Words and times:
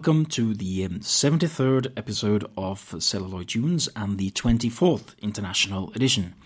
Welcome 0.00 0.24
to 0.28 0.54
the 0.54 0.88
73rd 0.88 1.88
um, 1.88 1.92
episode 1.94 2.50
of 2.56 2.94
Celluloid 3.00 3.48
Tunes 3.48 3.86
and 3.94 4.16
the 4.16 4.30
24th 4.30 5.12
International 5.20 5.92
Edition. 5.92 6.36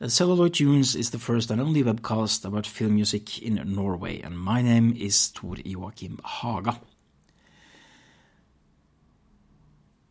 Uh, 0.00 0.08
Celluloid 0.08 0.54
Tunes 0.54 0.96
is 0.96 1.12
the 1.12 1.18
first 1.20 1.52
and 1.52 1.60
only 1.60 1.84
webcast 1.84 2.44
about 2.44 2.66
film 2.66 2.96
music 2.96 3.40
in 3.40 3.62
Norway, 3.64 4.20
and 4.22 4.36
my 4.36 4.60
name 4.60 4.92
is 4.98 5.30
Tor 5.30 5.54
Joachim 5.64 6.18
Haga. 6.24 6.80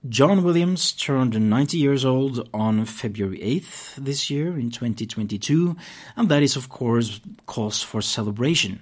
John 0.08 0.42
Williams 0.42 0.94
turned 0.94 1.38
90 1.50 1.78
years 1.78 2.06
old 2.06 2.48
on 2.54 2.86
February 2.86 3.40
8th 3.40 3.96
this 3.96 4.30
year 4.30 4.58
in 4.58 4.72
2022, 4.72 5.76
and 6.16 6.30
that 6.30 6.44
is, 6.44 6.56
of 6.56 6.70
course, 6.70 7.20
cause 7.46 7.82
for 7.82 8.02
celebration. 8.02 8.80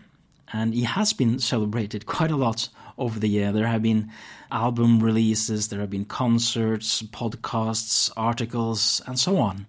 And 0.53 0.73
he 0.73 0.83
has 0.83 1.11
been 1.13 1.39
celebrated 1.39 2.05
quite 2.05 2.31
a 2.31 2.37
lot 2.37 2.69
over 2.97 3.19
the 3.19 3.27
year. 3.27 3.51
There 3.51 3.67
have 3.67 3.81
been 3.81 4.11
album 4.51 4.99
releases, 5.01 5.69
there 5.69 5.79
have 5.79 5.89
been 5.89 6.05
concerts, 6.05 7.01
podcasts, 7.01 8.11
articles, 8.15 9.01
and 9.07 9.19
so 9.19 9.37
on. 9.37 9.65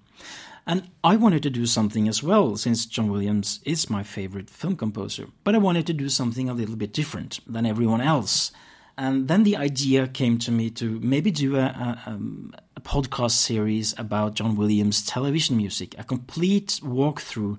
And 0.66 0.90
I 1.02 1.16
wanted 1.16 1.42
to 1.42 1.50
do 1.50 1.66
something 1.66 2.08
as 2.08 2.22
well, 2.22 2.56
since 2.56 2.86
John 2.86 3.10
Williams 3.10 3.60
is 3.64 3.90
my 3.90 4.02
favorite 4.02 4.48
film 4.48 4.76
composer. 4.76 5.26
But 5.42 5.54
I 5.54 5.58
wanted 5.58 5.86
to 5.88 5.92
do 5.92 6.08
something 6.08 6.48
a 6.48 6.54
little 6.54 6.76
bit 6.76 6.92
different 6.92 7.40
than 7.46 7.66
everyone 7.66 8.00
else. 8.00 8.52
And 8.96 9.28
then 9.28 9.42
the 9.42 9.56
idea 9.56 10.06
came 10.06 10.38
to 10.38 10.52
me 10.52 10.70
to 10.70 11.00
maybe 11.00 11.30
do 11.30 11.56
a, 11.56 11.64
a, 11.64 12.02
um, 12.06 12.54
a 12.76 12.80
podcast 12.80 13.32
series 13.32 13.94
about 13.98 14.34
John 14.34 14.56
Williams' 14.56 15.04
television 15.04 15.56
music, 15.56 15.94
a 15.98 16.04
complete 16.04 16.80
walkthrough 16.82 17.58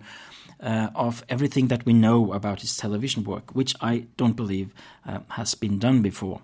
uh, 0.65 0.89
of 0.95 1.23
everything 1.29 1.67
that 1.67 1.85
we 1.85 1.93
know 1.93 2.33
about 2.33 2.61
his 2.61 2.75
television 2.75 3.23
work, 3.23 3.55
which 3.55 3.75
I 3.81 4.07
don't 4.17 4.35
believe 4.35 4.73
uh, 5.05 5.19
has 5.29 5.53
been 5.53 5.77
done 5.77 6.01
before. 6.01 6.41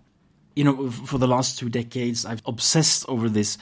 You 0.55 0.64
know, 0.64 0.91
for 0.91 1.17
the 1.17 1.27
last 1.27 1.58
two 1.58 1.69
decades, 1.69 2.25
I've 2.25 2.44
obsessed 2.45 3.09
over 3.09 3.27
this 3.27 3.58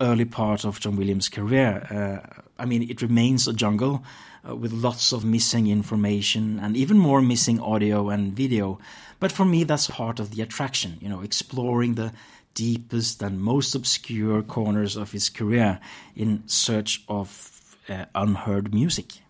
early 0.00 0.26
part 0.26 0.64
of 0.64 0.80
John 0.80 0.96
Williams' 0.96 1.28
career. 1.28 1.86
Uh, 1.90 2.42
I 2.58 2.66
mean, 2.66 2.88
it 2.90 3.00
remains 3.00 3.48
a 3.48 3.52
jungle 3.52 4.04
uh, 4.46 4.54
with 4.54 4.72
lots 4.72 5.12
of 5.12 5.24
missing 5.24 5.68
information 5.68 6.58
and 6.58 6.76
even 6.76 6.98
more 6.98 7.22
missing 7.22 7.60
audio 7.60 8.10
and 8.10 8.34
video. 8.34 8.78
But 9.18 9.32
for 9.32 9.46
me, 9.46 9.64
that's 9.64 9.86
part 9.86 10.20
of 10.20 10.34
the 10.34 10.42
attraction, 10.42 10.98
you 11.00 11.08
know, 11.08 11.22
exploring 11.22 11.94
the 11.94 12.12
deepest 12.54 13.22
and 13.22 13.40
most 13.40 13.74
obscure 13.74 14.42
corners 14.42 14.96
of 14.96 15.12
his 15.12 15.30
career 15.30 15.80
in 16.14 16.46
search 16.48 17.02
of 17.08 17.78
uh, 17.88 18.04
unheard 18.14 18.74
music. 18.74 19.22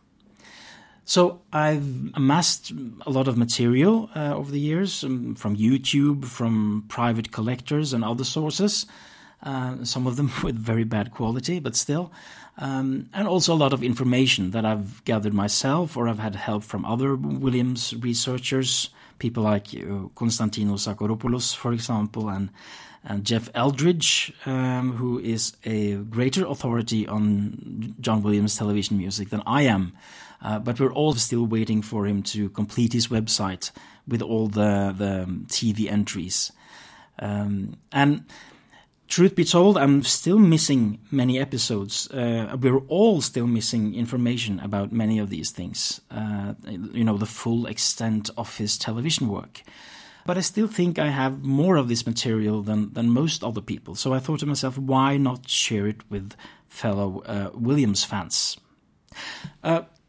So 1.12 1.42
I've 1.52 2.14
amassed 2.14 2.72
a 3.04 3.10
lot 3.10 3.28
of 3.28 3.36
material 3.36 4.08
uh, 4.16 4.34
over 4.34 4.50
the 4.50 4.58
years 4.58 5.04
um, 5.04 5.34
from 5.34 5.58
YouTube, 5.58 6.24
from 6.24 6.86
private 6.88 7.30
collectors 7.30 7.92
and 7.92 8.02
other 8.02 8.24
sources. 8.24 8.86
Uh, 9.42 9.84
some 9.84 10.06
of 10.06 10.16
them 10.16 10.30
with 10.42 10.56
very 10.56 10.84
bad 10.84 11.10
quality, 11.10 11.60
but 11.60 11.76
still. 11.76 12.10
Um, 12.56 13.10
and 13.12 13.28
also 13.28 13.52
a 13.52 13.60
lot 13.64 13.74
of 13.74 13.82
information 13.82 14.52
that 14.52 14.64
I've 14.64 15.04
gathered 15.04 15.34
myself 15.34 15.98
or 15.98 16.08
I've 16.08 16.18
had 16.18 16.34
help 16.34 16.62
from 16.64 16.86
other 16.86 17.14
Williams 17.14 17.92
researchers, 18.00 18.88
people 19.18 19.42
like 19.42 19.66
uh, 19.74 20.08
Konstantinos 20.16 20.86
Zacharopoulos, 20.86 21.54
for 21.54 21.74
example, 21.74 22.30
and, 22.30 22.48
and 23.04 23.26
Jeff 23.26 23.50
Eldridge, 23.54 24.32
um, 24.46 24.92
who 24.92 25.18
is 25.18 25.58
a 25.66 25.96
greater 25.96 26.46
authority 26.46 27.06
on 27.06 27.96
John 28.00 28.22
Williams 28.22 28.56
television 28.56 28.96
music 28.96 29.28
than 29.28 29.42
I 29.44 29.64
am. 29.64 29.92
Uh, 30.42 30.58
but 30.58 30.80
we're 30.80 30.92
all 30.92 31.14
still 31.14 31.46
waiting 31.46 31.82
for 31.82 32.06
him 32.06 32.22
to 32.22 32.48
complete 32.50 32.92
his 32.92 33.08
website 33.08 33.70
with 34.08 34.20
all 34.20 34.48
the, 34.48 34.92
the 34.96 35.26
TV 35.46 35.90
entries. 35.90 36.50
Um, 37.18 37.76
and 37.92 38.24
truth 39.06 39.36
be 39.36 39.44
told, 39.44 39.78
I'm 39.78 40.02
still 40.02 40.38
missing 40.38 40.98
many 41.10 41.38
episodes. 41.38 42.10
Uh, 42.10 42.56
we're 42.60 42.80
all 42.88 43.20
still 43.20 43.46
missing 43.46 43.94
information 43.94 44.58
about 44.60 44.90
many 44.90 45.18
of 45.18 45.30
these 45.30 45.50
things. 45.50 46.00
Uh, 46.10 46.54
you 46.66 47.04
know, 47.04 47.16
the 47.16 47.26
full 47.26 47.66
extent 47.66 48.30
of 48.36 48.56
his 48.56 48.76
television 48.76 49.28
work. 49.28 49.62
But 50.24 50.38
I 50.38 50.40
still 50.40 50.68
think 50.68 50.98
I 50.98 51.08
have 51.08 51.42
more 51.42 51.76
of 51.76 51.88
this 51.88 52.06
material 52.06 52.62
than, 52.62 52.92
than 52.92 53.10
most 53.10 53.42
other 53.42 53.60
people. 53.60 53.94
So 53.94 54.14
I 54.14 54.18
thought 54.18 54.40
to 54.40 54.46
myself, 54.46 54.78
why 54.78 55.16
not 55.16 55.48
share 55.48 55.86
it 55.86 56.08
with 56.10 56.34
fellow 56.68 57.22
uh, 57.26 57.50
Williams 57.54 58.04
fans? 58.04 58.56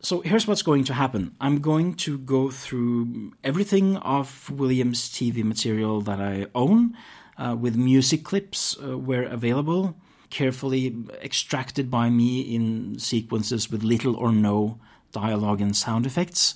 So 0.04 0.20
here's 0.20 0.46
what's 0.46 0.64
going 0.64 0.84
to 0.86 0.94
happen. 0.94 1.34
I'm 1.40 1.62
going 1.62 1.94
to 2.04 2.18
go 2.18 2.52
through 2.52 3.32
everything 3.42 3.96
of 3.96 4.52
Williams' 4.52 5.10
TV 5.10 5.46
material 5.46 6.02
that 6.02 6.20
I 6.20 6.48
own 6.54 6.98
uh, 7.38 7.56
with 7.58 7.78
music 7.78 8.26
clips 8.26 8.78
uh, 8.84 8.98
where 8.98 9.24
available, 9.24 9.96
carefully 10.30 10.94
extracted 11.22 11.90
by 11.90 12.10
me 12.10 12.42
in 12.42 13.00
sequences 13.00 13.72
with 13.72 13.82
little 13.82 14.18
or 14.18 14.34
no 14.34 14.78
dialogue 15.14 15.62
and 15.62 15.74
sound 15.74 16.06
effects. 16.06 16.56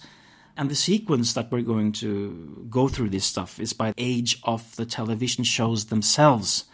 And 0.58 0.70
the 0.70 0.76
sequence 0.76 1.32
that 1.32 1.50
we're 1.50 1.62
going 1.62 1.94
to 1.94 2.68
go 2.70 2.90
through 2.90 3.12
this 3.12 3.24
stuff 3.24 3.62
is 3.62 3.72
by 3.72 3.94
age 3.98 4.42
of 4.44 4.76
the 4.76 4.86
television 4.86 5.46
shows 5.46 5.86
themselves 5.86 6.66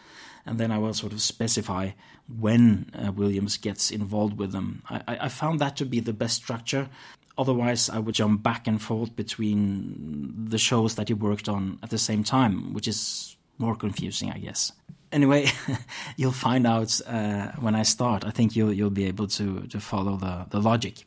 and 0.46 0.60
then 0.60 0.72
I 0.72 0.78
will 0.78 0.94
sort 0.94 1.14
of 1.14 1.22
specify 1.22 1.92
when 2.28 2.90
uh, 2.94 3.12
Williams 3.12 3.58
gets 3.58 3.92
involved 3.92 4.38
with 4.38 4.52
them. 4.52 4.82
I, 4.90 5.18
I, 5.22 5.30
found 5.30 5.60
that 5.60 5.76
to 5.78 5.86
be 5.86 6.00
the 6.00 6.14
best 6.14 6.38
structure. 6.38 6.90
Otherwise, 7.38 7.90
I 7.90 8.00
would 8.00 8.16
jump 8.16 8.44
back 8.44 8.68
and 8.68 8.82
forth 8.82 9.16
between 9.16 10.46
the 10.50 10.58
shows 10.58 10.96
that 10.96 11.10
he 11.10 11.14
worked 11.14 11.50
on 11.50 11.80
at 11.84 11.90
the 11.90 11.98
same 11.98 12.24
time, 12.24 12.74
which 12.74 12.88
is 12.88 13.36
more 13.58 13.76
confusing, 13.76 14.32
I 14.32 14.38
guess. 14.38 14.72
Anyway, 15.12 15.48
you'll 16.18 16.32
find 16.32 16.66
out 16.66 17.00
uh, 17.06 17.52
when 17.60 17.76
I 17.76 17.84
start. 17.84 18.26
I 18.26 18.32
think 18.32 18.56
you'll 18.56 18.74
you'll 18.74 18.90
be 18.90 19.06
able 19.06 19.28
to 19.28 19.68
to 19.68 19.80
follow 19.80 20.16
the 20.18 20.46
the 20.50 20.62
logic. 20.62 21.06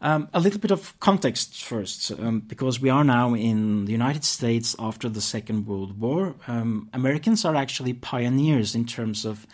Um, 0.00 0.28
a 0.34 0.40
little 0.40 0.58
bit 0.58 0.72
of 0.72 0.98
context 0.98 1.62
first, 1.62 2.10
um, 2.10 2.40
because 2.40 2.80
we 2.80 2.90
are 2.90 3.04
now 3.04 3.34
in 3.34 3.84
the 3.84 3.92
United 3.92 4.24
States 4.24 4.74
after 4.80 5.08
the 5.08 5.20
Second 5.20 5.68
World 5.68 6.00
War. 6.00 6.34
Um, 6.48 6.88
Americans 6.92 7.44
are 7.44 7.54
actually 7.54 7.92
pioneers 7.92 8.74
in 8.74 8.84
terms 8.84 9.24
of 9.24 9.46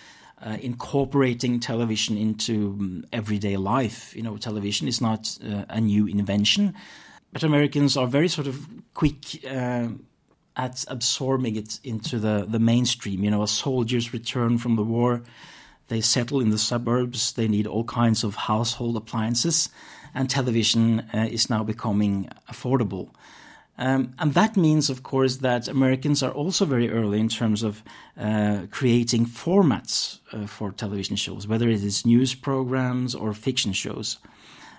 uh, 0.44 0.56
incorporating 0.60 1.60
television 1.60 2.16
into 2.16 2.76
um, 2.78 3.04
everyday 3.12 3.56
life. 3.56 4.14
You 4.16 4.22
know, 4.22 4.36
television 4.36 4.88
is 4.88 5.00
not 5.00 5.38
uh, 5.44 5.64
a 5.68 5.80
new 5.80 6.06
invention, 6.06 6.74
but 7.32 7.42
Americans 7.42 7.96
are 7.96 8.06
very 8.06 8.28
sort 8.28 8.46
of 8.46 8.66
quick. 8.94 9.44
Uh, 9.48 9.88
at 10.56 10.84
absorbing 10.88 11.54
it 11.54 11.78
into 11.84 12.18
the, 12.18 12.44
the 12.48 12.58
mainstream. 12.58 13.22
You 13.22 13.30
know, 13.30 13.44
as 13.44 13.52
soldiers 13.52 14.12
return 14.12 14.58
from 14.58 14.74
the 14.74 14.82
war, 14.82 15.22
they 15.86 16.00
settle 16.00 16.40
in 16.40 16.50
the 16.50 16.58
suburbs, 16.58 17.34
they 17.34 17.46
need 17.46 17.64
all 17.64 17.84
kinds 17.84 18.24
of 18.24 18.34
household 18.34 18.96
appliances 18.96 19.68
and 20.14 20.28
television 20.28 21.00
uh, 21.14 21.28
is 21.30 21.50
now 21.50 21.62
becoming 21.62 22.28
affordable. 22.50 23.10
Um, 23.78 24.14
and 24.18 24.34
that 24.34 24.56
means, 24.56 24.90
of 24.90 25.02
course, 25.02 25.36
that 25.36 25.68
Americans 25.68 26.22
are 26.22 26.32
also 26.32 26.64
very 26.64 26.90
early 26.90 27.20
in 27.20 27.28
terms 27.28 27.62
of 27.62 27.82
uh, 28.16 28.66
creating 28.70 29.26
formats 29.26 30.18
uh, 30.32 30.46
for 30.46 30.72
television 30.72 31.16
shows, 31.16 31.46
whether 31.46 31.68
it 31.68 31.84
is 31.84 32.04
news 32.04 32.34
programs 32.34 33.14
or 33.14 33.32
fiction 33.32 33.72
shows. 33.72 34.18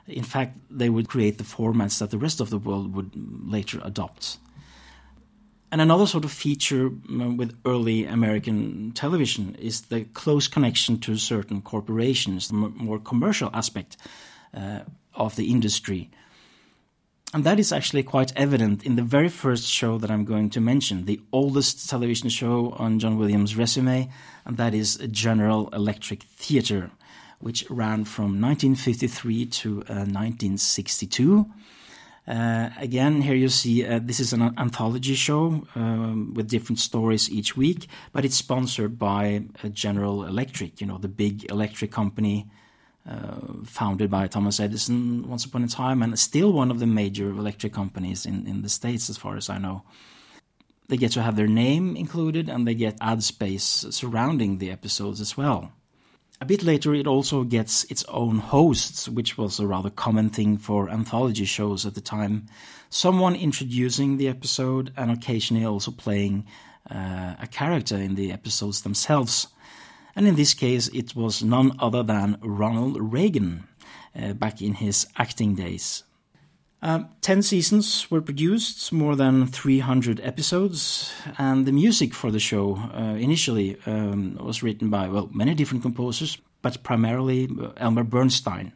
In 0.05 0.23
fact, 0.23 0.57
they 0.69 0.89
would 0.89 1.07
create 1.07 1.37
the 1.37 1.43
formats 1.45 1.99
that 1.99 2.09
the 2.09 2.17
rest 2.17 2.41
of 2.41 2.49
the 2.49 2.57
world 2.57 2.93
would 2.93 3.11
later 3.49 3.79
adopt. 3.83 4.37
And 5.71 5.81
another 5.81 6.07
sort 6.07 6.25
of 6.25 6.31
feature 6.31 6.87
uh, 6.87 7.29
with 7.29 7.57
early 7.63 8.05
American 8.05 8.91
television 8.91 9.55
is 9.55 9.81
the 9.81 10.03
close 10.13 10.49
connection 10.49 10.99
to 10.99 11.15
certain 11.15 11.61
corporations, 11.61 12.47
the 12.49 12.55
more 12.55 12.99
commercial 12.99 13.49
aspect. 13.53 13.95
Uh, 14.53 14.79
of 15.13 15.35
the 15.35 15.51
industry. 15.51 16.09
And 17.31 17.43
that 17.43 17.59
is 17.59 17.71
actually 17.71 18.01
quite 18.01 18.33
evident 18.35 18.83
in 18.83 18.95
the 18.95 19.03
very 19.03 19.29
first 19.29 19.67
show 19.67 19.99
that 19.99 20.09
I'm 20.09 20.25
going 20.25 20.49
to 20.51 20.59
mention, 20.59 21.05
the 21.05 21.21
oldest 21.31 21.87
television 21.87 22.27
show 22.29 22.71
on 22.79 22.97
John 22.97 23.19
Williams' 23.19 23.55
resume, 23.55 24.09
and 24.45 24.57
that 24.57 24.73
is 24.73 24.95
General 25.11 25.69
Electric 25.69 26.23
Theatre, 26.23 26.89
which 27.37 27.69
ran 27.69 28.05
from 28.05 28.41
1953 28.41 29.45
to 29.45 29.69
uh, 29.69 30.09
1962. 30.09 31.45
Uh, 32.27 32.69
again, 32.77 33.21
here 33.21 33.35
you 33.35 33.49
see 33.49 33.85
uh, 33.85 33.99
this 34.01 34.19
is 34.19 34.33
an 34.33 34.41
anthology 34.57 35.13
show 35.13 35.67
um, 35.75 36.33
with 36.33 36.49
different 36.49 36.79
stories 36.79 37.29
each 37.29 37.55
week, 37.55 37.87
but 38.11 38.25
it's 38.25 38.35
sponsored 38.35 38.97
by 38.97 39.43
uh, 39.63 39.67
General 39.67 40.25
Electric, 40.25 40.81
you 40.81 40.87
know, 40.87 40.97
the 40.97 41.07
big 41.07 41.49
electric 41.51 41.91
company 41.91 42.47
uh, 43.07 43.63
founded 43.65 44.09
by 44.09 44.27
Thomas 44.27 44.59
Edison 44.59 45.27
once 45.27 45.45
upon 45.45 45.63
a 45.63 45.67
time, 45.67 46.01
and 46.01 46.17
still 46.17 46.51
one 46.51 46.71
of 46.71 46.79
the 46.79 46.87
major 46.87 47.29
electric 47.29 47.73
companies 47.73 48.25
in, 48.25 48.47
in 48.47 48.61
the 48.61 48.69
States, 48.69 49.09
as 49.09 49.17
far 49.17 49.37
as 49.37 49.49
I 49.49 49.57
know. 49.57 49.83
They 50.87 50.97
get 50.97 51.11
to 51.13 51.21
have 51.21 51.35
their 51.35 51.47
name 51.47 51.95
included, 51.95 52.49
and 52.49 52.67
they 52.67 52.73
get 52.73 52.97
ad 52.99 53.23
space 53.23 53.85
surrounding 53.91 54.57
the 54.57 54.71
episodes 54.71 55.21
as 55.21 55.37
well. 55.37 55.71
A 56.41 56.45
bit 56.45 56.63
later, 56.63 56.93
it 56.93 57.05
also 57.05 57.43
gets 57.43 57.83
its 57.85 58.05
own 58.05 58.39
hosts, 58.39 59.09
which 59.09 59.37
was 59.37 59.59
a 59.59 59.67
rather 59.67 59.89
common 59.89 60.29
thing 60.29 60.57
for 60.57 60.89
anthology 60.89 61.45
shows 61.45 61.85
at 61.85 61.95
the 61.95 62.01
time. 62.01 62.47
Someone 62.89 63.35
introducing 63.35 64.17
the 64.17 64.29
episode 64.29 64.93
and 64.95 65.11
occasionally 65.11 65.65
also 65.65 65.91
playing 65.91 66.45
uh, 66.89 67.35
a 67.41 67.47
character 67.51 67.97
in 67.97 68.15
the 68.15 68.31
episodes 68.31 68.81
themselves. 68.81 69.47
And 70.15 70.27
in 70.27 70.35
this 70.35 70.53
case, 70.53 70.87
it 70.89 71.15
was 71.15 71.43
none 71.43 71.75
other 71.79 72.03
than 72.03 72.37
Ronald 72.41 72.97
Reagan 72.99 73.67
uh, 74.15 74.33
back 74.33 74.61
in 74.61 74.75
his 74.75 75.07
acting 75.17 75.55
days. 75.55 76.03
Uh, 76.81 77.03
ten 77.19 77.41
seasons 77.41 78.09
were 78.09 78.21
produced, 78.21 78.93
more 78.93 79.15
than 79.15 79.45
300 79.45 80.21
episodes, 80.21 81.11
and 81.37 81.65
the 81.65 81.73
music 81.73 82.13
for 82.13 82.31
the 82.31 82.39
show 82.39 82.77
uh, 82.95 83.15
initially 83.19 83.77
um, 83.85 84.35
was 84.39 84.63
written 84.63 84.89
by, 84.89 85.09
well, 85.09 85.29
many 85.33 85.53
different 85.53 85.83
composers, 85.83 86.37
but 86.61 86.81
primarily 86.83 87.49
uh, 87.61 87.71
Elmer 87.77 88.05
Bernstein. 88.05 88.71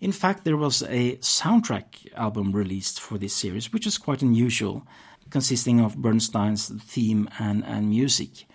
In 0.00 0.12
fact, 0.12 0.44
there 0.44 0.56
was 0.56 0.82
a 0.82 1.16
soundtrack 1.18 2.12
album 2.16 2.52
released 2.52 2.98
for 2.98 3.16
this 3.16 3.34
series, 3.34 3.72
which 3.72 3.86
is 3.86 3.98
quite 3.98 4.22
unusual, 4.22 4.84
consisting 5.28 5.78
of 5.78 5.96
Bernstein's 5.96 6.68
theme 6.82 7.28
and, 7.38 7.64
and 7.64 7.90
music. 7.90 8.46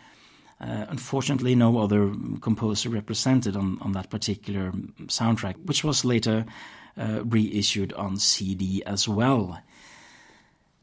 Uh, 0.66 0.86
unfortunately, 0.90 1.54
no 1.54 1.78
other 1.78 2.12
composer 2.42 2.90
represented 2.90 3.56
on, 3.56 3.78
on 3.82 3.92
that 3.92 4.10
particular 4.10 4.72
soundtrack, 5.08 5.56
which 5.66 5.84
was 5.84 6.04
later 6.04 6.46
uh, 6.98 7.24
reissued 7.24 7.94
on 7.94 8.18
CD 8.18 8.82
as 8.86 9.08
well. 9.08 9.60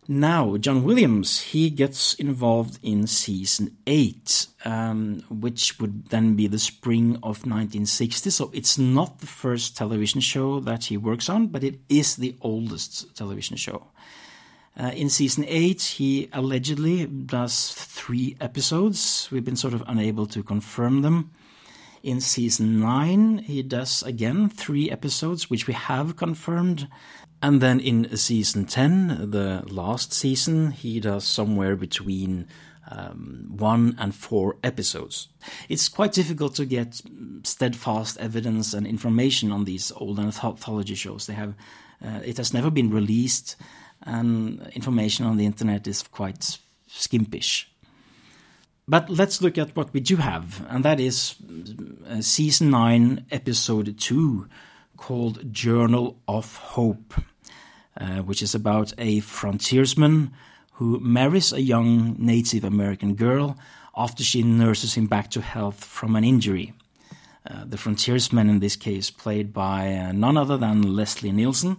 Now, 0.08 0.56
John 0.56 0.84
Williams, 0.84 1.40
he 1.40 1.70
gets 1.70 2.14
involved 2.14 2.79
in 2.82 3.06
season 3.06 3.76
8, 3.87 4.46
um, 4.64 5.23
which 5.31 5.79
would 5.81 6.08
then 6.08 6.34
be 6.34 6.49
the 6.49 6.58
spring 6.58 7.14
of 7.17 7.46
1960. 7.46 8.31
So 8.31 8.50
it's 8.52 8.76
not 8.76 9.20
the 9.20 9.26
first 9.26 9.76
television 9.76 10.20
show 10.20 10.61
that 10.61 10.84
he 10.87 10.96
works 10.96 11.29
on, 11.29 11.46
but 11.49 11.64
it 11.64 11.79
is 11.88 12.17
the 12.17 12.37
oldest 12.40 13.17
television 13.17 13.56
show. 13.56 13.87
Uh, 14.78 14.90
in 14.94 15.10
season 15.10 15.44
8, 15.46 15.82
he 15.82 16.28
allegedly 16.32 17.06
does 17.06 17.72
three 17.72 18.36
episodes. 18.40 19.28
We've 19.30 19.44
been 19.44 19.56
sort 19.56 19.74
of 19.74 19.84
unable 19.86 20.26
to 20.26 20.42
confirm 20.42 21.02
them. 21.02 21.30
In 22.02 22.20
season 22.20 22.80
9, 22.80 23.38
he 23.38 23.62
does 23.62 24.02
again 24.02 24.48
three 24.48 24.90
episodes, 24.90 25.50
which 25.50 25.66
we 25.66 25.74
have 25.74 26.16
confirmed. 26.16 26.88
And 27.42 27.60
then 27.60 27.80
in 27.80 28.16
season 28.16 28.64
10, 28.64 29.30
the 29.30 29.62
last 29.66 30.12
season, 30.12 30.70
he 30.70 31.00
does 31.00 31.24
somewhere 31.24 31.76
between 31.76 32.48
um, 32.90 33.46
one 33.50 33.94
and 33.98 34.14
four 34.14 34.56
episodes. 34.64 35.28
It's 35.69 35.88
quite 35.88 36.12
difficult 36.12 36.54
to 36.56 36.64
get 36.64 37.00
steadfast 37.42 38.19
evidence 38.19 38.74
and 38.74 38.86
information 38.86 39.52
on 39.52 39.64
these 39.64 39.92
old 39.92 40.19
anthology 40.19 40.94
shows. 40.94 41.26
They 41.26 41.34
have, 41.34 41.54
uh, 42.04 42.20
it 42.24 42.36
has 42.38 42.52
never 42.52 42.70
been 42.70 42.90
released, 42.90 43.56
and 44.04 44.70
information 44.75 45.26
on 45.26 45.37
the 45.37 45.46
internet 45.46 45.87
is 45.87 46.02
quite 46.02 46.58
skimpish. 46.88 47.66
But 48.88 49.08
let's 49.08 49.40
look 49.40 49.58
at 49.58 49.76
what 49.76 49.93
we 49.93 50.00
do 50.00 50.16
have, 50.16 50.66
and 50.69 50.84
that 50.84 50.99
is 51.00 51.37
uh, 52.08 52.20
season 52.20 52.70
9, 52.70 53.26
episode 53.31 53.99
2, 53.99 54.49
called 54.96 55.52
Journal 55.52 56.19
of 56.26 56.56
Hope. 56.56 57.14
Uh, 57.94 58.22
which 58.22 58.40
is 58.40 58.54
about 58.54 58.94
a 58.96 59.20
frontiersman 59.20 60.32
who 60.72 60.98
marries 61.00 61.52
a 61.52 61.60
young 61.60 62.16
Native 62.19 62.64
American 62.64 63.14
girl 63.14 63.58
after 63.94 64.25
she 64.25 64.43
nurses 64.43 64.94
him 64.94 65.06
back 65.06 65.31
to 65.31 65.43
health 65.43 65.84
from 65.84 66.16
an 66.16 66.25
injury. 66.25 66.72
Uh, 67.46 67.66
the 67.66 67.76
frontiersman, 67.76 68.48
in 68.48 68.60
this 68.60 68.76
case, 68.76 69.10
played 69.10 69.52
by 69.52 69.94
uh, 69.94 70.10
none 70.12 70.38
other 70.38 70.56
than 70.56 70.96
Leslie 70.96 71.32
Nielsen, 71.32 71.76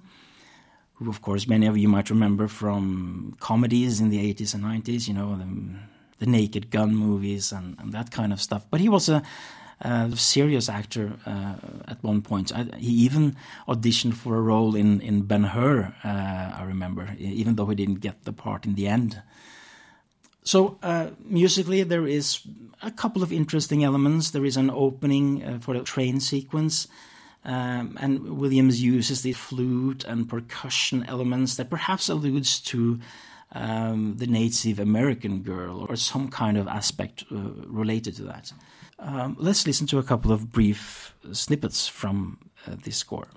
who, 1.04 1.10
of 1.10 1.22
course, 1.22 1.48
many 1.48 1.68
of 1.68 1.78
you 1.78 1.88
might 1.88 2.10
remember 2.10 2.48
from 2.48 3.36
comedies 3.40 4.00
in 4.00 4.10
the 4.10 4.34
80s 4.34 4.54
and 4.54 4.64
90s, 4.64 5.08
you 5.08 5.14
know, 5.14 5.36
the, 5.36 5.48
the 6.20 6.26
Naked 6.26 6.70
Gun 6.70 6.96
movies 6.96 7.52
and, 7.52 7.78
and 7.80 7.92
that 7.94 8.12
kind 8.12 8.32
of 8.34 8.42
stuff. 8.42 8.66
But 8.70 8.80
he 8.80 8.90
was 8.90 9.10
a, 9.10 9.22
a 9.82 10.16
serious 10.16 10.70
actor 10.70 11.14
uh, 11.26 11.56
at 11.88 12.04
one 12.04 12.22
point. 12.22 12.52
I, 12.56 12.66
he 12.78 12.92
even 13.06 13.36
auditioned 13.68 14.14
for 14.14 14.36
a 14.36 14.42
role 14.42 14.76
in 14.76 15.02
in 15.02 15.24
Ben 15.24 15.44
Hur. 15.44 15.94
Uh, 16.04 16.62
I 16.62 16.64
remember, 16.64 17.16
even 17.20 17.56
though 17.56 17.66
he 17.66 17.76
didn't 17.76 18.00
get 18.00 18.24
the 18.24 18.34
part 18.34 18.66
in 18.66 18.76
the 18.76 18.88
end. 18.88 19.22
So 20.44 20.78
uh, 20.84 21.12
musically, 21.24 21.84
there 21.84 22.08
is 22.08 22.42
a 22.82 22.92
couple 22.92 23.24
of 23.24 23.32
interesting 23.32 23.84
elements. 23.84 24.32
There 24.32 24.46
is 24.46 24.58
an 24.58 24.70
opening 24.70 25.44
uh, 25.44 25.60
for 25.60 25.74
the 25.74 25.84
train 25.84 26.20
sequence. 26.20 26.88
Um, 27.46 27.98
and 28.00 28.38
Williams 28.38 28.82
uses 28.82 29.22
the 29.22 29.34
flute 29.34 30.06
and 30.06 30.30
percussion 30.30 31.06
elements 31.08 31.56
that 31.56 31.70
perhaps 31.70 32.08
alludes 32.08 32.60
to 32.62 33.00
um, 33.52 34.16
the 34.18 34.28
Native 34.28 34.80
American 34.80 35.42
girl 35.42 35.86
or 35.88 35.96
some 35.96 36.30
kind 36.30 36.58
of 36.58 36.68
aspect 36.68 37.24
uh, 37.32 37.36
related 37.68 38.16
to 38.16 38.24
that. 38.24 38.52
Um, 39.00 39.36
let's 39.40 39.68
listen 39.68 39.88
to 39.88 39.98
a 39.98 40.04
couple 40.04 40.32
of 40.32 40.52
brief 40.52 41.14
snippets 41.32 41.88
from 41.88 42.38
uh, 42.66 42.76
this 42.84 42.98
score. 42.98 43.28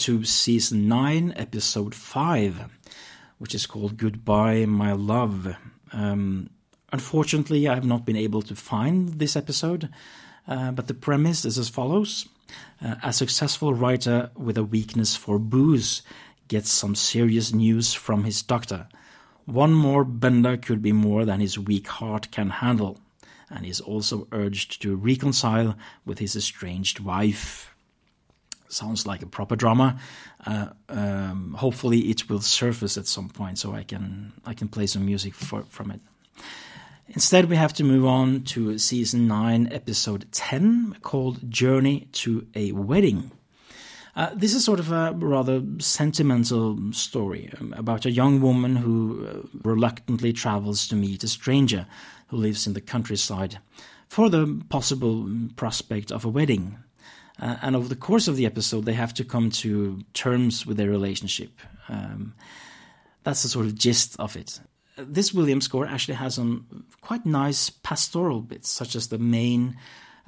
To 0.00 0.24
season 0.24 0.88
9, 0.88 1.34
episode 1.36 1.94
5, 1.94 2.70
which 3.36 3.54
is 3.54 3.66
called 3.66 3.98
Goodbye, 3.98 4.64
My 4.64 4.92
Love. 4.92 5.54
Um, 5.92 6.48
unfortunately, 6.90 7.68
I 7.68 7.74
have 7.74 7.84
not 7.84 8.06
been 8.06 8.16
able 8.16 8.40
to 8.42 8.56
find 8.56 9.18
this 9.18 9.36
episode, 9.36 9.90
uh, 10.48 10.70
but 10.70 10.86
the 10.86 10.94
premise 10.94 11.44
is 11.44 11.58
as 11.58 11.68
follows 11.68 12.26
uh, 12.82 12.94
A 13.02 13.12
successful 13.12 13.74
writer 13.74 14.30
with 14.34 14.56
a 14.56 14.64
weakness 14.64 15.16
for 15.16 15.38
booze 15.38 16.00
gets 16.48 16.70
some 16.70 16.94
serious 16.94 17.52
news 17.52 17.92
from 17.92 18.24
his 18.24 18.40
doctor. 18.40 18.88
One 19.44 19.74
more 19.74 20.04
bender 20.04 20.56
could 20.56 20.80
be 20.80 20.92
more 20.92 21.26
than 21.26 21.40
his 21.40 21.58
weak 21.58 21.88
heart 21.88 22.30
can 22.30 22.48
handle, 22.48 22.98
and 23.50 23.66
he 23.66 23.70
is 23.70 23.82
also 23.82 24.28
urged 24.32 24.80
to 24.80 24.96
reconcile 24.96 25.76
with 26.06 26.20
his 26.20 26.36
estranged 26.36 27.00
wife 27.00 27.69
sounds 28.72 29.06
like 29.06 29.22
a 29.22 29.26
proper 29.26 29.56
drama. 29.56 29.98
Uh, 30.46 30.68
um, 30.88 31.54
hopefully, 31.58 31.98
it 32.10 32.28
will 32.28 32.40
surface 32.40 32.96
at 32.96 33.06
some 33.06 33.28
point, 33.28 33.58
so 33.58 33.74
I 33.74 33.82
can 33.82 34.32
I 34.44 34.54
can 34.54 34.68
play 34.68 34.86
some 34.86 35.04
music 35.04 35.34
for, 35.34 35.64
from 35.68 35.90
it. 35.90 36.00
Instead, 37.08 37.48
we 37.50 37.56
have 37.56 37.72
to 37.74 37.84
move 37.84 38.06
on 38.06 38.44
to 38.44 38.78
season 38.78 39.26
nine, 39.26 39.68
episode 39.72 40.26
ten, 40.32 40.96
called 41.02 41.50
"Journey 41.50 42.08
to 42.12 42.46
a 42.54 42.72
Wedding." 42.72 43.32
Uh, 44.16 44.30
this 44.34 44.54
is 44.54 44.64
sort 44.64 44.80
of 44.80 44.90
a 44.90 45.12
rather 45.12 45.62
sentimental 45.78 46.92
story 46.92 47.52
um, 47.60 47.72
about 47.76 48.04
a 48.04 48.10
young 48.10 48.40
woman 48.40 48.76
who 48.76 49.26
uh, 49.26 49.46
reluctantly 49.62 50.32
travels 50.32 50.88
to 50.88 50.96
meet 50.96 51.22
a 51.22 51.28
stranger 51.28 51.86
who 52.28 52.36
lives 52.36 52.66
in 52.66 52.72
the 52.72 52.80
countryside 52.80 53.58
for 54.08 54.28
the 54.28 54.62
possible 54.68 55.28
prospect 55.54 56.10
of 56.10 56.24
a 56.24 56.28
wedding. 56.28 56.76
Uh, 57.40 57.56
and 57.62 57.74
over 57.74 57.88
the 57.88 57.96
course 57.96 58.28
of 58.28 58.36
the 58.36 58.46
episode, 58.46 58.84
they 58.84 58.92
have 58.92 59.14
to 59.14 59.24
come 59.24 59.50
to 59.50 60.00
terms 60.12 60.66
with 60.66 60.76
their 60.76 60.90
relationship. 60.90 61.50
Um, 61.88 62.34
that's 63.24 63.42
the 63.42 63.48
sort 63.48 63.66
of 63.66 63.74
gist 63.74 64.18
of 64.18 64.36
it. 64.36 64.60
This 64.96 65.32
Williams 65.32 65.64
score 65.64 65.86
actually 65.86 66.14
has 66.14 66.34
some 66.34 66.84
quite 67.00 67.24
nice 67.24 67.70
pastoral 67.70 68.42
bits, 68.42 68.68
such 68.68 68.94
as 68.94 69.08
the 69.08 69.18
main 69.18 69.76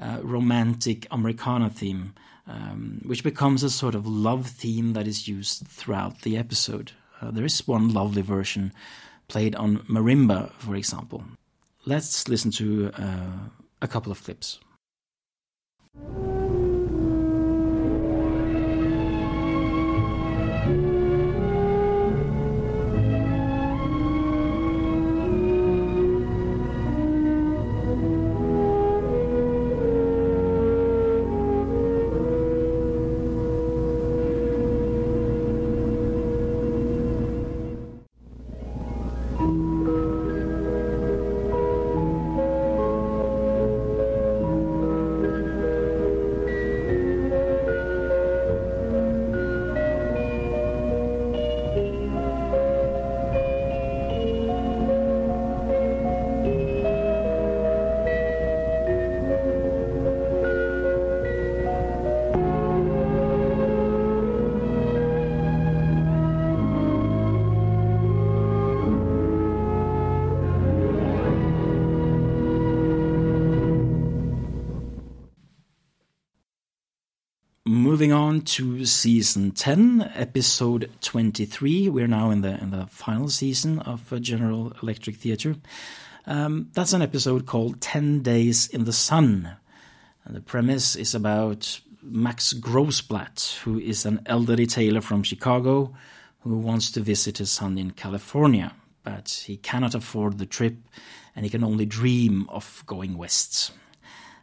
uh, 0.01 0.19
romantic 0.23 1.07
Americana 1.11 1.69
theme, 1.69 2.15
um, 2.47 3.03
which 3.05 3.23
becomes 3.23 3.63
a 3.63 3.71
sort 3.71 3.95
of 3.95 4.07
love 4.07 4.47
theme 4.47 4.95
that 4.95 5.07
is 5.07 5.29
used 5.29 5.67
throughout 5.67 6.23
the 6.23 6.39
episode. 6.39 6.93
Uh, 7.21 7.31
there 7.31 7.45
is 7.45 7.67
one 7.69 7.93
lovely 7.93 8.23
version 8.23 8.73
played 9.29 9.55
on 9.57 9.79
marimba, 9.81 10.51
for 10.53 10.75
example. 10.75 11.25
Let's 11.85 12.29
listen 12.29 12.51
to 12.53 12.91
uh, 12.97 13.49
a 13.83 13.89
couple 13.89 14.13
of 14.13 14.25
clips. 14.25 14.59
To 78.47 78.85
season 78.85 79.53
10, 79.53 80.13
episode 80.15 80.91
23. 81.01 81.89
We're 81.89 82.07
now 82.07 82.31
in 82.31 82.41
the 82.41 82.61
in 82.61 82.71
the 82.71 82.87
final 82.87 83.29
season 83.29 83.79
of 83.81 84.13
uh, 84.13 84.19
General 84.19 84.73
Electric 84.83 85.17
Theatre. 85.17 85.57
Um, 86.27 86.69
that's 86.73 86.93
an 86.93 87.03
episode 87.03 87.47
called 87.47 87.81
10 87.81 88.23
Days 88.23 88.69
in 88.69 88.85
the 88.85 88.93
Sun. 88.93 89.57
And 90.25 90.37
the 90.37 90.41
premise 90.41 90.97
is 90.97 91.15
about 91.15 91.81
Max 92.03 92.53
Grossblatt, 92.53 93.59
who 93.59 93.79
is 93.79 94.05
an 94.05 94.21
elderly 94.27 94.67
tailor 94.67 95.01
from 95.01 95.23
Chicago 95.23 95.95
who 96.41 96.59
wants 96.59 96.91
to 96.93 97.01
visit 97.01 97.39
his 97.39 97.51
son 97.51 97.79
in 97.79 97.93
California, 97.93 98.75
but 99.05 99.45
he 99.47 99.57
cannot 99.57 99.95
afford 99.95 100.39
the 100.39 100.47
trip 100.47 100.77
and 101.37 101.45
he 101.45 101.51
can 101.51 101.65
only 101.65 101.87
dream 101.87 102.47
of 102.49 102.83
going 102.87 103.17
west. 103.17 103.73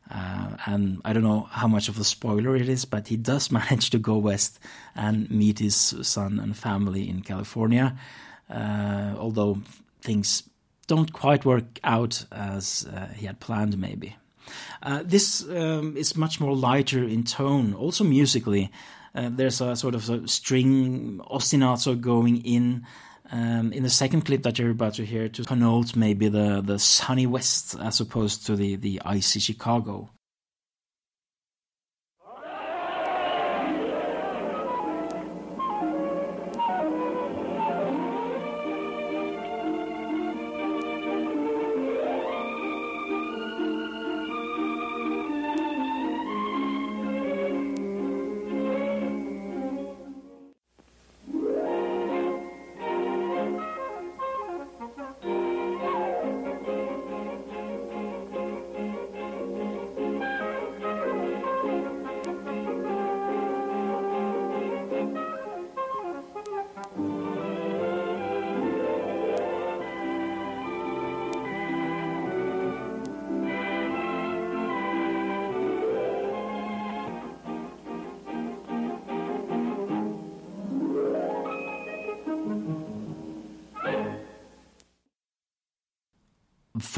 Uh, 0.09 0.57
and 0.65 1.01
I 1.05 1.13
don't 1.13 1.23
know 1.23 1.47
how 1.51 1.67
much 1.67 1.87
of 1.87 1.99
a 1.99 2.03
spoiler 2.03 2.55
it 2.55 2.67
is, 2.67 2.85
but 2.85 3.07
he 3.07 3.17
does 3.17 3.51
manage 3.59 3.91
to 3.91 3.99
go 3.99 4.17
west 4.17 4.59
and 4.95 5.29
meet 5.29 5.59
his 5.59 5.75
son 5.75 6.39
and 6.39 6.57
family 6.57 7.07
in 7.09 7.21
California, 7.21 7.97
uh, 8.49 9.13
although 9.17 9.61
things 10.01 10.43
don't 10.87 11.13
quite 11.13 11.45
work 11.45 11.79
out 11.83 12.25
as 12.31 12.87
uh, 12.91 13.07
he 13.15 13.27
had 13.27 13.39
planned, 13.39 13.77
maybe. 13.77 14.15
Uh, 14.81 15.03
this 15.05 15.47
um, 15.49 15.95
is 15.95 16.17
much 16.17 16.39
more 16.39 16.55
lighter 16.55 17.03
in 17.03 17.23
tone, 17.23 17.75
also 17.75 18.03
musically. 18.03 18.71
Uh, 19.13 19.29
there's 19.31 19.61
a 19.61 19.75
sort 19.75 19.93
of 19.93 20.09
a 20.09 20.27
string 20.27 21.19
ostinato 21.29 21.99
going 21.99 22.43
in 22.43 22.85
um, 23.31 23.71
in 23.73 23.83
the 23.83 23.89
second 23.89 24.21
clip 24.21 24.43
that 24.43 24.57
you're 24.57 24.71
about 24.71 24.95
to 24.95 25.05
hear 25.05 25.29
to 25.29 25.43
connote 25.43 25.95
maybe 25.95 26.29
the, 26.29 26.61
the 26.61 26.79
sunny 26.79 27.27
west 27.27 27.75
as 27.79 27.99
opposed 27.99 28.45
to 28.47 28.55
the, 28.55 28.75
the 28.75 29.01
icy 29.05 29.39
Chicago. 29.39 30.09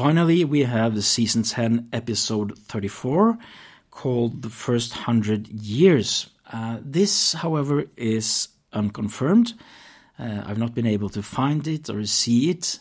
Finally, 0.02 0.44
we 0.44 0.64
have 0.64 0.96
the 0.96 1.00
season 1.00 1.44
10, 1.44 1.90
episode 1.92 2.58
34, 2.58 3.38
called 3.92 4.42
The 4.42 4.50
First 4.50 4.92
Hundred 4.92 5.46
Years. 5.46 6.28
Uh, 6.52 6.78
this, 6.82 7.34
however, 7.34 7.84
is 7.96 8.48
unconfirmed. 8.72 9.54
Uh, 10.18 10.42
I've 10.44 10.58
not 10.58 10.74
been 10.74 10.88
able 10.88 11.08
to 11.10 11.22
find 11.22 11.68
it 11.68 11.88
or 11.88 12.04
see 12.04 12.50
it. 12.50 12.80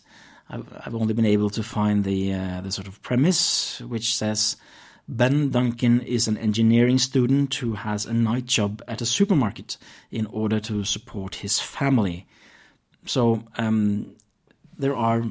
I've, 0.50 0.66
I've 0.84 0.96
only 0.96 1.14
been 1.14 1.28
able 1.28 1.52
to 1.52 1.62
find 1.62 2.04
the, 2.04 2.34
uh, 2.34 2.62
the 2.62 2.72
sort 2.72 2.88
of 2.88 3.00
premise, 3.04 3.80
which 3.82 4.16
says 4.16 4.56
Ben 5.08 5.52
Duncan 5.52 6.02
is 6.02 6.28
an 6.28 6.40
engineering 6.40 6.98
student 6.98 7.54
who 7.54 7.76
has 7.76 8.08
a 8.08 8.14
night 8.16 8.48
job 8.48 8.82
at 8.88 9.00
a 9.00 9.06
supermarket 9.06 9.78
in 10.10 10.26
order 10.26 10.60
to 10.62 10.84
support 10.84 11.36
his 11.36 11.60
family. 11.60 12.26
So 13.06 13.44
um, 13.60 14.16
there 14.76 14.96
are 14.96 15.24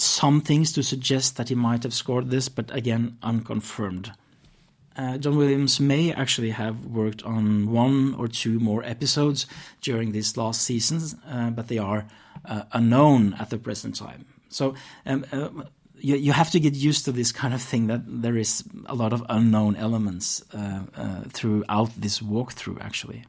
some 0.00 0.40
things 0.40 0.72
to 0.72 0.82
suggest 0.82 1.36
that 1.36 1.48
he 1.48 1.54
might 1.54 1.82
have 1.82 1.94
scored 1.94 2.30
this, 2.30 2.48
but 2.48 2.74
again, 2.74 3.18
unconfirmed. 3.22 4.12
Uh, 4.96 5.18
John 5.18 5.36
Williams 5.36 5.78
may 5.80 6.12
actually 6.12 6.50
have 6.50 6.84
worked 6.86 7.22
on 7.22 7.70
one 7.70 8.14
or 8.14 8.28
two 8.28 8.58
more 8.58 8.82
episodes 8.84 9.46
during 9.80 10.12
these 10.12 10.36
last 10.36 10.62
seasons, 10.62 11.14
uh, 11.28 11.50
but 11.50 11.68
they 11.68 11.78
are 11.78 12.06
uh, 12.44 12.62
unknown 12.72 13.34
at 13.34 13.50
the 13.50 13.58
present 13.58 13.94
time. 13.96 14.26
So 14.48 14.74
um, 15.06 15.24
uh, 15.32 15.48
you, 15.96 16.16
you 16.16 16.32
have 16.32 16.50
to 16.50 16.60
get 16.60 16.74
used 16.74 17.04
to 17.04 17.12
this 17.12 17.32
kind 17.32 17.54
of 17.54 17.62
thing 17.62 17.86
that 17.86 18.02
there 18.06 18.36
is 18.36 18.64
a 18.86 18.94
lot 18.94 19.12
of 19.12 19.24
unknown 19.28 19.76
elements 19.76 20.42
uh, 20.52 20.80
uh, 20.96 21.20
throughout 21.28 21.90
this 21.96 22.20
walkthrough, 22.20 22.80
actually. 22.84 23.24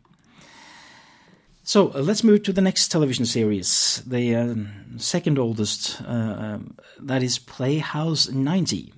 So 1.72 1.88
uh, 1.96 2.00
let's 2.00 2.22
move 2.22 2.44
to 2.44 2.52
the 2.52 2.60
next 2.60 2.90
television 2.90 3.26
series, 3.26 4.04
the 4.06 4.36
uh, 4.36 4.56
second 4.98 5.40
oldest, 5.40 6.02
uh, 6.02 6.36
um, 6.38 6.76
that 7.00 7.24
is 7.24 7.40
Playhouse 7.40 8.28
90, 8.28 8.94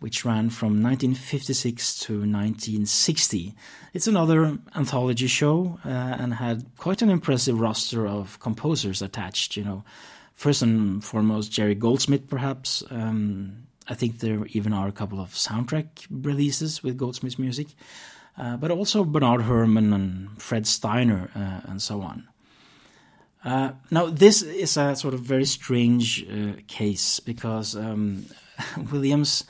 which 0.00 0.24
ran 0.24 0.50
from 0.50 0.82
1956 0.82 2.00
to 2.00 2.14
1960. 2.14 3.54
It's 3.94 4.08
another 4.08 4.58
anthology 4.74 5.28
show 5.28 5.78
uh, 5.84 5.90
and 5.90 6.34
had 6.34 6.66
quite 6.76 7.02
an 7.02 7.08
impressive 7.08 7.60
roster 7.60 8.04
of 8.08 8.40
composers 8.40 9.00
attached, 9.00 9.56
you 9.56 9.62
know. 9.62 9.84
First 10.34 10.60
and 10.62 11.04
foremost, 11.04 11.52
Jerry 11.52 11.76
Goldsmith, 11.76 12.28
perhaps. 12.28 12.82
Um, 12.90 13.68
I 13.88 13.94
think 13.94 14.18
there 14.18 14.44
even 14.46 14.72
are 14.72 14.88
a 14.88 14.92
couple 14.92 15.20
of 15.20 15.34
soundtrack 15.34 16.08
releases 16.10 16.82
with 16.82 16.98
Goldsmith's 16.98 17.38
music. 17.38 17.68
Uh, 18.38 18.56
but 18.56 18.70
also 18.70 19.04
Bernard 19.04 19.42
Herrmann 19.42 19.92
and 19.92 20.40
Fred 20.40 20.66
Steiner 20.66 21.30
uh, 21.34 21.70
and 21.70 21.82
so 21.82 22.02
on. 22.02 22.28
Uh, 23.44 23.72
now, 23.90 24.06
this 24.06 24.42
is 24.42 24.76
a 24.76 24.94
sort 24.96 25.14
of 25.14 25.20
very 25.20 25.44
strange 25.44 26.26
uh, 26.28 26.52
case 26.66 27.20
because 27.20 27.76
um, 27.76 28.26
Williams 28.92 29.44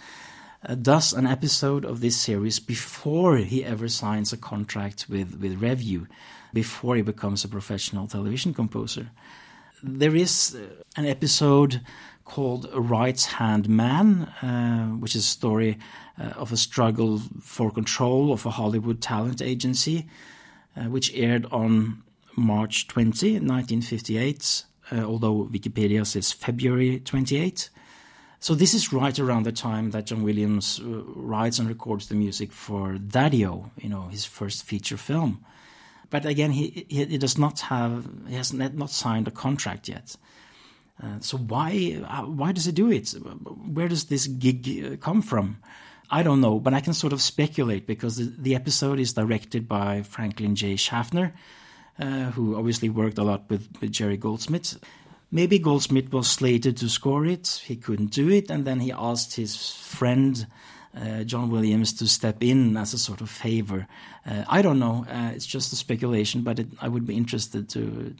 uh, 0.66 0.74
does 0.74 1.12
an 1.12 1.26
episode 1.26 1.84
of 1.84 2.00
this 2.00 2.16
series 2.16 2.58
before 2.58 3.36
he 3.36 3.64
ever 3.64 3.88
signs 3.88 4.32
a 4.32 4.36
contract 4.36 5.06
with, 5.08 5.38
with 5.40 5.60
Revue, 5.60 6.06
before 6.52 6.96
he 6.96 7.02
becomes 7.02 7.44
a 7.44 7.48
professional 7.48 8.06
television 8.06 8.54
composer. 8.54 9.10
There 9.82 10.16
is 10.16 10.56
uh, 10.56 10.82
an 10.96 11.06
episode 11.06 11.80
called 12.28 12.68
Right 12.74 13.20
Hand 13.20 13.68
Man, 13.68 14.22
uh, 14.42 14.88
which 15.00 15.16
is 15.16 15.24
a 15.24 15.28
story 15.28 15.78
uh, 16.20 16.24
of 16.36 16.52
a 16.52 16.56
struggle 16.56 17.20
for 17.40 17.70
control 17.70 18.32
of 18.32 18.44
a 18.44 18.50
Hollywood 18.50 19.00
talent 19.00 19.40
agency, 19.40 20.06
uh, 20.76 20.84
which 20.84 21.12
aired 21.14 21.46
on 21.50 22.02
March 22.36 22.86
20, 22.86 23.32
1958, 23.40 24.64
uh, 24.92 24.96
although 25.04 25.48
Wikipedia 25.50 26.06
says 26.06 26.30
February 26.30 27.00
28. 27.00 27.70
So 28.40 28.54
this 28.54 28.74
is 28.74 28.92
right 28.92 29.18
around 29.18 29.44
the 29.44 29.52
time 29.52 29.90
that 29.92 30.06
John 30.06 30.22
Williams 30.22 30.80
uh, 30.80 31.02
writes 31.16 31.58
and 31.58 31.66
records 31.66 32.08
the 32.08 32.14
music 32.14 32.52
for 32.52 32.98
Daddy-O, 32.98 33.70
you 33.78 33.88
know, 33.88 34.08
his 34.08 34.26
first 34.26 34.64
feature 34.64 34.98
film. 34.98 35.44
But 36.10 36.26
again, 36.26 36.52
he, 36.52 36.86
he, 36.88 37.06
he 37.06 37.18
does 37.18 37.38
not 37.38 37.60
have, 37.60 38.06
he 38.28 38.36
has 38.36 38.52
not, 38.52 38.74
not 38.74 38.90
signed 38.90 39.26
a 39.28 39.32
contract 39.32 39.88
yet. 39.88 40.16
Uh, 41.02 41.20
so 41.20 41.36
why 41.38 42.02
uh, 42.04 42.24
why 42.24 42.52
does 42.52 42.66
it 42.66 42.74
do 42.74 42.90
it? 42.90 43.10
Where 43.10 43.88
does 43.88 44.04
this 44.04 44.26
gig 44.26 44.84
uh, 44.84 44.96
come 44.96 45.22
from? 45.22 45.58
I 46.10 46.22
don't 46.22 46.40
know, 46.40 46.58
but 46.58 46.74
I 46.74 46.80
can 46.80 46.94
sort 46.94 47.12
of 47.12 47.20
speculate 47.20 47.86
because 47.86 48.16
the, 48.16 48.32
the 48.38 48.54
episode 48.54 48.98
is 48.98 49.12
directed 49.12 49.68
by 49.68 50.02
Franklin 50.02 50.54
J. 50.54 50.76
Schaffner, 50.76 51.34
uh, 51.98 52.30
who 52.30 52.56
obviously 52.56 52.88
worked 52.88 53.18
a 53.18 53.22
lot 53.22 53.44
with, 53.50 53.68
with 53.80 53.92
Jerry 53.92 54.16
Goldsmith. 54.16 54.78
Maybe 55.30 55.58
Goldsmith 55.58 56.10
was 56.10 56.26
slated 56.26 56.78
to 56.78 56.88
score 56.88 57.26
it, 57.26 57.60
he 57.62 57.76
couldn't 57.76 58.12
do 58.12 58.30
it, 58.30 58.50
and 58.50 58.64
then 58.64 58.80
he 58.80 58.90
asked 58.90 59.36
his 59.36 59.56
friend 59.56 60.46
uh, 60.96 61.22
John 61.24 61.50
Williams 61.50 61.92
to 61.94 62.06
step 62.06 62.42
in 62.42 62.76
as 62.76 62.94
a 62.94 62.98
sort 62.98 63.20
of 63.20 63.30
favor. 63.30 63.86
Uh, 64.26 64.44
I 64.48 64.62
don't 64.62 64.78
know. 64.78 65.06
Uh, 65.08 65.30
it's 65.34 65.46
just 65.46 65.72
a 65.72 65.76
speculation, 65.76 66.42
but 66.42 66.58
it, 66.58 66.68
I 66.80 66.88
would 66.88 67.06
be 67.06 67.16
interested 67.16 67.68
to 67.70 68.14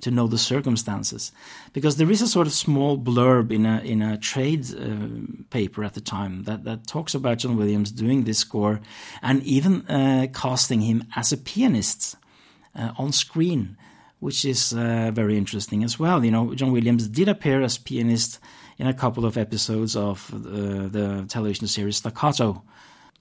to 0.00 0.10
know 0.10 0.26
the 0.26 0.38
circumstances 0.38 1.32
because 1.72 1.96
there 1.96 2.10
is 2.10 2.20
a 2.20 2.28
sort 2.28 2.46
of 2.46 2.52
small 2.52 2.98
blurb 2.98 3.52
in 3.52 3.66
a 3.66 3.80
in 3.80 4.02
a 4.02 4.18
trade 4.18 4.66
uh, 4.74 5.44
paper 5.50 5.84
at 5.84 5.94
the 5.94 6.00
time 6.00 6.44
that 6.44 6.64
that 6.64 6.86
talks 6.86 7.14
about 7.14 7.38
John 7.38 7.56
Williams 7.56 7.92
doing 7.92 8.24
this 8.24 8.38
score 8.38 8.80
and 9.22 9.42
even 9.44 9.86
uh, 9.88 10.26
casting 10.32 10.80
him 10.80 11.04
as 11.16 11.32
a 11.32 11.36
pianist 11.36 12.16
on 12.74 13.12
screen. 13.12 13.76
Which 14.20 14.44
is 14.44 14.72
very 14.72 15.38
interesting 15.38 15.84
as 15.84 15.96
well. 15.96 16.24
You 16.24 16.32
know, 16.32 16.52
John 16.52 16.72
Williams 16.72 17.06
did 17.06 17.28
appear 17.28 17.62
as 17.62 17.78
pianist 17.78 18.40
in 18.78 18.86
a 18.86 18.94
couple 18.94 19.24
of 19.24 19.36
episodes 19.36 19.96
of 19.96 20.32
uh, 20.32 20.38
the 20.88 21.26
television 21.28 21.66
series 21.66 21.96
Staccato 21.96 22.62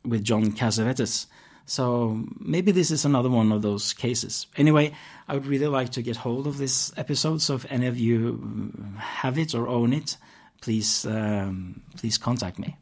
with 0.06 0.24
John 0.24 0.52
Cassavetes. 0.52 1.26
So 1.66 2.24
maybe 2.40 2.72
this 2.72 2.92
is 2.92 3.04
another 3.04 3.30
one 3.30 3.52
of 3.52 3.62
those 3.62 3.92
cases. 3.92 4.48
Anyway, 4.56 4.94
I 5.28 5.34
would 5.34 5.46
really 5.46 5.68
like 5.68 5.90
to 5.92 6.02
get 6.02 6.16
hold 6.16 6.48
of 6.48 6.58
this 6.58 6.94
episode. 6.96 7.42
So 7.42 7.56
if 7.56 7.66
any 7.70 7.88
of 7.88 8.00
you 8.00 8.96
have 8.98 9.38
it 9.38 9.54
or 9.54 9.68
own 9.68 9.92
it, 9.92 10.18
please 10.62 11.06
um, 11.06 11.82
please 11.98 12.18
contact 12.18 12.58
me. 12.58 12.78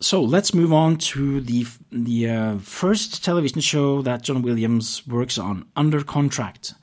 So 0.00 0.22
let's 0.22 0.54
move 0.54 0.72
on 0.72 0.96
to 1.12 1.40
the 1.42 1.66
the 1.90 2.30
uh, 2.30 2.58
first 2.58 3.22
television 3.22 3.60
show 3.60 4.02
that 4.02 4.22
John 4.22 4.42
Williams 4.42 5.06
works 5.06 5.38
on 5.38 5.66
under 5.76 6.02
contract, 6.02 6.74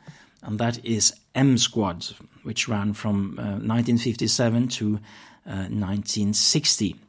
and 0.43 0.60
that 0.60 0.86
is 0.86 1.13
M 1.34 1.58
Squad, 1.58 2.06
which 2.43 2.67
ran 2.67 2.93
from 2.93 3.39
uh, 3.39 3.58
1957 3.60 4.67
to 4.69 4.99
1960. 5.54 6.94
Uh, 6.94 7.06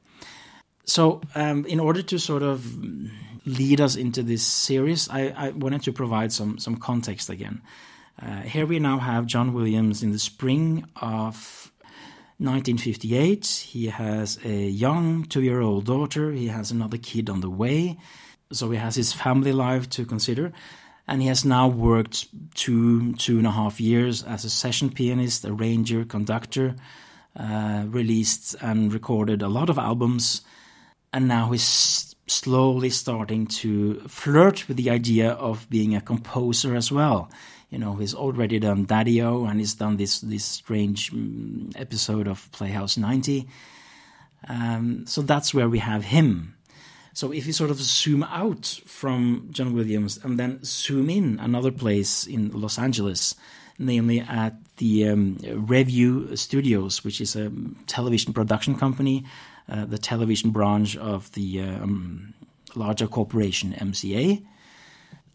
so, 0.85 1.21
um, 1.35 1.67
in 1.67 1.79
order 1.79 2.03
to 2.03 2.19
sort 2.19 2.43
of 2.43 2.67
lead 3.47 3.81
us 3.81 3.97
into 3.97 4.23
this 4.23 4.45
series, 4.45 5.09
I, 5.09 5.33
I 5.37 5.51
wanted 5.51 5.83
to 5.85 5.93
provide 5.93 6.33
some 6.33 6.59
some 6.59 6.77
context 6.77 7.31
again. 7.31 7.63
Uh, 8.21 8.43
here 8.43 8.67
we 8.67 8.79
now 8.79 8.99
have 8.99 9.27
John 9.27 9.55
Williams 9.55 10.03
in 10.03 10.13
the 10.13 10.19
spring 10.19 10.85
of 10.97 11.73
1958. 12.39 13.47
He 13.47 13.87
has 13.87 14.39
a 14.45 14.69
young 14.69 15.25
two 15.25 15.43
year 15.43 15.61
old 15.61 15.87
daughter. 15.87 16.33
He 16.33 16.49
has 16.49 16.71
another 16.71 16.99
kid 16.99 17.31
on 17.31 17.41
the 17.41 17.51
way. 17.51 17.99
So 18.53 18.71
he 18.71 18.79
has 18.79 18.97
his 18.97 19.13
family 19.13 19.53
life 19.53 19.89
to 19.91 20.05
consider. 20.05 20.53
And 21.07 21.23
he 21.23 21.29
has 21.29 21.45
now 21.45 21.69
worked 21.69 22.27
two, 22.55 23.15
two 23.15 23.39
and 23.39 23.47
a 23.47 23.51
half 23.51 23.81
years 23.81 24.23
as 24.23 24.45
a 24.45 24.51
session 24.51 24.91
pianist, 24.91 25.45
arranger, 25.45 26.05
conductor, 26.05 26.77
uh, 27.37 27.85
released 27.87 28.57
and 28.61 28.93
recorded 28.93 29.43
a 29.43 29.49
lot 29.49 29.71
of 29.71 29.79
albums, 29.79 30.43
and 31.13 31.29
now 31.29 31.51
he's 31.51 32.15
slowly 32.27 32.91
starting 32.91 33.47
to 33.47 34.01
flirt 34.07 34.69
with 34.69 34.77
the 34.77 34.91
idea 34.91 35.33
of 35.33 35.69
being 35.69 35.95
a 35.95 36.01
composer 36.01 36.77
as 36.77 36.93
well. 36.93 37.31
You 37.71 37.79
know, 37.79 37.97
he's 37.97 38.15
already 38.15 38.59
done 38.59 38.85
Daddy-O 38.85 39.45
and 39.45 39.61
he's 39.61 39.75
done 39.75 39.97
this 39.97 40.21
this 40.21 40.45
strange 40.45 41.13
mm, 41.13 41.73
episode 41.77 42.27
of 42.27 42.51
Playhouse 42.53 42.97
90. 42.97 43.49
Um, 44.49 45.07
so 45.07 45.23
that's 45.23 45.55
where 45.55 45.69
we 45.69 45.79
have 45.79 46.05
him. 46.05 46.57
So 47.13 47.33
if 47.33 47.47
you 47.47 47.53
sort 47.53 47.71
of 47.71 47.79
zoom 47.79 48.23
out 48.25 48.81
from 48.87 49.49
John 49.51 49.75
Williams 49.75 50.19
and 50.23 50.39
then 50.39 50.61
zoom 50.65 51.11
in 51.11 51.39
another 51.41 51.71
place 51.71 52.27
in 52.27 52.51
Los 52.51 52.79
Angeles, 52.79 53.35
namely 53.81 54.21
at 54.21 54.55
the 54.77 55.09
um, 55.09 55.39
Revue 55.43 56.37
Studios, 56.37 57.03
which 57.03 57.21
is 57.21 57.35
a 57.35 57.51
television 57.87 58.33
production 58.33 58.77
company, 58.77 59.25
uh, 59.69 59.85
the 59.85 59.99
television 59.99 60.51
branch 60.51 60.97
of 60.97 61.33
the 61.33 61.61
um, 61.61 62.35
larger 62.75 63.07
corporation 63.07 63.73
MCA. 63.73 64.45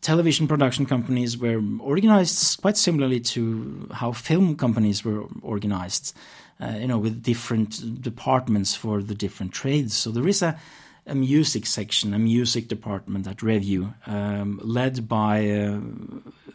Television 0.02 0.48
production 0.48 0.86
companies 0.86 1.38
were 1.38 1.62
organized 1.80 2.62
quite 2.62 2.78
similarly 2.78 3.20
to 3.20 3.90
how 3.92 4.12
film 4.12 4.56
companies 4.56 5.04
were 5.04 5.26
organized, 5.42 6.16
uh, 6.62 6.76
you 6.80 6.88
know, 6.88 7.00
with 7.00 7.24
different 7.24 8.02
departments 8.02 8.76
for 8.76 9.02
the 9.02 9.16
different 9.16 9.52
trades. 9.52 9.96
So 9.96 10.12
there 10.12 10.28
is 10.28 10.42
a 10.42 10.60
a 11.08 11.16
music 11.16 11.66
section, 11.66 12.14
a 12.14 12.20
music 12.20 12.68
department 12.68 13.28
at 13.28 13.44
Revue, 13.44 13.94
um, 14.08 14.60
led 14.64 15.08
by 15.08 15.50
uh, 15.50 15.80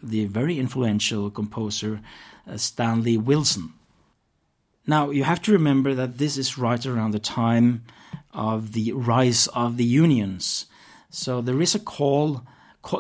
the 0.03 0.27
very 0.27 0.59
influential 0.59 1.31
composer 1.31 2.01
uh, 2.47 2.57
Stanley 2.57 3.17
Wilson. 3.17 3.75
Now, 4.87 5.11
you 5.11 5.25
have 5.25 5.43
to 5.43 5.53
remember 5.53 5.95
that 5.95 6.19
this 6.19 6.37
is 6.37 6.59
right 6.59 6.85
around 6.85 7.13
the 7.13 7.19
time 7.19 7.85
of 8.33 8.73
the 8.73 8.93
rise 8.93 9.47
of 9.49 9.77
the 9.77 9.85
unions. 9.85 10.67
So 11.11 11.41
there 11.41 11.61
is 11.61 11.75
a 11.75 11.81
call 11.81 12.43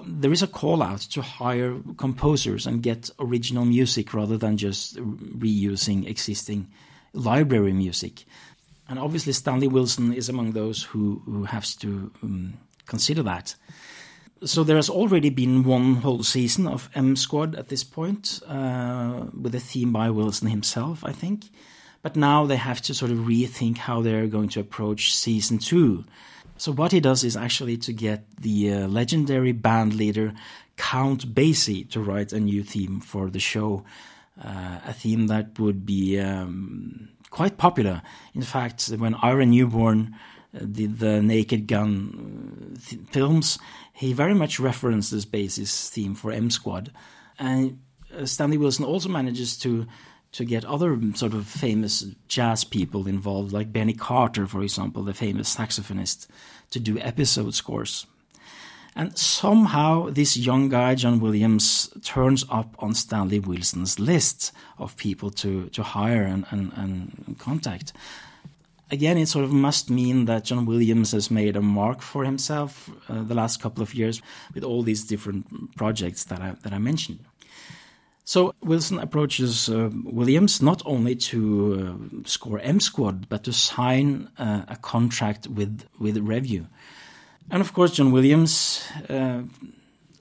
there 0.07 0.33
is 0.33 0.43
a 0.43 0.47
call 0.47 0.83
out 0.83 1.01
to 1.01 1.23
hire 1.23 1.79
composers 1.97 2.67
and 2.67 2.83
get 2.83 3.09
original 3.19 3.65
music 3.65 4.13
rather 4.13 4.37
than 4.37 4.59
just 4.59 4.97
reusing 4.97 6.07
existing 6.07 6.69
library 7.15 7.73
music. 7.73 8.25
And 8.91 8.99
obviously, 8.99 9.33
Stanley 9.33 9.69
Wilson 9.69 10.13
is 10.13 10.29
among 10.29 10.53
those 10.53 10.83
who, 10.83 11.23
who 11.25 11.45
has 11.45 11.75
to 11.77 12.13
um, 12.23 12.55
consider 12.87 13.23
that 13.23 13.55
so 14.45 14.65
there 14.65 14.77
has 14.77 14.91
already 14.91 15.31
been 15.31 15.65
one 15.65 15.97
whole 15.97 16.23
season 16.23 16.67
of 16.67 16.89
M 16.95 17.17
Squad 17.17 17.55
at 17.55 17.69
this 17.69 17.85
point, 17.85 18.41
uh, 18.47 19.27
with 19.39 19.55
a 19.55 19.61
theme 19.61 19.93
by 19.93 20.11
Wilson 20.11 20.49
himself, 20.49 21.05
I 21.05 21.13
think. 21.13 21.51
But 22.03 22.17
now 22.17 22.47
they 22.47 22.57
have 22.57 22.81
to 22.83 22.95
sort 22.95 23.11
of 23.11 23.19
rethink 23.19 23.79
how 23.79 24.01
they're 24.01 24.27
going 24.27 24.49
to 24.51 24.61
approach 24.61 25.15
season 25.15 25.59
two. 25.59 26.05
So 26.57 26.73
what 26.73 26.93
he 26.93 27.01
does 27.01 27.25
is 27.25 27.37
actually 27.37 27.77
to 27.79 27.93
get 27.93 28.25
the 28.37 28.73
uh, 28.73 28.89
legendary 28.89 29.53
band 29.53 29.95
leader 29.95 30.35
Count 30.77 31.35
Basie 31.35 31.89
to 31.91 32.01
write 32.01 32.33
a 32.33 32.41
new 32.41 32.63
theme 32.63 33.01
for 33.01 33.29
the 33.29 33.39
show, 33.39 33.85
uh, 34.43 34.79
a 34.87 34.93
theme 34.95 35.27
that 35.27 35.59
would 35.59 35.85
be 35.85 36.19
um, 36.19 37.11
quite 37.31 37.59
popular. 37.59 38.01
In 38.35 38.43
fact, 38.43 38.89
when 38.89 39.15
Ira 39.17 39.45
Newborn 39.45 40.17
did 40.59 40.99
the 40.99 41.23
Naked 41.23 41.67
Gun 41.67 42.77
uh, 42.77 42.97
films, 43.13 43.59
he 43.93 44.13
very 44.13 44.35
much 44.35 44.59
references 44.61 45.25
Basie's 45.25 45.91
theme 45.91 46.15
for 46.15 46.33
M 46.33 46.51
Squad. 46.51 46.93
And 47.39 47.81
uh, 48.17 48.27
Stanley 48.27 48.59
Wilson 48.59 48.85
also 48.85 49.09
manages 49.09 49.57
to 49.59 49.87
to 50.33 50.45
get 50.45 50.65
other 50.65 50.97
sort 51.15 51.35
of 51.35 51.47
famous 51.47 52.05
jazz 52.29 52.63
people 52.63 53.09
involved, 53.09 53.53
like 53.53 53.73
Benny 53.73 53.95
Carter, 53.95 54.47
for 54.47 54.63
example, 54.63 55.03
the 55.03 55.13
famous 55.13 55.55
saxophonist, 55.55 56.29
to 56.71 56.79
do 56.79 56.99
episode 57.01 57.55
scores. 57.55 58.07
And 58.95 59.17
somehow 59.17 60.11
this 60.11 60.37
young 60.37 60.69
guy, 60.69 60.95
John 60.95 61.21
Williams, 61.21 61.91
turns 62.03 62.45
up 62.51 62.75
on 62.79 62.95
Stanley 62.95 63.41
Wilson's 63.41 63.99
list 63.99 64.53
of 64.79 64.97
people 64.97 65.31
to, 65.31 65.69
to 65.71 65.83
hire 65.83 66.23
and, 66.23 66.45
and, 66.51 66.73
and 66.77 67.37
contact. 67.39 67.93
Again, 68.91 69.19
it 69.19 69.29
sort 69.29 69.45
of 69.45 69.53
must 69.53 69.91
mean 69.91 70.27
that 70.27 70.45
John 70.45 70.67
Williams 70.67 71.13
has 71.13 71.31
made 71.31 71.57
a 71.57 71.63
mark 71.63 72.03
for 72.03 72.25
himself 72.25 72.91
uh, 73.09 73.23
the 73.23 73.35
last 73.35 73.61
couple 73.63 73.83
of 73.83 73.95
years 73.95 74.23
with 74.55 74.65
all 74.65 74.83
these 74.83 75.05
different 75.05 75.77
projects 75.77 76.25
that 76.25 76.41
I, 76.41 76.57
that 76.63 76.73
I 76.73 76.79
mentioned. 76.79 77.21
So 78.25 78.55
Wilson 78.63 78.99
approaches 78.99 79.69
uh, 79.69 79.91
Williams 80.05 80.63
not 80.63 80.83
only 80.85 81.17
to 81.17 81.41
uh, 82.23 82.29
score 82.29 82.61
M 82.61 82.79
Squad, 82.79 83.29
but 83.29 83.43
to 83.45 83.53
sign 83.53 84.29
uh, 84.39 84.63
a 84.69 84.77
contract 84.77 85.49
with 85.49 85.83
with 85.99 86.17
Revue. 86.19 86.67
And 87.51 87.61
of 87.61 87.73
course, 87.73 87.93
John 87.93 88.13
Williams 88.13 88.85
uh, 89.09 89.43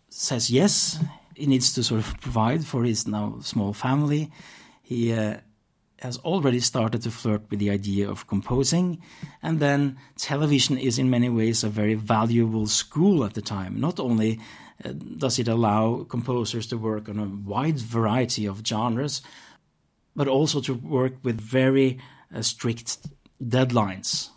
says 0.10 0.50
yes. 0.50 0.98
He 1.36 1.46
needs 1.46 1.72
to 1.74 1.84
sort 1.84 2.00
of 2.00 2.20
provide 2.20 2.66
for 2.66 2.84
his 2.84 3.08
now 3.08 3.38
small 3.42 3.74
family. 3.74 4.32
He 4.82 5.14
uh, 5.14 5.38
has 6.02 6.18
already 6.20 6.60
started 6.60 7.02
to 7.04 7.12
flirt 7.12 7.42
with 7.50 7.60
the 7.60 7.70
idea 7.70 8.10
of 8.10 8.28
composing. 8.28 9.02
And 9.42 9.60
then 9.60 9.98
television 10.18 10.78
is 10.78 10.98
in 10.98 11.10
many 11.10 11.30
ways 11.30 11.64
a 11.64 11.70
very 11.70 11.96
valuable 11.96 12.68
school 12.68 13.24
at 13.24 13.34
the 13.34 13.42
time. 13.42 13.80
Not 13.80 14.00
only 14.00 14.40
uh, 14.84 14.94
does 15.18 15.40
it 15.40 15.48
allow 15.48 16.04
composers 16.04 16.68
to 16.68 16.78
work 16.78 17.10
on 17.10 17.20
a 17.20 17.26
wide 17.26 17.80
variety 17.80 18.46
of 18.46 18.66
genres, 18.66 19.22
but 20.16 20.28
also 20.28 20.62
to 20.62 20.74
work 20.74 21.14
with 21.24 21.40
very 21.40 22.00
uh, 22.34 22.42
strict 22.42 23.08
deadlines. 23.44 24.30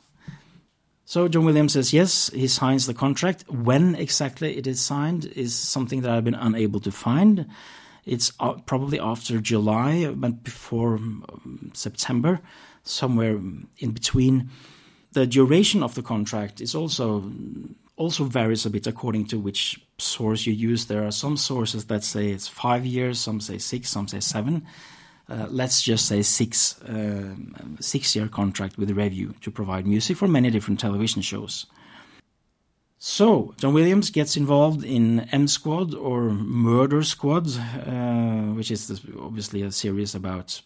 So 1.05 1.29
John 1.29 1.45
Williams 1.45 1.75
says 1.75 1.93
yes, 1.93 2.31
he 2.31 2.49
signs 2.49 2.87
the 2.87 2.95
contract. 2.95 3.45
When 3.49 3.95
exactly 3.95 4.57
it 4.57 4.67
is 4.67 4.81
signed 4.81 5.27
is 5.27 5.55
something 5.55 6.01
that 6.03 6.11
I've 6.11 6.25
been 6.25 6.35
unable 6.35 6.81
to 6.81 6.91
find. 6.91 7.47
It's 8.05 8.33
uh, 8.41 8.55
probably 8.67 8.99
after 8.99 9.41
July, 9.41 10.13
but 10.15 10.43
before 10.43 10.95
um, 10.95 11.71
September, 11.75 12.41
somewhere 12.83 13.37
in 13.79 13.91
between. 13.93 14.51
The 15.13 15.27
duration 15.27 15.83
of 15.83 15.95
the 15.95 16.03
contract 16.03 16.61
is 16.61 16.75
also 16.75 17.31
also 17.97 18.25
varies 18.25 18.67
a 18.67 18.71
bit 18.71 18.87
according 18.87 19.27
to 19.27 19.39
which 19.39 19.79
source 19.99 20.47
you 20.47 20.53
use. 20.53 20.87
There 20.87 21.07
are 21.07 21.13
some 21.13 21.37
sources 21.37 21.85
that 21.87 22.03
say 22.03 22.31
it's 22.31 22.49
five 22.49 22.85
years, 22.87 23.21
some 23.21 23.41
say 23.41 23.59
six, 23.59 23.91
some 23.91 24.09
say 24.09 24.21
seven. 24.21 24.67
Uh, 25.29 25.47
let's 25.51 25.83
just 25.83 26.07
say 26.07 26.23
six 26.23 26.81
uh, 26.83 27.35
six 27.81 28.17
year 28.17 28.29
contract 28.29 28.79
with 28.79 28.91
Revue 28.91 29.35
to 29.43 29.51
provide 29.51 29.87
music 29.87 30.17
for 30.17 30.27
many 30.27 30.51
different 30.51 30.81
television 30.81 31.23
shows. 31.23 31.67
So, 33.05 33.53
John 33.57 33.75
Williams 33.75 34.11
gets 34.11 34.37
involved 34.37 34.85
in 34.85 35.29
M 35.33 35.49
Squad 35.49 35.93
or 35.93 36.31
Murder 36.31 37.03
Squad, 37.03 37.49
uh, 37.49 38.55
which 38.55 38.71
is 38.71 38.89
obviously 39.19 39.63
a 39.63 39.73
series 39.73 40.15
about 40.15 40.63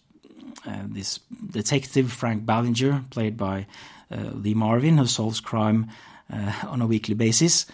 uh, 0.66 0.82
this 0.84 1.18
detective 1.50 2.12
Frank 2.12 2.44
Ballinger, 2.44 3.06
played 3.08 3.38
by 3.38 3.66
uh, 4.10 4.32
Lee 4.34 4.52
Marvin, 4.52 4.98
who 4.98 5.06
solves 5.06 5.40
crime 5.40 5.88
uh, 6.30 6.52
on 6.66 6.82
a 6.82 6.86
weekly 6.86 7.14
basis. 7.14 7.64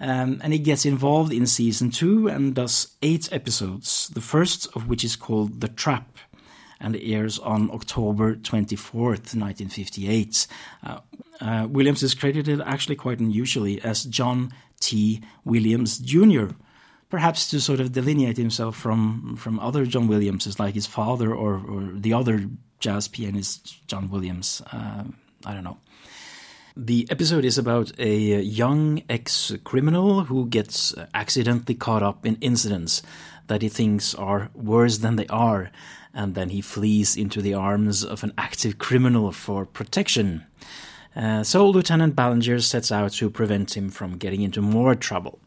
Um, 0.00 0.40
and 0.42 0.54
he 0.54 0.58
gets 0.58 0.86
involved 0.86 1.30
in 1.30 1.46
season 1.46 1.90
two 1.90 2.28
and 2.28 2.54
does 2.54 2.96
eight 3.02 3.30
episodes, 3.30 4.08
the 4.14 4.22
first 4.22 4.74
of 4.74 4.88
which 4.88 5.04
is 5.04 5.16
called 5.16 5.60
The 5.60 5.68
Trap 5.68 6.16
and 6.80 6.96
it 6.96 7.10
airs 7.10 7.38
on 7.38 7.70
October 7.70 8.34
24th, 8.34 9.34
1958. 9.34 10.46
Uh, 10.84 10.98
uh, 11.40 11.66
Williams 11.68 12.02
is 12.02 12.14
credited 12.14 12.60
actually 12.60 12.96
quite 12.96 13.20
unusually 13.20 13.80
as 13.82 14.04
John 14.04 14.52
T. 14.80 15.22
Williams 15.44 15.98
Jr., 15.98 16.46
perhaps 17.08 17.48
to 17.50 17.60
sort 17.60 17.80
of 17.80 17.92
delineate 17.92 18.36
himself 18.36 18.76
from, 18.76 19.36
from 19.36 19.58
other 19.60 19.86
John 19.86 20.08
Williamses, 20.08 20.58
like 20.58 20.74
his 20.74 20.86
father 20.86 21.34
or, 21.34 21.54
or 21.54 21.92
the 21.94 22.12
other 22.12 22.48
jazz 22.80 23.08
pianist, 23.08 23.86
John 23.86 24.10
Williams. 24.10 24.62
Uh, 24.72 25.04
I 25.44 25.54
don't 25.54 25.64
know. 25.64 25.78
The 26.76 27.08
episode 27.10 27.44
is 27.44 27.58
about 27.58 27.90
a 27.98 28.40
young 28.40 29.02
ex 29.08 29.52
criminal 29.64 30.24
who 30.24 30.46
gets 30.46 30.94
accidentally 31.12 31.74
caught 31.74 32.04
up 32.04 32.24
in 32.24 32.36
incidents 32.40 33.02
that 33.48 33.62
he 33.62 33.68
thinks 33.68 34.14
are 34.14 34.50
worse 34.54 34.98
than 34.98 35.16
they 35.16 35.26
are 35.26 35.72
and 36.18 36.34
then 36.34 36.50
he 36.50 36.60
flees 36.60 37.16
into 37.16 37.40
the 37.40 37.54
arms 37.54 38.04
of 38.04 38.24
an 38.24 38.32
active 38.36 38.78
criminal 38.78 39.30
for 39.30 39.64
protection. 39.64 40.44
Uh, 41.14 41.44
so 41.44 41.66
Lieutenant 41.70 42.16
Ballinger 42.16 42.60
sets 42.60 42.90
out 42.90 43.12
to 43.12 43.30
prevent 43.30 43.76
him 43.76 43.88
from 43.88 44.18
getting 44.18 44.42
into 44.42 44.60
more 44.60 44.96
trouble. 44.96 45.38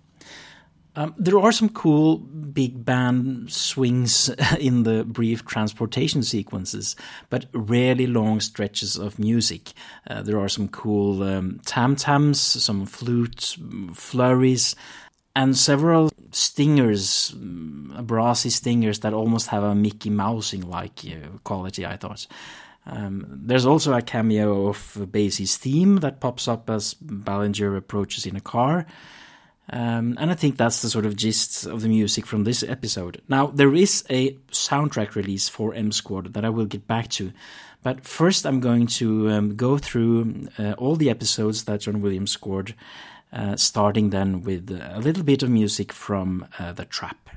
Um, 0.96 1.14
there 1.18 1.40
are 1.40 1.52
some 1.52 1.70
cool 1.70 2.18
big 2.18 2.84
band 2.84 3.52
swings 3.52 4.30
in 4.60 4.84
the 4.84 5.04
brief 5.04 5.46
transportation 5.46 6.24
sequences, 6.24 6.96
but 7.30 7.46
rarely 7.54 8.08
long 8.08 8.40
stretches 8.40 8.98
of 8.98 9.20
music. 9.20 9.74
Uh, 10.08 10.22
there 10.22 10.40
are 10.40 10.50
some 10.50 10.70
cool 10.70 11.24
um, 11.24 11.60
tam 11.66 11.98
tams, 11.98 12.40
some 12.40 12.86
flute 12.86 13.58
flurries, 13.94 14.76
and 15.36 15.58
several 15.58 16.12
stingers, 16.32 17.34
mm, 17.38 18.06
brassy 18.06 18.50
stingers 18.50 19.00
that 19.00 19.14
almost 19.14 19.48
have 19.48 19.64
a 19.64 19.76
Mickey 19.76 20.10
Mousing 20.10 20.70
like 20.70 21.00
uh, 21.06 21.38
quality, 21.44 21.86
I 21.86 21.98
thought. 21.98 22.28
Um, 22.86 23.26
there's 23.44 23.66
also 23.66 23.94
a 23.94 24.02
cameo 24.02 24.68
of 24.68 25.08
Basie's 25.12 25.58
theme 25.58 25.98
that 25.98 26.20
pops 26.20 26.48
up 26.48 26.70
as 26.70 26.96
Ballinger 26.96 27.76
approaches 27.76 28.26
in 28.26 28.36
a 28.36 28.42
car. 28.42 28.86
Um, 29.70 30.18
and 30.20 30.32
I 30.32 30.34
think 30.34 30.58
that's 30.58 30.82
the 30.82 30.90
sort 30.90 31.06
of 31.06 31.16
gist 31.16 31.66
of 31.66 31.82
the 31.82 31.88
music 31.88 32.26
from 32.26 32.44
this 32.44 32.64
episode. 32.64 33.22
Now, 33.30 33.48
there 33.48 33.74
is 33.74 34.04
a 34.10 34.34
soundtrack 34.52 35.16
release 35.16 35.48
for 35.48 35.74
M 35.74 35.92
Squad 35.92 36.34
that 36.34 36.44
I 36.44 36.50
will 36.50 36.66
get 36.66 36.88
back 36.88 37.08
to. 37.10 37.32
But 37.84 38.06
first, 38.06 38.46
I'm 38.46 38.60
going 38.60 38.88
to 38.88 39.30
um, 39.30 39.56
go 39.56 39.78
through 39.78 40.50
uh, 40.60 40.74
all 40.74 40.96
the 40.96 41.10
episodes 41.10 41.64
that 41.66 41.82
John 41.82 42.02
Williams 42.02 42.32
scored 42.32 42.76
uh, 43.34 43.56
starting 43.56 44.10
then 44.10 44.42
with 44.42 44.70
a 44.72 45.00
little 45.00 45.24
bit 45.24 45.44
of 45.44 45.50
music 45.50 45.92
from 45.92 46.46
uh, 46.60 46.72
The 46.74 46.86
Trap. 46.86 47.30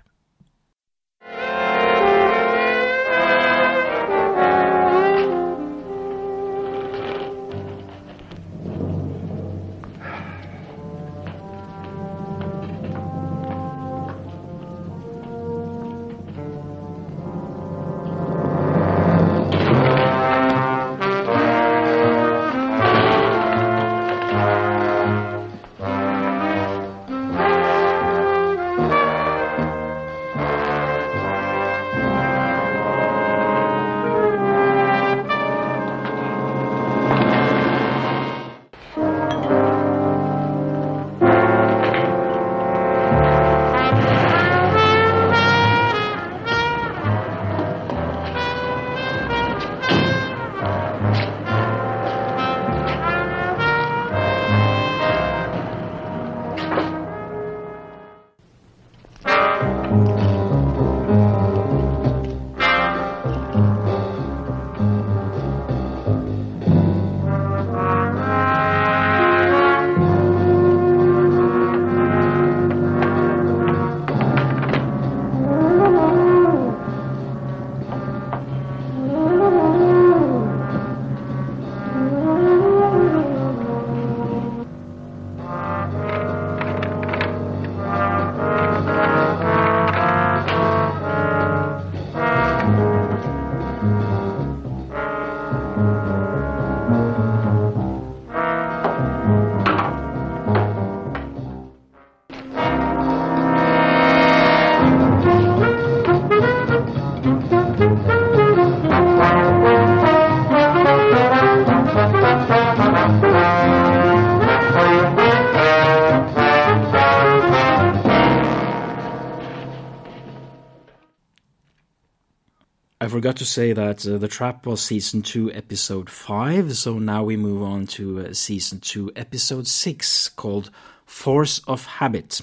Forgot 123.24 123.36
to 123.38 123.46
say 123.46 123.72
that 123.72 124.06
uh, 124.06 124.18
The 124.18 124.28
Trap 124.28 124.66
was 124.66 124.82
season 124.82 125.22
2, 125.22 125.50
episode 125.54 126.10
5, 126.10 126.76
so 126.76 126.98
now 126.98 127.24
we 127.24 127.38
move 127.38 127.62
on 127.62 127.86
to 127.86 128.20
uh, 128.20 128.34
season 128.34 128.80
2, 128.80 129.12
episode 129.16 129.66
6, 129.66 130.28
called 130.28 130.70
Force 131.06 131.60
of 131.60 131.86
Habit. 131.86 132.42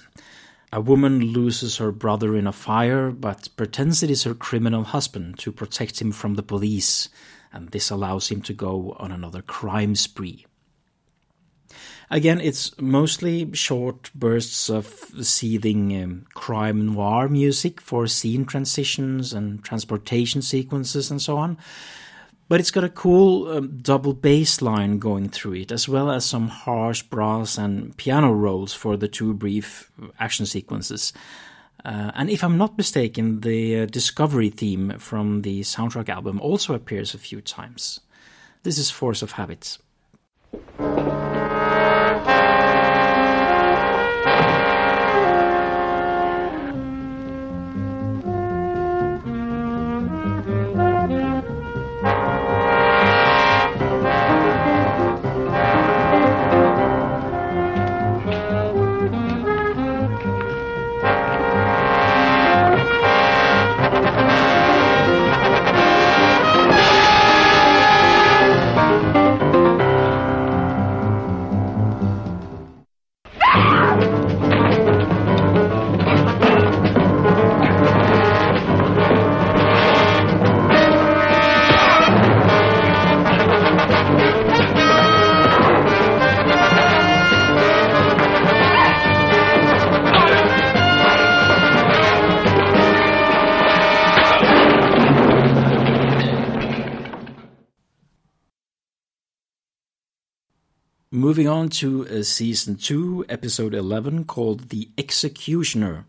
A 0.73 0.81
woman 0.81 1.19
loses 1.19 1.77
her 1.77 1.91
brother 1.91 2.35
in 2.35 2.47
a 2.47 2.51
fire, 2.51 3.11
but 3.11 3.49
pretends 3.57 4.01
it 4.01 4.09
is 4.09 4.23
her 4.23 4.33
criminal 4.33 4.83
husband 4.85 5.37
to 5.37 5.51
protect 5.51 6.01
him 6.01 6.11
from 6.11 6.33
the 6.33 6.41
police, 6.41 7.09
and 7.53 7.69
this 7.69 7.91
allows 7.91 8.29
him 8.29 8.41
to 8.41 8.51
go 8.51 8.95
on 8.97 9.11
another 9.11 9.43
crime 9.43 9.93
spree. 9.93 10.47
Again, 12.11 12.41
it's 12.41 12.77
mostly 12.77 13.49
short 13.53 14.11
bursts 14.13 14.69
of 14.69 14.85
seething 15.21 16.03
um, 16.03 16.25
crime 16.33 16.93
noir 16.93 17.29
music 17.29 17.79
for 17.79 18.05
scene 18.05 18.43
transitions 18.43 19.31
and 19.31 19.63
transportation 19.63 20.41
sequences 20.41 21.09
and 21.09 21.21
so 21.21 21.37
on. 21.37 21.57
But 22.49 22.59
it's 22.59 22.69
got 22.69 22.83
a 22.83 22.89
cool 22.89 23.47
um, 23.47 23.77
double 23.81 24.13
bass 24.13 24.61
line 24.61 24.99
going 24.99 25.29
through 25.29 25.53
it, 25.53 25.71
as 25.71 25.87
well 25.87 26.11
as 26.11 26.25
some 26.25 26.49
harsh 26.49 27.01
brass 27.01 27.57
and 27.57 27.95
piano 27.95 28.33
rolls 28.33 28.73
for 28.73 28.97
the 28.97 29.07
two 29.07 29.33
brief 29.33 29.89
action 30.19 30.45
sequences. 30.45 31.13
Uh, 31.85 32.11
and 32.13 32.29
if 32.29 32.43
I'm 32.43 32.57
not 32.57 32.77
mistaken, 32.77 33.39
the 33.39 33.79
uh, 33.79 33.85
Discovery 33.85 34.49
theme 34.49 34.99
from 34.99 35.43
the 35.43 35.61
soundtrack 35.61 36.09
album 36.09 36.41
also 36.41 36.73
appears 36.73 37.13
a 37.13 37.17
few 37.17 37.39
times. 37.39 38.01
This 38.63 38.77
is 38.77 38.91
Force 38.91 39.21
of 39.21 39.31
Habits. 39.31 39.79
On 101.51 101.69
to 101.69 102.07
uh, 102.07 102.23
season 102.23 102.75
2, 102.75 103.25
episode 103.29 103.75
11, 103.75 104.23
called 104.23 104.69
The 104.69 104.89
Executioner. 104.97 106.05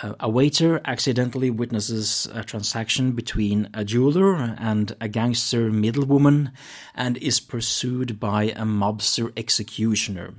Uh, 0.00 0.14
a 0.20 0.30
waiter 0.30 0.80
accidentally 0.84 1.50
witnesses 1.50 2.28
a 2.32 2.44
transaction 2.44 3.12
between 3.12 3.68
a 3.74 3.84
jeweler 3.84 4.36
and 4.58 4.94
a 5.00 5.08
gangster 5.08 5.70
middlewoman 5.70 6.52
and 6.94 7.16
is 7.18 7.40
pursued 7.40 8.20
by 8.20 8.44
a 8.44 8.62
mobster 8.62 9.32
executioner. 9.36 10.32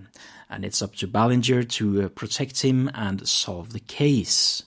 And 0.50 0.64
it's 0.64 0.82
up 0.82 0.96
to 0.96 1.08
Ballinger 1.08 1.64
to 1.64 2.04
uh, 2.04 2.10
protect 2.10 2.62
him 2.62 2.90
and 2.94 3.28
solve 3.28 3.74
the 3.74 3.80
case. 3.80 4.64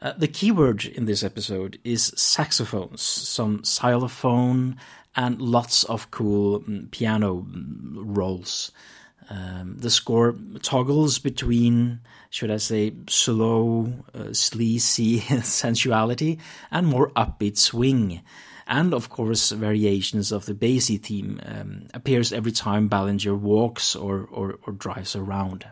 Uh, 0.00 0.12
the 0.16 0.28
keyword 0.28 0.84
in 0.84 1.06
this 1.06 1.22
episode 1.22 1.78
is 1.82 2.12
saxophones, 2.16 3.00
some 3.00 3.64
xylophone, 3.64 4.76
and 5.16 5.40
lots 5.40 5.84
of 5.84 6.10
cool 6.10 6.60
mm, 6.60 6.90
piano 6.90 7.46
mm, 7.48 7.92
rolls. 7.94 8.72
Um, 9.30 9.76
the 9.78 9.90
score 9.90 10.34
toggles 10.62 11.18
between, 11.18 12.00
should 12.30 12.50
I 12.50 12.56
say, 12.56 12.94
slow, 13.08 13.92
uh, 14.14 14.32
sleazy 14.32 15.18
sensuality 15.42 16.38
and 16.70 16.86
more 16.86 17.10
upbeat 17.10 17.58
swing. 17.58 18.22
And 18.66 18.94
of 18.94 19.08
course, 19.08 19.50
variations 19.50 20.32
of 20.32 20.46
the 20.46 20.54
Basie 20.54 21.00
theme 21.00 21.40
um, 21.44 21.88
appears 21.92 22.32
every 22.32 22.52
time 22.52 22.88
Ballinger 22.88 23.34
walks 23.34 23.96
or, 23.96 24.28
or, 24.30 24.58
or 24.66 24.72
drives 24.72 25.14
around. 25.14 25.66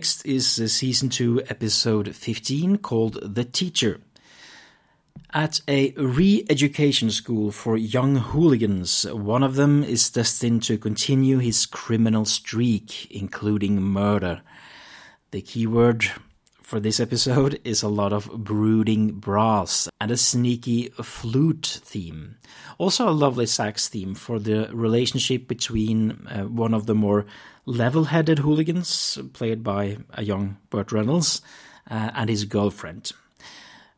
Next 0.00 0.24
is 0.24 0.46
season 0.72 1.10
2, 1.10 1.42
episode 1.50 2.16
15, 2.16 2.78
called 2.78 3.18
The 3.22 3.44
Teacher. 3.44 4.00
At 5.34 5.60
a 5.68 5.90
re 5.90 6.46
education 6.48 7.10
school 7.10 7.52
for 7.52 7.76
young 7.76 8.16
hooligans, 8.16 9.04
one 9.04 9.42
of 9.42 9.56
them 9.56 9.84
is 9.84 10.08
destined 10.08 10.62
to 10.62 10.78
continue 10.78 11.36
his 11.36 11.66
criminal 11.66 12.24
streak, 12.24 13.10
including 13.10 13.82
murder. 13.82 14.40
The 15.32 15.42
keyword 15.42 16.10
for 16.62 16.80
this 16.80 16.98
episode 16.98 17.60
is 17.62 17.82
a 17.82 17.88
lot 17.88 18.14
of 18.14 18.30
brooding 18.42 19.10
brass 19.10 19.86
and 20.00 20.10
a 20.10 20.16
sneaky 20.16 20.88
flute 21.02 21.80
theme. 21.84 22.36
Also, 22.78 23.06
a 23.06 23.10
lovely 23.10 23.44
sax 23.44 23.88
theme 23.88 24.14
for 24.14 24.38
the 24.38 24.70
relationship 24.72 25.46
between 25.46 26.26
uh, 26.28 26.44
one 26.44 26.72
of 26.72 26.86
the 26.86 26.94
more 26.94 27.26
level 27.70 28.04
headed 28.04 28.40
hooligans, 28.40 29.18
played 29.32 29.62
by 29.62 29.98
a 30.12 30.22
young 30.22 30.58
Burt 30.70 30.92
Reynolds, 30.92 31.40
uh, 31.90 32.10
and 32.14 32.28
his 32.28 32.44
girlfriend. 32.44 33.12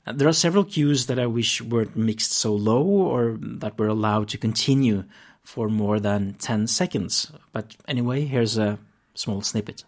Uh, 0.07 0.13
there 0.13 0.29
are 0.29 0.33
several 0.33 0.65
cues 0.65 1.07
that 1.07 1.19
I 1.19 1.27
wish 1.27 1.63
weren't 1.63 1.97
mixed 1.97 2.33
so 2.33 2.55
low 2.55 2.83
or 2.83 3.39
that 3.41 3.79
were 3.79 3.87
allowed 3.87 4.29
to 4.31 4.39
continue 4.39 5.05
for 5.43 5.69
more 5.69 5.99
than 5.99 6.35
10 6.35 6.67
seconds. 6.67 7.33
But 7.53 7.77
anyway, 7.89 8.25
here's 8.25 8.59
a 8.59 8.79
small 9.15 9.43
snippet. 9.43 9.85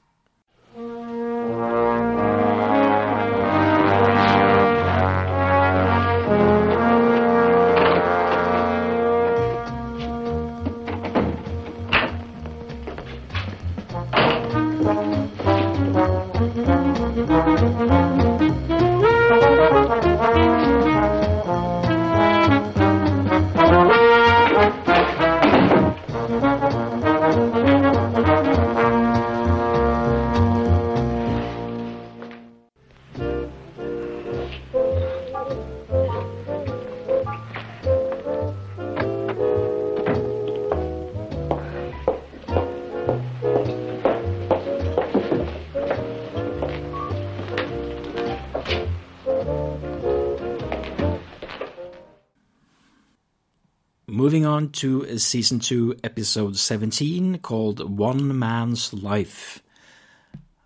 To 54.75 55.19
season 55.19 55.61
2, 55.61 56.01
episode 56.03 56.57
17, 56.57 57.39
called 57.39 57.97
One 57.99 58.37
Man's 58.39 58.93
Life. 58.93 59.63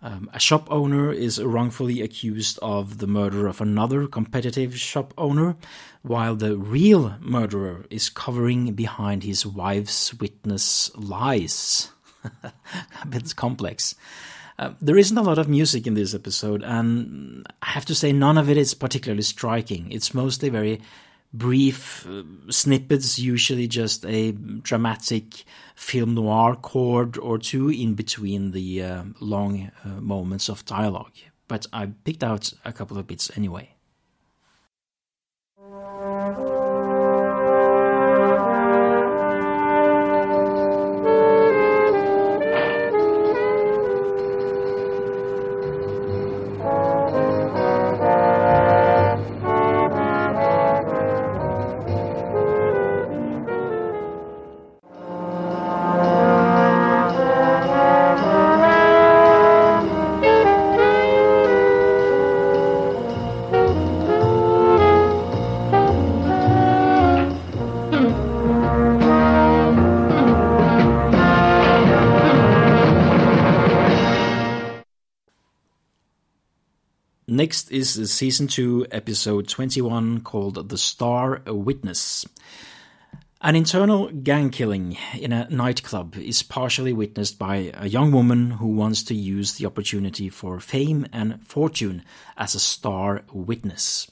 Um, 0.01 0.29
a 0.33 0.39
shop 0.39 0.67
owner 0.71 1.11
is 1.11 1.41
wrongfully 1.41 2.01
accused 2.01 2.57
of 2.61 2.97
the 2.97 3.07
murder 3.07 3.47
of 3.47 3.61
another 3.61 4.07
competitive 4.07 4.79
shop 4.79 5.13
owner, 5.17 5.57
while 6.01 6.35
the 6.35 6.57
real 6.57 7.15
murderer 7.19 7.85
is 7.89 8.09
covering 8.09 8.73
behind 8.73 9.23
his 9.23 9.45
wife's 9.45 10.13
witness 10.15 10.89
lies. 10.95 11.91
a 12.43 13.07
bit 13.07 13.35
complex. 13.35 13.95
Uh, 14.57 14.73
there 14.81 14.97
isn't 14.97 15.17
a 15.17 15.23
lot 15.23 15.37
of 15.37 15.47
music 15.47 15.85
in 15.85 15.93
this 15.93 16.15
episode, 16.15 16.63
and 16.63 17.45
I 17.61 17.71
have 17.71 17.85
to 17.85 17.95
say, 17.95 18.11
none 18.11 18.37
of 18.37 18.49
it 18.49 18.57
is 18.57 18.73
particularly 18.73 19.21
striking. 19.21 19.91
It's 19.91 20.13
mostly 20.13 20.49
very 20.49 20.81
brief 21.33 22.07
uh, 22.07 22.23
snippets, 22.49 23.19
usually 23.19 23.67
just 23.67 24.05
a 24.05 24.31
dramatic 24.31 25.43
film 25.75 26.15
noir 26.15 26.55
chord 26.55 27.17
or 27.17 27.37
two 27.37 27.69
in 27.69 27.93
between 27.93 28.51
the 28.51 28.83
uh, 28.83 29.03
long 29.19 29.71
uh, 29.83 29.89
moments 30.01 30.49
of 30.49 30.65
dialogue. 30.65 31.13
But 31.47 31.65
I 31.73 31.87
picked 32.03 32.23
out 32.23 32.53
a 32.65 32.73
couple 32.73 32.97
of 32.97 33.07
bits 33.07 33.31
anyway. 33.35 33.75
Next 77.49 77.71
is 77.71 78.13
season 78.13 78.45
2, 78.45 78.85
episode 78.91 79.47
21, 79.47 80.21
called 80.21 80.69
The 80.69 80.77
Star 80.77 81.41
Witness. 81.47 82.23
An 83.41 83.55
internal 83.55 84.09
gang 84.09 84.51
killing 84.51 84.99
in 85.17 85.33
a 85.33 85.49
nightclub 85.49 86.15
is 86.15 86.43
partially 86.43 86.93
witnessed 86.93 87.39
by 87.39 87.71
a 87.73 87.87
young 87.87 88.11
woman 88.11 88.51
who 88.51 88.67
wants 88.67 89.01
to 89.05 89.15
use 89.15 89.53
the 89.53 89.65
opportunity 89.65 90.29
for 90.29 90.59
fame 90.59 91.07
and 91.11 91.43
fortune 91.43 92.03
as 92.37 92.53
a 92.53 92.59
star 92.59 93.23
witness. 93.33 94.11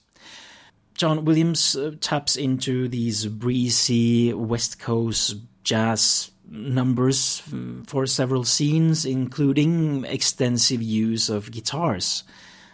John 0.95 1.23
Williams 1.23 1.75
uh, 1.75 1.91
taps 2.01 2.37
into 2.37 2.87
these 2.87 3.27
breezy 3.27 4.33
West 4.33 4.79
Coast 4.79 5.35
jazz 5.63 6.31
numbers 6.49 7.43
mm, 7.51 7.87
for 7.87 8.07
several 8.07 8.45
scenes, 8.45 9.05
including 9.05 10.05
extensive 10.05 10.81
use 10.81 11.29
of 11.29 11.51
guitars. 11.51 12.23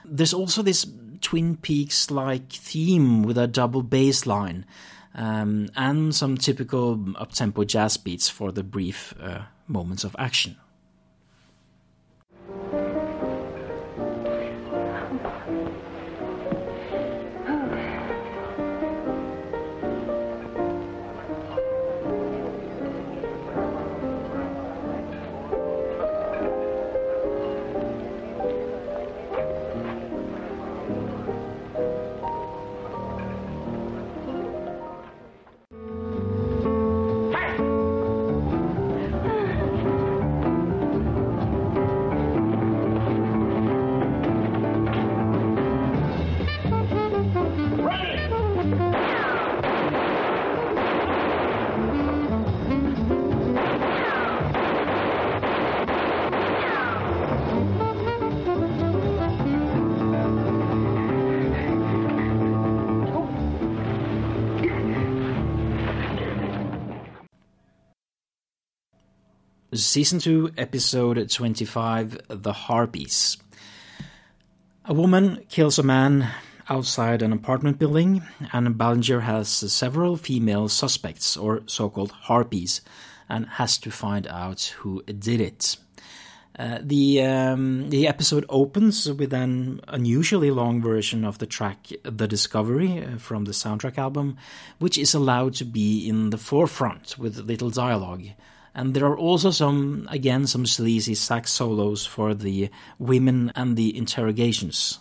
There's 0.06 0.34
also 0.34 0.62
this 0.62 0.86
Twin 1.22 1.58
Peaks 1.58 2.12
like 2.12 2.52
theme 2.52 3.24
with 3.24 3.38
a 3.38 3.48
double 3.48 3.84
bass 3.84 4.26
line 4.26 4.66
um, 5.16 5.70
and 5.76 6.14
some 6.14 6.38
typical 6.38 7.00
up 7.18 7.32
tempo 7.32 7.64
jazz 7.64 7.98
beats 7.98 8.30
for 8.30 8.52
the 8.52 8.64
brief 8.64 9.14
uh, 9.22 9.44
moments 9.68 10.04
of 10.04 10.16
action. 10.20 10.58
Season 69.86 70.20
2, 70.20 70.52
Episode 70.58 71.30
25 71.30 72.22
The 72.30 72.54
Harpies. 72.54 73.38
A 74.86 74.94
woman 74.94 75.46
kills 75.50 75.78
a 75.78 75.84
man 75.84 76.30
outside 76.70 77.22
an 77.22 77.34
apartment 77.34 77.80
building, 77.80 78.24
and 78.54 78.78
Ballinger 78.78 79.22
has 79.22 79.50
several 79.50 80.16
female 80.16 80.70
suspects, 80.70 81.36
or 81.36 81.64
so 81.66 81.90
called 81.90 82.12
harpies, 82.12 82.82
and 83.28 83.46
has 83.46 83.78
to 83.80 83.92
find 83.92 84.26
out 84.28 84.74
who 84.80 85.04
did 85.04 85.42
it. 85.42 85.78
Uh, 86.58 86.78
the 86.82 87.22
um, 87.24 87.90
the 87.90 88.08
episode 88.08 88.46
opens 88.48 89.12
with 89.12 89.34
an 89.34 89.82
unusually 89.88 90.52
long 90.52 90.82
version 90.82 91.26
of 91.26 91.40
the 91.40 91.48
track 91.48 91.88
"The 92.04 92.28
Discovery" 92.28 93.04
uh, 93.04 93.18
from 93.18 93.46
the 93.46 93.52
soundtrack 93.52 93.98
album, 93.98 94.38
which 94.80 94.98
is 94.98 95.14
allowed 95.14 95.56
to 95.56 95.66
be 95.66 96.08
in 96.08 96.30
the 96.30 96.38
forefront 96.38 97.18
with 97.18 97.40
little 97.40 97.70
dialogue. 97.70 98.28
And 98.76 98.94
there 98.94 99.06
are 99.06 99.18
also 99.18 99.52
some, 99.52 100.08
again, 100.12 100.48
some 100.48 100.66
sleazy 100.66 101.16
sax 101.16 101.52
solos 101.52 102.06
for 102.06 102.34
the 102.34 102.70
women 102.98 103.52
and 103.56 103.78
the 103.78 103.96
interrogations. 103.96 105.00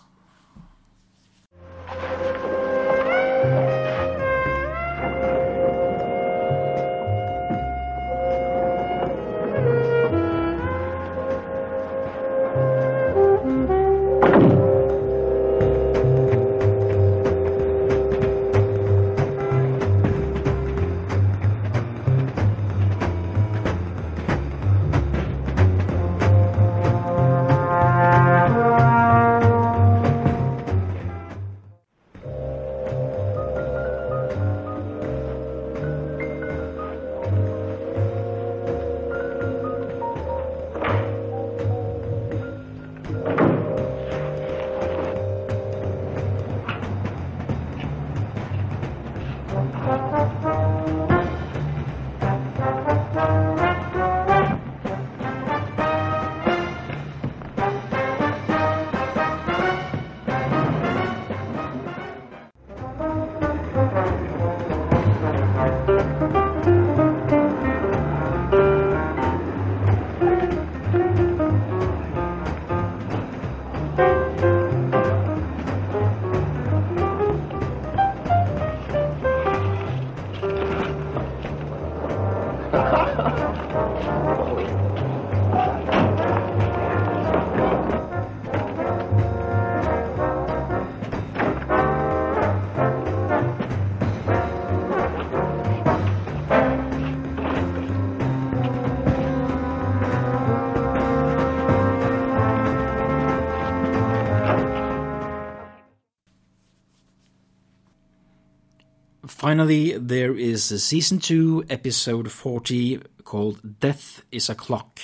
Finally, 109.53 109.95
there 109.99 110.35
is 110.35 110.71
a 110.71 110.79
season 110.79 111.19
2, 111.19 111.65
episode 111.69 112.31
40, 112.31 113.01
called 113.23 113.79
Death 113.79 114.23
is 114.31 114.49
a 114.49 114.55
Clock. 114.55 114.99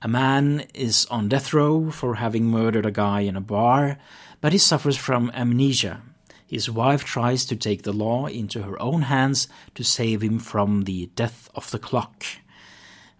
A 0.00 0.08
man 0.08 0.64
is 0.72 1.06
on 1.10 1.28
death 1.28 1.52
row 1.52 1.90
for 1.90 2.14
having 2.14 2.46
murdered 2.46 2.86
a 2.86 2.90
guy 2.90 3.20
in 3.20 3.36
a 3.36 3.42
bar, 3.42 3.98
but 4.40 4.52
he 4.52 4.58
suffers 4.58 4.96
from 4.96 5.30
amnesia. 5.34 6.00
His 6.46 6.70
wife 6.70 7.04
tries 7.04 7.44
to 7.44 7.56
take 7.56 7.82
the 7.82 7.92
law 7.92 8.24
into 8.24 8.62
her 8.62 8.80
own 8.80 9.02
hands 9.02 9.48
to 9.74 9.84
save 9.84 10.22
him 10.22 10.38
from 10.38 10.84
the 10.84 11.10
death 11.14 11.50
of 11.54 11.70
the 11.70 11.78
clock. 11.78 12.24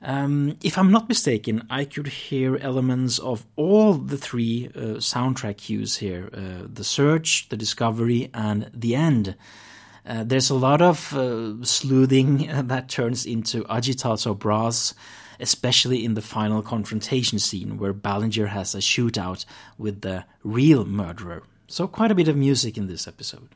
Um, 0.01 0.57
if 0.63 0.79
I'm 0.79 0.91
not 0.91 1.11
mistaken, 1.11 1.67
I 1.69 1.85
could 1.85 2.07
hear 2.07 2.57
elements 2.57 3.19
of 3.19 3.45
all 3.55 3.93
the 3.93 4.17
three 4.17 4.71
uh, 4.75 4.97
soundtrack 4.97 5.59
cues 5.59 5.99
here 5.99 6.31
uh, 6.33 6.67
the 6.73 6.85
search, 6.85 7.51
the 7.51 7.57
discovery, 7.59 8.31
and 8.33 8.71
the 8.73 8.95
end. 8.95 9.37
Uh, 10.07 10.23
there's 10.23 10.51
a 10.51 10.55
lot 10.55 10.81
of 10.81 11.13
uh, 11.15 11.55
sleuthing 11.65 12.49
that 12.69 12.89
turns 12.89 13.27
into 13.27 13.65
agitato 13.65 14.39
brass, 14.39 14.95
especially 15.41 16.05
in 16.05 16.15
the 16.15 16.23
final 16.23 16.63
confrontation 16.63 17.39
scene 17.41 17.77
where 17.77 17.93
Ballinger 17.93 18.47
has 18.47 18.75
a 18.75 18.79
shootout 18.79 19.45
with 19.79 20.03
the 20.03 20.25
real 20.45 20.85
murderer. 20.85 21.43
So, 21.67 21.89
quite 21.89 22.13
a 22.13 22.15
bit 22.15 22.29
of 22.29 22.37
music 22.37 22.79
in 22.79 22.87
this 22.87 23.09
episode. 23.09 23.49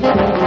So, 0.00 0.37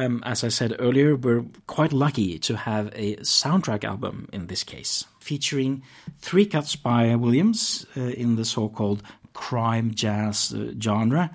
um, 0.00 0.22
as 0.24 0.44
I 0.44 0.48
said 0.48 0.76
earlier, 0.78 1.16
we're 1.16 1.44
quite 1.66 1.92
lucky 1.92 2.38
to 2.40 2.56
have 2.56 2.88
a 2.94 3.16
soundtrack 3.16 3.84
album 3.84 4.28
in 4.32 4.46
this 4.46 4.64
case, 4.64 5.04
featuring 5.20 5.82
three 6.18 6.46
cuts 6.46 6.76
by 6.76 7.14
Williams 7.16 7.86
uh, 7.96 8.00
in 8.00 8.36
the 8.36 8.44
so 8.44 8.68
called 8.68 9.02
crime 9.32 9.94
jazz 9.94 10.54
uh, 10.54 10.72
genre. 10.80 11.30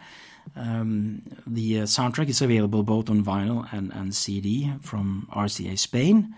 Um, 0.56 1.22
the 1.46 1.82
uh, 1.82 1.84
soundtrack 1.84 2.30
is 2.30 2.42
available 2.42 2.84
both 2.84 3.10
on 3.10 3.24
vinyl 3.24 3.72
and, 3.72 3.92
and 3.94 4.16
CD 4.16 4.72
from 4.82 5.28
RCA 5.32 5.78
Spain. 5.78 6.34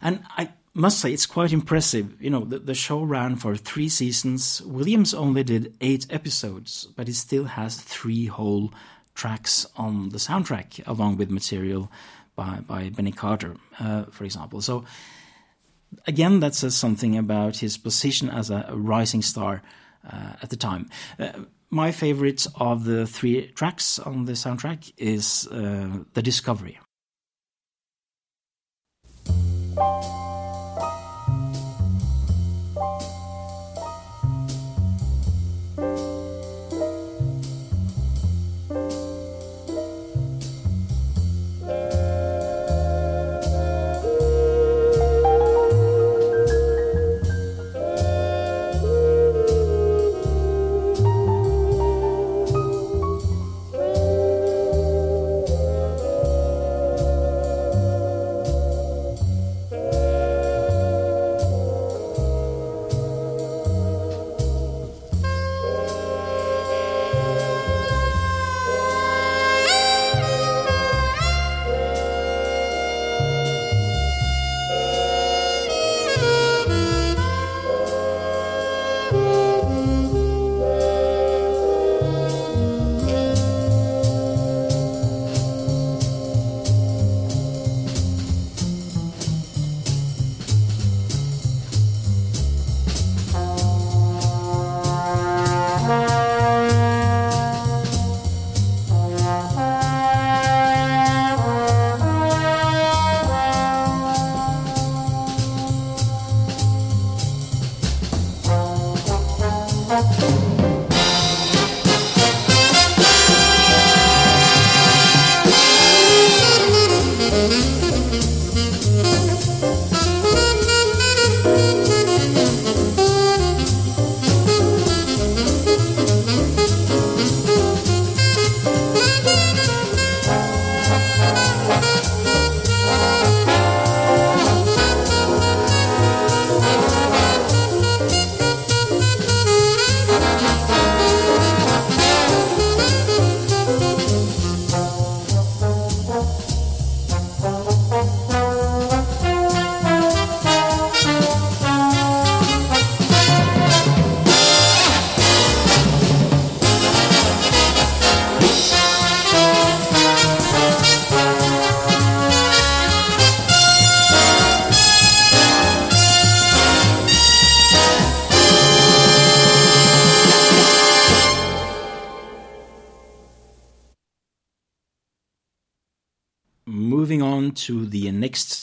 And 0.00 0.22
I 0.36 0.50
must 0.74 1.00
say, 1.00 1.12
it's 1.12 1.26
quite 1.26 1.52
impressive. 1.52 2.20
You 2.20 2.30
know, 2.30 2.44
the, 2.44 2.58
the 2.58 2.74
show 2.74 3.02
ran 3.02 3.36
for 3.36 3.56
three 3.56 3.88
seasons. 3.88 4.62
Williams 4.62 5.12
only 5.12 5.44
did 5.44 5.74
eight 5.80 6.06
episodes, 6.10 6.88
but 6.96 7.08
he 7.08 7.12
still 7.12 7.44
has 7.44 7.76
three 7.76 8.26
whole 8.26 8.72
tracks 9.14 9.66
on 9.76 10.10
the 10.10 10.18
soundtrack, 10.18 10.86
along 10.86 11.16
with 11.16 11.30
material 11.30 11.90
by, 12.36 12.60
by 12.66 12.90
Benny 12.90 13.12
Carter, 13.12 13.56
uh, 13.78 14.04
for 14.04 14.24
example. 14.24 14.60
So, 14.60 14.84
again, 16.06 16.40
that 16.40 16.54
says 16.54 16.74
something 16.74 17.16
about 17.16 17.58
his 17.58 17.76
position 17.76 18.30
as 18.30 18.50
a, 18.50 18.70
rising 18.72 19.22
star 19.22 19.62
uh, 20.10 20.32
at 20.42 20.50
the 20.50 20.56
time. 20.56 20.88
Uh, 21.18 21.30
my 21.70 21.90
favorite 21.90 22.46
of 22.56 22.84
the 22.84 23.06
three 23.06 23.48
tracks 23.48 23.98
on 23.98 24.26
the 24.26 24.32
soundtrack 24.32 24.92
is 24.96 25.48
uh, 25.50 26.04
The 26.12 26.22
Discovery. 26.22 26.78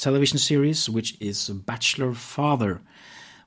Television 0.10 0.40
series, 0.40 0.90
which 0.90 1.16
is 1.20 1.50
Bachelor 1.50 2.16
Father, 2.16 2.82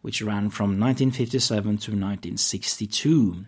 which 0.01 0.23
ran 0.23 0.49
from 0.49 0.79
1957 0.79 1.63
to 1.65 1.91
1962. 1.91 3.47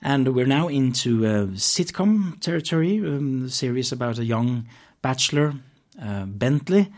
And 0.00 0.34
we're 0.34 0.46
now 0.46 0.68
into 0.68 1.26
uh, 1.26 1.46
sitcom 1.58 2.40
territory, 2.40 3.00
um, 3.00 3.44
a 3.44 3.50
series 3.50 3.92
about 3.92 4.18
a 4.18 4.24
young 4.24 4.66
bachelor, 5.02 5.56
uh, 6.02 6.24
Bentley, 6.24 6.90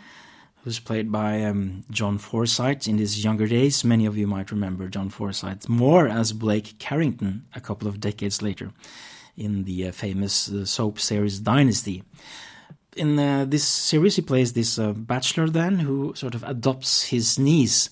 who's 0.62 0.78
played 0.78 1.10
by 1.10 1.42
um, 1.42 1.82
John 1.90 2.18
Forsythe 2.18 2.86
in 2.86 2.98
his 2.98 3.24
younger 3.24 3.48
days. 3.48 3.82
Many 3.82 4.06
of 4.06 4.16
you 4.16 4.28
might 4.28 4.52
remember 4.52 4.86
John 4.86 5.08
Forsythe 5.08 5.68
more 5.68 6.06
as 6.06 6.32
Blake 6.32 6.78
Carrington 6.78 7.44
a 7.56 7.60
couple 7.60 7.88
of 7.88 7.98
decades 7.98 8.40
later 8.40 8.70
in 9.36 9.64
the 9.64 9.88
uh, 9.88 9.90
famous 9.90 10.48
uh, 10.48 10.64
soap 10.64 11.00
series 11.00 11.40
Dynasty 11.40 12.04
in 12.96 13.18
uh, 13.18 13.44
this 13.44 13.64
series, 13.64 14.16
he 14.16 14.22
plays 14.22 14.52
this 14.52 14.78
uh, 14.78 14.92
bachelor 14.92 15.48
then 15.48 15.78
who 15.78 16.12
sort 16.14 16.34
of 16.34 16.42
adopts 16.44 17.04
his 17.04 17.38
niece 17.38 17.90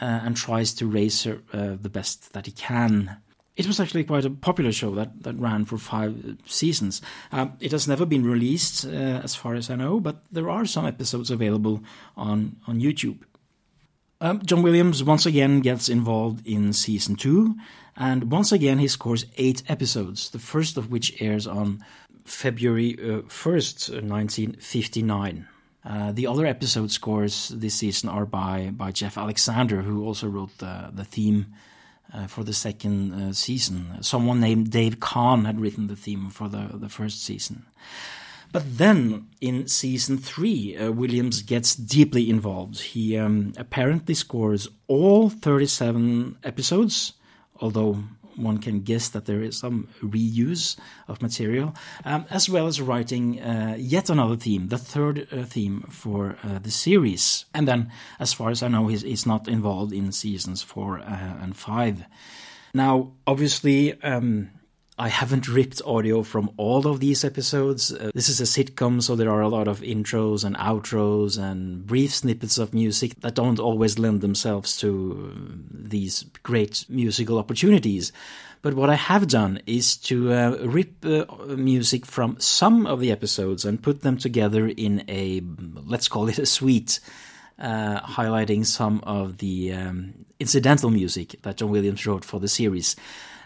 uh, 0.00 0.20
and 0.24 0.36
tries 0.36 0.72
to 0.74 0.86
raise 0.86 1.24
her 1.24 1.38
uh, 1.52 1.76
the 1.80 1.88
best 1.88 2.32
that 2.32 2.46
he 2.46 2.52
can. 2.52 3.16
It 3.56 3.66
was 3.66 3.80
actually 3.80 4.04
quite 4.04 4.26
a 4.26 4.30
popular 4.30 4.70
show 4.70 4.94
that, 4.96 5.22
that 5.22 5.38
ran 5.38 5.64
for 5.64 5.78
five 5.78 6.36
seasons. 6.44 7.00
Um, 7.32 7.54
it 7.58 7.72
has 7.72 7.88
never 7.88 8.04
been 8.04 8.24
released, 8.24 8.84
uh, 8.84 8.90
as 9.24 9.34
far 9.34 9.54
as 9.54 9.70
I 9.70 9.76
know, 9.76 9.98
but 9.98 10.24
there 10.30 10.50
are 10.50 10.66
some 10.66 10.86
episodes 10.86 11.30
available 11.30 11.82
on, 12.16 12.56
on 12.66 12.80
YouTube. 12.80 13.18
Um, 14.20 14.42
John 14.44 14.62
Williams 14.62 15.02
once 15.02 15.26
again 15.26 15.60
gets 15.60 15.88
involved 15.88 16.46
in 16.46 16.72
season 16.72 17.16
two, 17.16 17.54
and 17.96 18.30
once 18.30 18.52
again 18.52 18.78
he 18.78 18.88
scores 18.88 19.26
eight 19.36 19.62
episodes, 19.68 20.30
the 20.30 20.38
first 20.38 20.76
of 20.76 20.90
which 20.90 21.20
airs 21.20 21.46
on 21.46 21.84
February 22.26 22.94
uh, 22.94 23.22
1st, 23.22 24.02
1959. 24.02 25.48
Uh, 25.84 26.10
the 26.12 26.26
other 26.26 26.46
episode 26.46 26.90
scores 26.90 27.50
this 27.50 27.74
season 27.74 28.08
are 28.08 28.26
by, 28.26 28.70
by 28.72 28.90
Jeff 28.90 29.16
Alexander, 29.16 29.82
who 29.82 30.04
also 30.04 30.26
wrote 30.26 30.58
the, 30.58 30.90
the 30.92 31.04
theme 31.04 31.46
uh, 32.12 32.26
for 32.26 32.42
the 32.42 32.52
second 32.52 33.12
uh, 33.12 33.32
season. 33.32 34.02
Someone 34.02 34.40
named 34.40 34.70
Dave 34.70 34.98
Kahn 34.98 35.44
had 35.44 35.60
written 35.60 35.86
the 35.86 35.96
theme 35.96 36.30
for 36.30 36.48
the, 36.48 36.70
the 36.74 36.88
first 36.88 37.22
season. 37.22 37.66
But 38.52 38.78
then 38.78 39.28
in 39.40 39.68
season 39.68 40.18
three, 40.18 40.76
uh, 40.76 40.90
Williams 40.90 41.42
gets 41.42 41.74
deeply 41.74 42.30
involved. 42.30 42.80
He 42.80 43.16
um, 43.16 43.52
apparently 43.56 44.14
scores 44.14 44.68
all 44.88 45.28
37 45.30 46.38
episodes, 46.42 47.12
although 47.60 48.04
one 48.36 48.58
can 48.58 48.80
guess 48.80 49.08
that 49.08 49.26
there 49.26 49.42
is 49.42 49.56
some 49.56 49.88
reuse 50.02 50.76
of 51.08 51.22
material, 51.22 51.74
um, 52.04 52.26
as 52.30 52.48
well 52.48 52.66
as 52.66 52.80
writing 52.80 53.40
uh, 53.40 53.76
yet 53.78 54.10
another 54.10 54.36
theme, 54.36 54.68
the 54.68 54.78
third 54.78 55.26
uh, 55.32 55.44
theme 55.44 55.82
for 55.90 56.36
uh, 56.44 56.58
the 56.58 56.70
series. 56.70 57.46
And 57.54 57.66
then, 57.66 57.90
as 58.18 58.32
far 58.32 58.50
as 58.50 58.62
I 58.62 58.68
know, 58.68 58.88
he's, 58.88 59.02
he's 59.02 59.26
not 59.26 59.48
involved 59.48 59.92
in 59.92 60.12
seasons 60.12 60.62
four 60.62 60.98
uh, 60.98 61.38
and 61.42 61.56
five. 61.56 62.04
Now, 62.74 63.12
obviously, 63.26 64.00
um, 64.02 64.50
I 64.98 65.08
haven't 65.08 65.46
ripped 65.46 65.82
audio 65.84 66.22
from 66.22 66.50
all 66.56 66.86
of 66.86 67.00
these 67.00 67.22
episodes. 67.22 67.92
Uh, 67.92 68.10
this 68.14 68.30
is 68.30 68.40
a 68.40 68.44
sitcom, 68.44 69.02
so 69.02 69.14
there 69.14 69.30
are 69.30 69.42
a 69.42 69.48
lot 69.48 69.68
of 69.68 69.80
intros 69.80 70.42
and 70.42 70.56
outros 70.56 71.38
and 71.38 71.86
brief 71.86 72.14
snippets 72.14 72.56
of 72.56 72.72
music 72.72 73.20
that 73.20 73.34
don't 73.34 73.58
always 73.58 73.98
lend 73.98 74.22
themselves 74.22 74.78
to 74.78 75.34
uh, 75.34 75.38
these 75.70 76.24
great 76.42 76.86
musical 76.88 77.38
opportunities. 77.38 78.10
But 78.62 78.72
what 78.72 78.88
I 78.88 78.94
have 78.94 79.28
done 79.28 79.60
is 79.66 79.98
to 80.08 80.32
uh, 80.32 80.56
rip 80.62 81.04
uh, 81.04 81.26
music 81.54 82.06
from 82.06 82.40
some 82.40 82.86
of 82.86 83.00
the 83.00 83.12
episodes 83.12 83.66
and 83.66 83.82
put 83.82 84.00
them 84.00 84.16
together 84.16 84.66
in 84.66 85.04
a, 85.08 85.42
let's 85.84 86.08
call 86.08 86.28
it 86.28 86.38
a 86.38 86.46
suite, 86.46 87.00
uh, 87.58 88.00
highlighting 88.00 88.64
some 88.64 89.02
of 89.04 89.38
the 89.38 89.74
um, 89.74 90.24
incidental 90.40 90.88
music 90.88 91.36
that 91.42 91.58
John 91.58 91.68
Williams 91.68 92.06
wrote 92.06 92.24
for 92.24 92.40
the 92.40 92.48
series. 92.48 92.96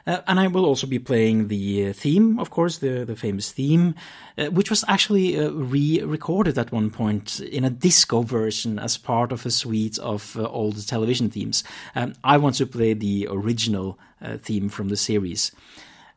Uh, 0.07 0.19
and 0.27 0.41
I 0.41 0.47
will 0.47 0.65
also 0.65 0.87
be 0.87 0.99
playing 0.99 1.49
the 1.49 1.89
uh, 1.89 1.93
theme, 1.93 2.39
of 2.39 2.51
course, 2.51 2.79
the, 2.79 3.05
the 3.05 3.17
famous 3.17 3.53
theme, 3.53 3.95
uh, 4.39 4.47
which 4.47 4.71
was 4.71 4.85
actually 4.89 5.39
uh, 5.39 5.51
re 5.51 6.03
recorded 6.03 6.59
at 6.59 6.73
one 6.73 6.91
point 6.91 7.41
in 7.41 7.65
a 7.65 7.71
disco 7.71 8.23
version 8.23 8.79
as 8.79 8.97
part 8.97 9.33
of 9.33 9.45
a 9.45 9.51
suite 9.51 9.99
of 9.99 10.37
uh, 10.37 10.49
old 10.49 10.87
television 10.87 11.31
themes. 11.31 11.65
Um, 11.95 12.15
I 12.25 12.39
want 12.39 12.57
to 12.57 12.67
play 12.67 12.95
the 12.95 13.29
original 13.31 13.99
uh, 14.23 14.39
theme 14.39 14.69
from 14.69 14.89
the 14.89 14.97
series. 14.97 15.53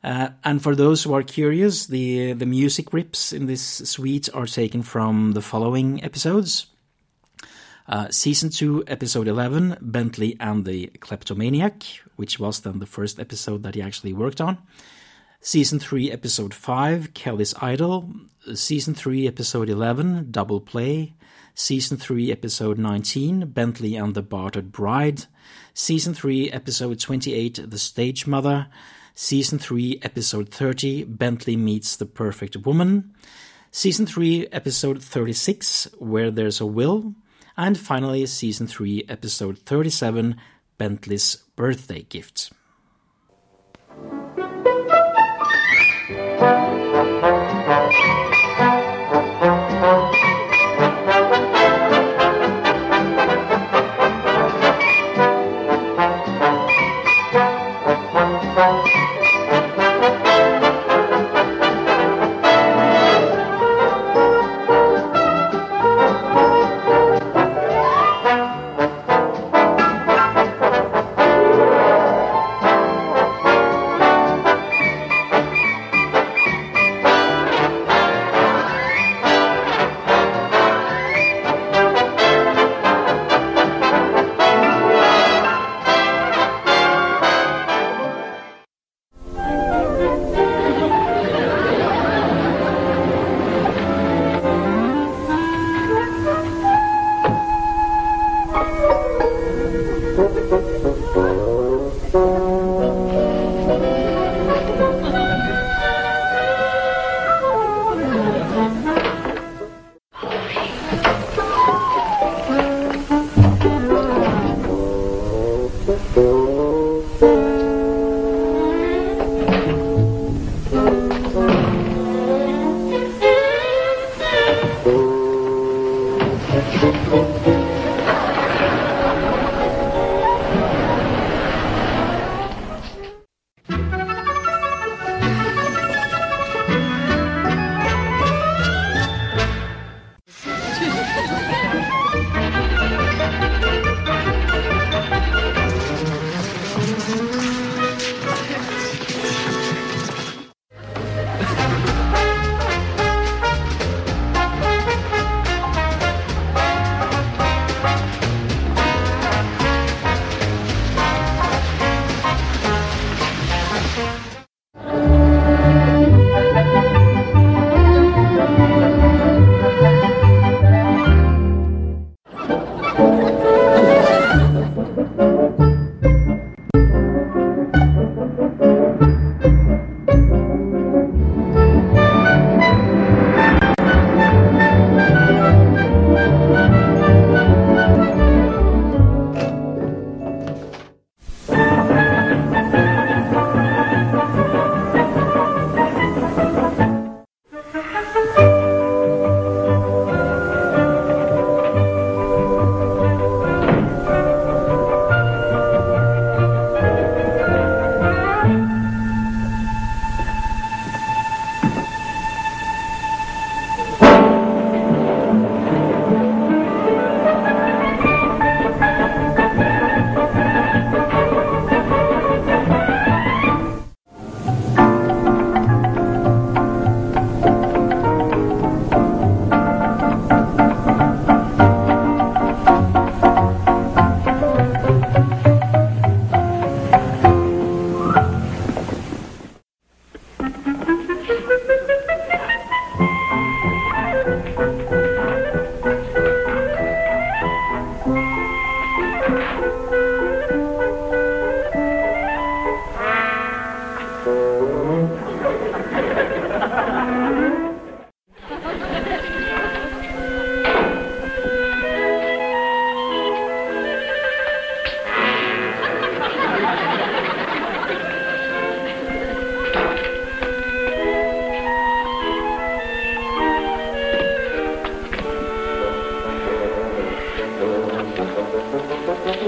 and 0.03 0.61
for 0.61 0.75
those 0.75 1.03
who 1.03 1.13
are 1.13 1.23
curious, 1.23 1.87
the 1.87 2.33
the 2.33 2.45
music 2.45 2.93
rips 2.93 3.33
in 3.33 3.47
this 3.47 3.63
suite 3.63 4.29
are 4.33 4.47
taken 4.47 4.83
from 4.83 5.33
the 5.33 5.41
following 5.41 6.03
episodes. 6.03 6.72
Uh, 7.87 8.09
season 8.09 8.49
2, 8.49 8.85
episode 8.87 9.27
11, 9.27 9.77
Bentley 9.81 10.37
and 10.39 10.63
the 10.63 10.87
Kleptomaniac, 10.99 11.83
which 12.15 12.39
was 12.39 12.61
then 12.61 12.79
the 12.79 12.85
first 12.85 13.19
episode 13.19 13.63
that 13.63 13.75
he 13.75 13.81
actually 13.81 14.13
worked 14.13 14.39
on. 14.39 14.57
Season 15.41 15.79
3, 15.79 16.09
episode 16.09 16.53
5, 16.53 17.13
Kelly's 17.13 17.53
Idol. 17.61 18.09
Season 18.53 18.93
3, 18.93 19.27
episode 19.27 19.69
11, 19.69 20.31
Double 20.31 20.61
Play. 20.61 21.13
Season 21.53 21.97
3, 21.97 22.31
episode 22.31 22.77
19, 22.77 23.47
Bentley 23.47 23.95
and 23.95 24.15
the 24.15 24.21
Bartered 24.23 24.71
Bride. 24.71 25.25
Season 25.73 26.13
3, 26.13 26.49
episode 26.51 26.99
28, 26.99 27.69
The 27.69 27.77
Stage 27.77 28.25
Mother. 28.25 28.67
Season 29.15 29.59
3, 29.59 29.99
episode 30.01 30.49
30, 30.49 31.03
Bentley 31.03 31.57
Meets 31.57 31.97
the 31.97 32.05
Perfect 32.05 32.57
Woman. 32.65 33.13
Season 33.69 34.05
3, 34.05 34.47
episode 34.53 35.03
36, 35.03 35.89
Where 35.99 36.31
There's 36.31 36.61
a 36.61 36.65
Will. 36.65 37.13
And 37.55 37.77
finally, 37.77 38.25
season 38.25 38.67
3, 38.67 39.05
episode 39.07 39.59
37, 39.59 40.37
Bentley's 40.77 41.37
birthday 41.55 42.01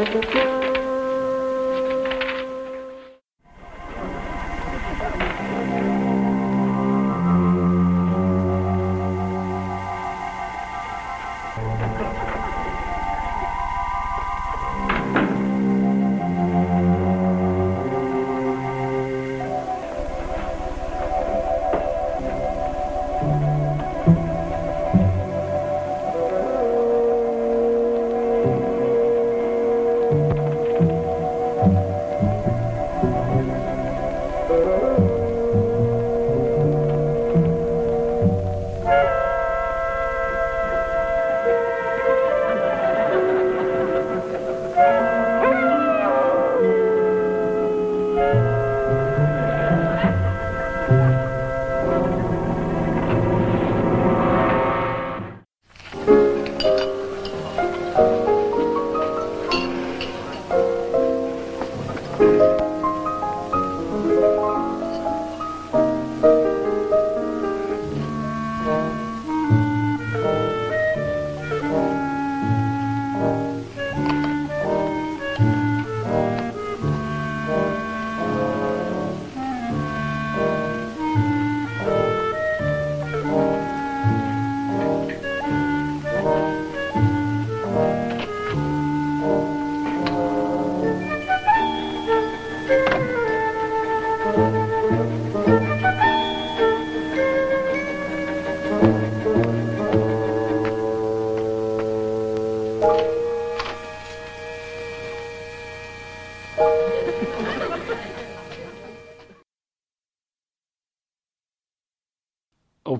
Gift. 0.04 0.55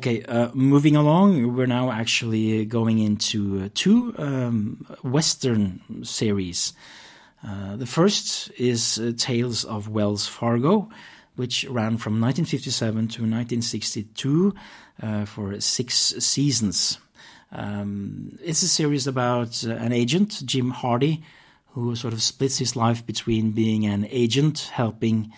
Okay, 0.06 0.22
uh, 0.26 0.52
moving 0.54 0.96
along, 0.96 1.56
we're 1.56 1.66
now 1.66 1.92
actually 1.92 2.64
going 2.66 3.00
into 3.00 3.64
uh, 3.64 3.70
two 3.74 4.14
um, 4.20 4.86
Western 5.02 5.82
series. 6.04 6.74
Uh, 7.44 7.76
the 7.76 7.88
first 7.88 8.52
is 8.52 9.00
uh, 9.00 9.14
Tales 9.18 9.66
of 9.66 9.90
Wells 9.90 10.28
Fargo, 10.28 10.92
which 11.38 11.64
ran 11.64 11.98
from 11.98 12.22
1957 12.22 12.94
to 12.96 13.22
1962 13.24 14.54
uh, 15.02 15.26
for 15.26 15.60
six 15.60 15.96
seasons. 16.20 17.00
Um, 17.52 18.38
it's 18.44 18.62
a 18.62 18.68
series 18.68 19.08
about 19.08 19.66
uh, 19.66 19.72
an 19.72 19.92
agent, 19.92 20.44
Jim 20.46 20.70
Hardy, 20.70 21.24
who 21.70 21.96
sort 21.96 22.14
of 22.14 22.22
splits 22.22 22.60
his 22.60 22.76
life 22.76 23.04
between 23.08 23.54
being 23.54 23.88
an 23.88 24.06
agent 24.12 24.70
helping 24.72 25.34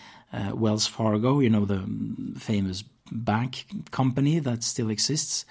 Wells 0.52 0.86
Fargo, 0.86 1.40
you 1.40 1.48
know, 1.48 1.64
the 1.64 1.82
famous 2.38 2.84
bank 3.10 3.66
company 3.90 4.38
that 4.38 4.62
still 4.62 4.90
exists, 4.90 5.44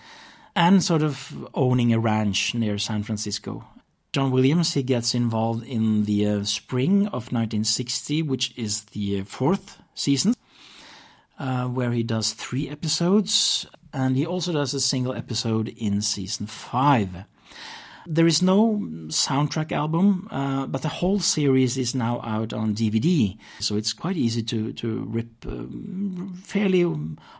and 0.55 0.83
sort 0.83 1.03
of 1.03 1.47
owning 1.53 1.93
a 1.93 1.99
ranch 1.99 2.53
near 2.55 2.77
San 2.77 3.03
Francisco. 3.03 3.65
John 4.13 4.31
Williams 4.31 4.73
he 4.73 4.83
gets 4.83 5.13
involved 5.13 5.63
in 5.65 6.05
the 6.05 6.25
uh, 6.25 6.43
spring 6.43 7.05
of 7.07 7.31
1960, 7.31 8.23
which 8.23 8.57
is 8.57 8.85
the 8.85 9.21
fourth 9.23 9.77
season, 9.93 10.33
uh, 11.37 11.65
where 11.67 11.91
he 11.91 12.03
does 12.03 12.33
three 12.33 12.69
episodes, 12.69 13.67
and 13.93 14.15
he 14.15 14.25
also 14.25 14.53
does 14.53 14.73
a 14.73 14.79
single 14.79 15.13
episode 15.13 15.67
in 15.77 16.01
season 16.01 16.47
five. 16.47 17.25
There 18.09 18.27
is 18.27 18.41
no 18.41 18.79
soundtrack 19.07 19.73
album, 19.73 20.29
uh, 20.31 20.65
but 20.65 20.81
the 20.81 20.87
whole 20.87 21.19
series 21.19 21.77
is 21.77 21.93
now 21.93 22.21
out 22.23 22.53
on 22.53 22.73
DVD, 22.73 23.37
so 23.59 23.75
it's 23.75 23.91
quite 23.91 24.15
easy 24.15 24.41
to 24.43 24.71
to 24.73 25.03
rip 25.09 25.45
um, 25.45 26.33
fairly 26.41 26.85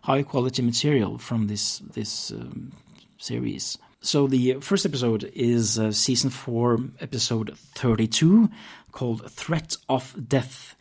high 0.04 0.24
quality 0.24 0.62
material 0.62 1.18
from 1.18 1.48
this 1.48 1.80
this 1.94 2.32
um, 2.32 2.74
series. 3.18 3.78
So 4.02 4.28
the 4.28 4.58
first 4.60 4.86
episode 4.86 5.32
is 5.34 5.80
uh, 5.80 5.94
season 5.94 6.32
four, 6.32 6.80
episode 7.00 7.58
thirty-two, 7.76 8.50
called 8.92 9.32
"Threat 9.32 9.78
of 9.88 10.16
Death." 10.28 10.76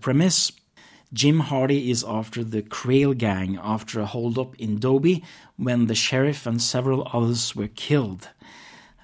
Premise: 0.00 0.52
Jim 1.12 1.40
Hardy 1.40 1.90
is 1.90 2.02
after 2.08 2.42
the 2.42 2.62
Crail 2.62 3.12
gang 3.12 3.58
after 3.62 4.00
a 4.00 4.06
holdup 4.06 4.56
in 4.56 4.78
Dobie 4.78 5.22
when 5.56 5.86
the 5.86 5.94
sheriff 5.94 6.46
and 6.46 6.60
several 6.60 7.06
others 7.12 7.54
were 7.54 7.68
killed. 7.68 8.30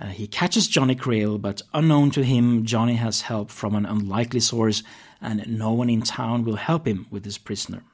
Uh, 0.03 0.07
he 0.07 0.26
catches 0.26 0.66
Johnny 0.66 0.96
Crail, 0.96 1.38
but 1.38 1.62
unknown 1.72 2.11
to 2.11 2.24
him, 2.24 2.64
Johnny 2.66 2.96
has 2.96 3.20
help 3.20 3.50
from 3.50 3.76
an 3.76 3.86
unlikely 3.86 4.40
source, 4.40 4.82
and 5.20 5.46
no 5.46 5.70
one 5.70 5.88
in 5.88 6.03
town 6.03 6.44
will 6.44 6.57
help 6.57 6.88
him 6.88 7.07
with 7.09 7.24
his 7.24 7.38
prisoner. 7.38 7.84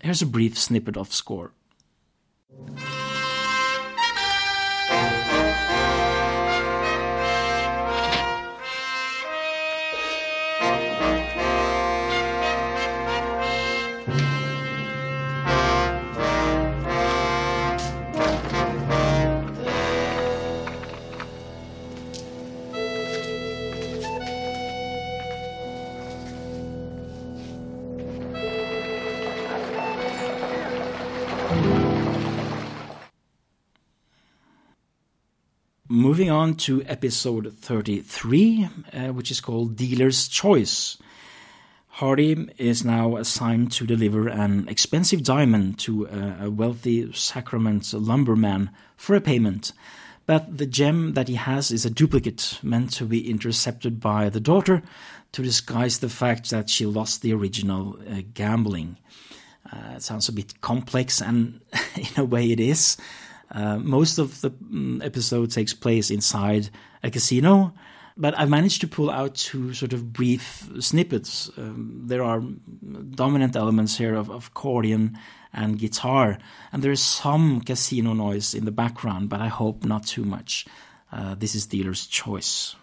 Here's 0.00 0.22
a 0.22 0.26
brief 0.26 0.56
snippet 0.58 0.96
of 0.96 1.12
score. 1.12 1.52
On 36.38 36.54
to 36.54 36.84
episode 36.84 37.52
33, 37.58 38.68
uh, 38.92 39.08
which 39.08 39.30
is 39.30 39.40
called 39.40 39.74
Dealer's 39.74 40.28
Choice. 40.28 40.96
Hardy 41.88 42.48
is 42.56 42.84
now 42.84 43.16
assigned 43.16 43.72
to 43.72 43.84
deliver 43.84 44.28
an 44.28 44.68
expensive 44.68 45.24
diamond 45.24 45.80
to 45.80 46.06
a, 46.06 46.44
a 46.46 46.50
wealthy 46.50 47.12
Sacramento 47.12 47.98
lumberman 47.98 48.70
for 48.96 49.16
a 49.16 49.20
payment. 49.20 49.72
But 50.26 50.58
the 50.58 50.66
gem 50.66 51.14
that 51.14 51.26
he 51.26 51.34
has 51.34 51.72
is 51.72 51.84
a 51.84 51.90
duplicate 51.90 52.60
meant 52.62 52.92
to 52.92 53.04
be 53.04 53.28
intercepted 53.28 53.98
by 53.98 54.28
the 54.28 54.40
daughter 54.40 54.82
to 55.32 55.42
disguise 55.42 55.98
the 55.98 56.08
fact 56.08 56.50
that 56.50 56.70
she 56.70 56.86
lost 56.86 57.20
the 57.20 57.32
original 57.32 57.98
uh, 58.08 58.22
gambling. 58.32 58.96
Uh, 59.70 59.94
it 59.96 60.02
sounds 60.02 60.28
a 60.28 60.32
bit 60.32 60.60
complex, 60.60 61.20
and 61.20 61.60
in 61.96 62.08
a 62.16 62.24
way 62.24 62.52
it 62.52 62.60
is. 62.60 62.96
Uh, 63.50 63.78
most 63.78 64.18
of 64.18 64.40
the 64.40 64.50
um, 64.50 65.00
episode 65.04 65.50
takes 65.50 65.74
place 65.74 66.10
inside 66.10 66.70
a 67.02 67.10
casino, 67.10 67.72
but 68.16 68.38
I've 68.38 68.50
managed 68.50 68.80
to 68.82 68.88
pull 68.88 69.10
out 69.10 69.34
two 69.34 69.72
sort 69.72 69.92
of 69.92 70.12
brief 70.12 70.68
snippets. 70.80 71.50
Um, 71.56 72.02
there 72.06 72.22
are 72.22 72.42
dominant 73.14 73.56
elements 73.56 73.96
here 73.96 74.14
of, 74.14 74.30
of 74.30 74.48
accordion 74.48 75.18
and 75.52 75.78
guitar, 75.78 76.38
and 76.72 76.82
there 76.82 76.92
is 76.92 77.02
some 77.02 77.60
casino 77.60 78.12
noise 78.12 78.54
in 78.54 78.64
the 78.64 78.72
background, 78.72 79.28
but 79.28 79.40
I 79.40 79.48
hope 79.48 79.84
not 79.84 80.06
too 80.06 80.24
much. 80.24 80.66
Uh, 81.10 81.34
this 81.34 81.54
is 81.54 81.66
dealer's 81.66 82.06
choice. 82.06 82.76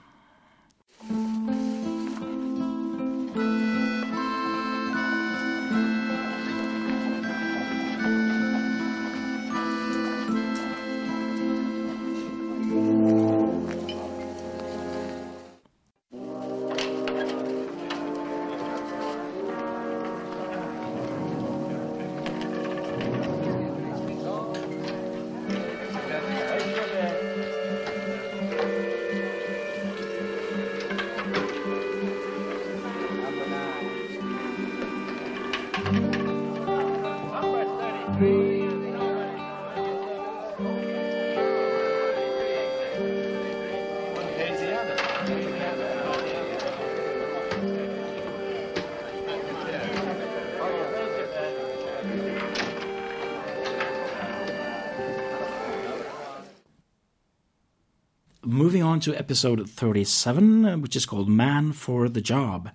To 59.01 59.15
episode 59.15 59.69
37, 59.69 60.65
uh, 60.65 60.77
which 60.77 60.95
is 60.95 61.05
called 61.05 61.29
Man 61.29 61.71
for 61.71 62.07
the 62.07 62.21
Job. 62.21 62.69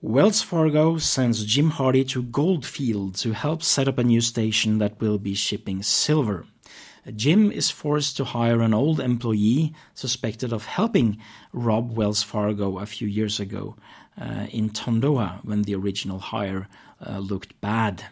Wells 0.00 0.42
Fargo 0.42 0.98
sends 0.98 1.44
Jim 1.44 1.70
Hardy 1.70 2.04
to 2.04 2.22
Goldfield 2.22 3.14
to 3.16 3.32
help 3.32 3.62
set 3.62 3.88
up 3.88 3.98
a 3.98 4.04
new 4.04 4.20
station 4.20 4.78
that 4.78 5.00
will 5.00 5.18
be 5.18 5.34
shipping 5.34 5.82
silver. 5.82 6.46
Jim 7.14 7.52
is 7.52 7.70
forced 7.70 8.16
to 8.16 8.24
hire 8.24 8.60
an 8.60 8.74
old 8.74 9.00
employee 9.00 9.74
suspected 9.94 10.52
of 10.52 10.66
helping 10.66 11.18
rob 11.52 11.96
Wells 11.96 12.22
Fargo 12.22 12.78
a 12.78 12.86
few 12.86 13.08
years 13.08 13.38
ago 13.40 13.76
uh, 14.20 14.46
in 14.50 14.70
Tondoa 14.70 15.44
when 15.44 15.62
the 15.62 15.74
original 15.74 16.18
hire 16.18 16.68
uh, 17.04 17.18
looked 17.18 17.60
bad. 17.60 18.04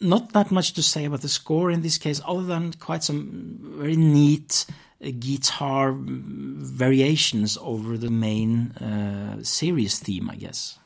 Not 0.00 0.32
that 0.32 0.50
much 0.50 0.72
to 0.74 0.82
say 0.82 1.04
about 1.04 1.22
the 1.22 1.28
score 1.28 1.70
in 1.70 1.82
this 1.82 1.98
case, 1.98 2.20
other 2.26 2.42
than 2.42 2.72
quite 2.74 3.04
some 3.04 3.58
very 3.78 3.96
neat 3.96 4.66
guitar 5.00 5.92
variations 5.94 7.58
over 7.60 7.98
the 7.98 8.10
main 8.10 8.72
uh, 8.72 9.42
series 9.42 9.98
theme, 9.98 10.30
I 10.30 10.36
guess. 10.36 10.78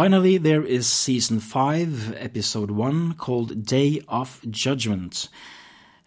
Finally, 0.00 0.38
there 0.38 0.64
is 0.64 0.86
season 0.86 1.40
5, 1.40 2.14
episode 2.16 2.70
1, 2.70 3.12
called 3.16 3.66
Day 3.66 4.00
of 4.08 4.40
Judgment. 4.50 5.28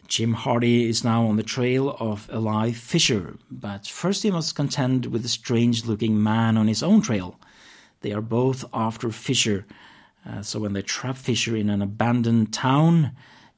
Jim 0.07 0.33
Hardy 0.33 0.89
is 0.89 1.03
now 1.03 1.27
on 1.27 1.35
the 1.35 1.43
trail 1.43 1.95
of 1.99 2.27
Eli 2.33 2.71
Fisher, 2.71 3.35
but 3.51 3.85
first 3.85 4.23
he 4.23 4.31
must 4.31 4.55
contend 4.55 5.05
with 5.05 5.23
a 5.23 5.29
strange 5.29 5.85
looking 5.85 6.23
man 6.23 6.57
on 6.57 6.67
his 6.67 6.81
own 6.81 7.03
trail. 7.03 7.39
They 8.01 8.11
are 8.13 8.21
both 8.21 8.65
after 8.73 9.11
Fisher, 9.11 9.67
uh, 10.27 10.41
so 10.41 10.61
when 10.61 10.73
they 10.73 10.81
trap 10.81 11.15
Fisher 11.15 11.55
in 11.55 11.69
an 11.69 11.83
abandoned 11.83 12.51
town, 12.51 13.11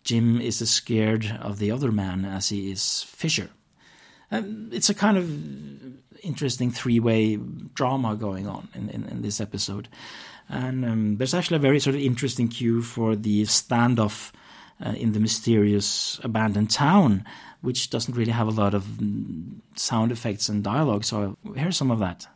Jim 0.03 0.41
is 0.41 0.61
as 0.61 0.69
scared 0.69 1.39
of 1.39 1.59
the 1.59 1.71
other 1.71 1.93
man 1.93 2.25
as 2.25 2.49
he 2.49 2.69
is 2.69 3.03
Fisher. 3.03 3.51
Um, 4.31 4.69
it's 4.71 4.89
a 4.89 4.93
kind 4.93 5.17
of 5.17 5.29
interesting 6.23 6.71
three 6.71 6.99
way 6.99 7.37
drama 7.73 8.15
going 8.15 8.47
on 8.47 8.69
in, 8.73 8.89
in, 8.89 9.05
in 9.05 9.21
this 9.21 9.39
episode. 9.39 9.87
And 10.49 10.85
um, 10.85 11.17
there's 11.17 11.33
actually 11.33 11.57
a 11.57 11.59
very 11.59 11.79
sort 11.79 11.95
of 11.95 12.01
interesting 12.01 12.47
cue 12.47 12.81
for 12.81 13.15
the 13.15 13.43
standoff 13.43 14.31
uh, 14.83 14.89
in 14.91 15.13
the 15.13 15.19
mysterious 15.19 16.19
abandoned 16.23 16.69
town, 16.69 17.25
which 17.61 17.89
doesn't 17.89 18.15
really 18.15 18.31
have 18.31 18.47
a 18.47 18.51
lot 18.51 18.73
of 18.73 18.83
mm, 18.83 19.59
sound 19.75 20.11
effects 20.11 20.49
and 20.49 20.63
dialogue. 20.63 21.03
So 21.03 21.37
here's 21.55 21.77
some 21.77 21.91
of 21.91 21.99
that. 21.99 22.27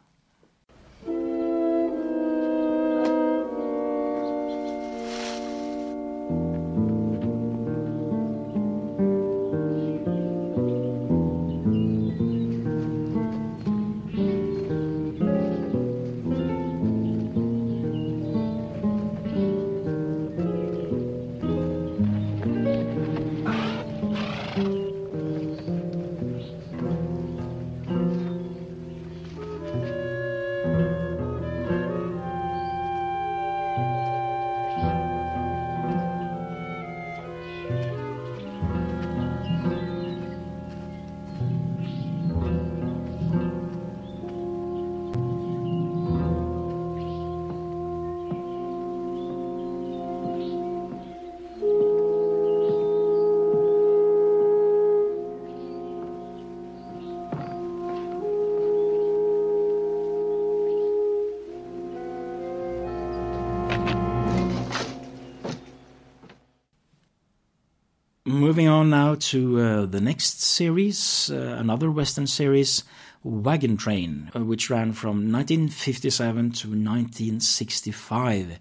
The 69.91 70.01
next 70.01 70.41
series, 70.41 71.31
uh, 71.31 71.57
another 71.59 71.91
Western 71.91 72.27
series, 72.27 72.83
Wagon 73.23 73.75
Train, 73.77 74.31
uh, 74.35 74.43
which 74.43 74.69
ran 74.69 74.93
from 74.93 75.31
1957 75.31 76.35
to 76.51 76.67
1965, 76.67 78.59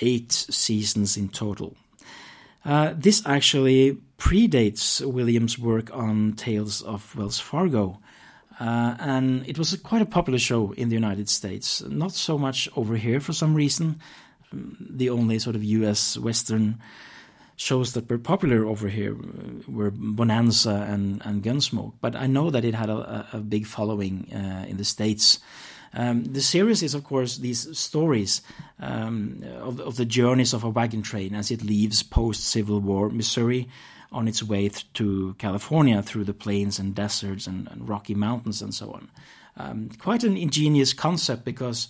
eight 0.00 0.32
seasons 0.32 1.16
in 1.16 1.28
total. 1.28 1.76
Uh, 2.64 2.94
this 2.96 3.22
actually 3.26 3.98
predates 4.18 5.04
Williams' 5.04 5.58
work 5.58 5.94
on 5.94 6.32
Tales 6.32 6.82
of 6.82 7.14
Wells 7.14 7.38
Fargo. 7.38 8.00
Uh, 8.58 8.96
and 8.98 9.46
it 9.46 9.58
was 9.58 9.72
a, 9.72 9.78
quite 9.78 10.02
a 10.02 10.06
popular 10.06 10.38
show 10.38 10.72
in 10.72 10.88
the 10.88 10.94
United 10.94 11.28
States. 11.28 11.82
Not 11.82 12.12
so 12.12 12.38
much 12.38 12.68
over 12.74 12.96
here 12.96 13.20
for 13.20 13.32
some 13.32 13.54
reason. 13.54 14.00
The 14.52 15.10
only 15.10 15.38
sort 15.38 15.54
of 15.54 15.62
US 15.62 16.16
Western 16.16 16.80
shows 17.56 17.94
that 17.94 18.08
were 18.08 18.18
popular 18.18 18.66
over 18.66 18.88
here 18.88 19.14
uh, 19.14 19.70
were 19.70 19.90
Bonanza 19.90 20.86
and, 20.88 21.22
and 21.24 21.42
Gunsmoke, 21.42 21.94
but 22.00 22.14
I 22.14 22.26
know 22.26 22.50
that 22.50 22.64
it 22.64 22.74
had 22.74 22.90
a, 22.90 23.26
a 23.32 23.38
big 23.38 23.66
following 23.66 24.30
uh, 24.32 24.66
in 24.68 24.76
the 24.76 24.84
States. 24.84 25.38
Um, 25.94 26.24
the 26.24 26.42
series 26.42 26.82
is, 26.82 26.94
of 26.94 27.04
course, 27.04 27.38
these 27.38 27.76
stories 27.78 28.42
um, 28.78 29.42
of, 29.60 29.80
of, 29.80 29.96
the 29.96 30.04
journeys 30.04 30.52
of 30.52 30.62
a 30.62 30.68
wagon 30.68 31.00
train 31.00 31.34
as 31.34 31.50
it 31.50 31.64
leaves 31.64 32.02
post 32.02 32.44
Civil 32.44 32.80
War 32.80 33.08
Missouri 33.08 33.68
on 34.12 34.28
its 34.28 34.42
way 34.42 34.68
th- 34.68 34.92
to 34.94 35.34
California 35.38 36.02
through 36.02 36.24
the 36.24 36.34
plains 36.34 36.78
and 36.78 36.94
deserts 36.94 37.46
and, 37.46 37.68
and 37.68 37.88
Rocky 37.88 38.14
Mountains 38.14 38.60
and 38.60 38.74
so 38.74 38.92
on. 38.92 39.08
Um, 39.56 39.88
quite 39.98 40.22
an 40.22 40.36
ingenious 40.36 40.92
concept 40.92 41.44
because 41.46 41.88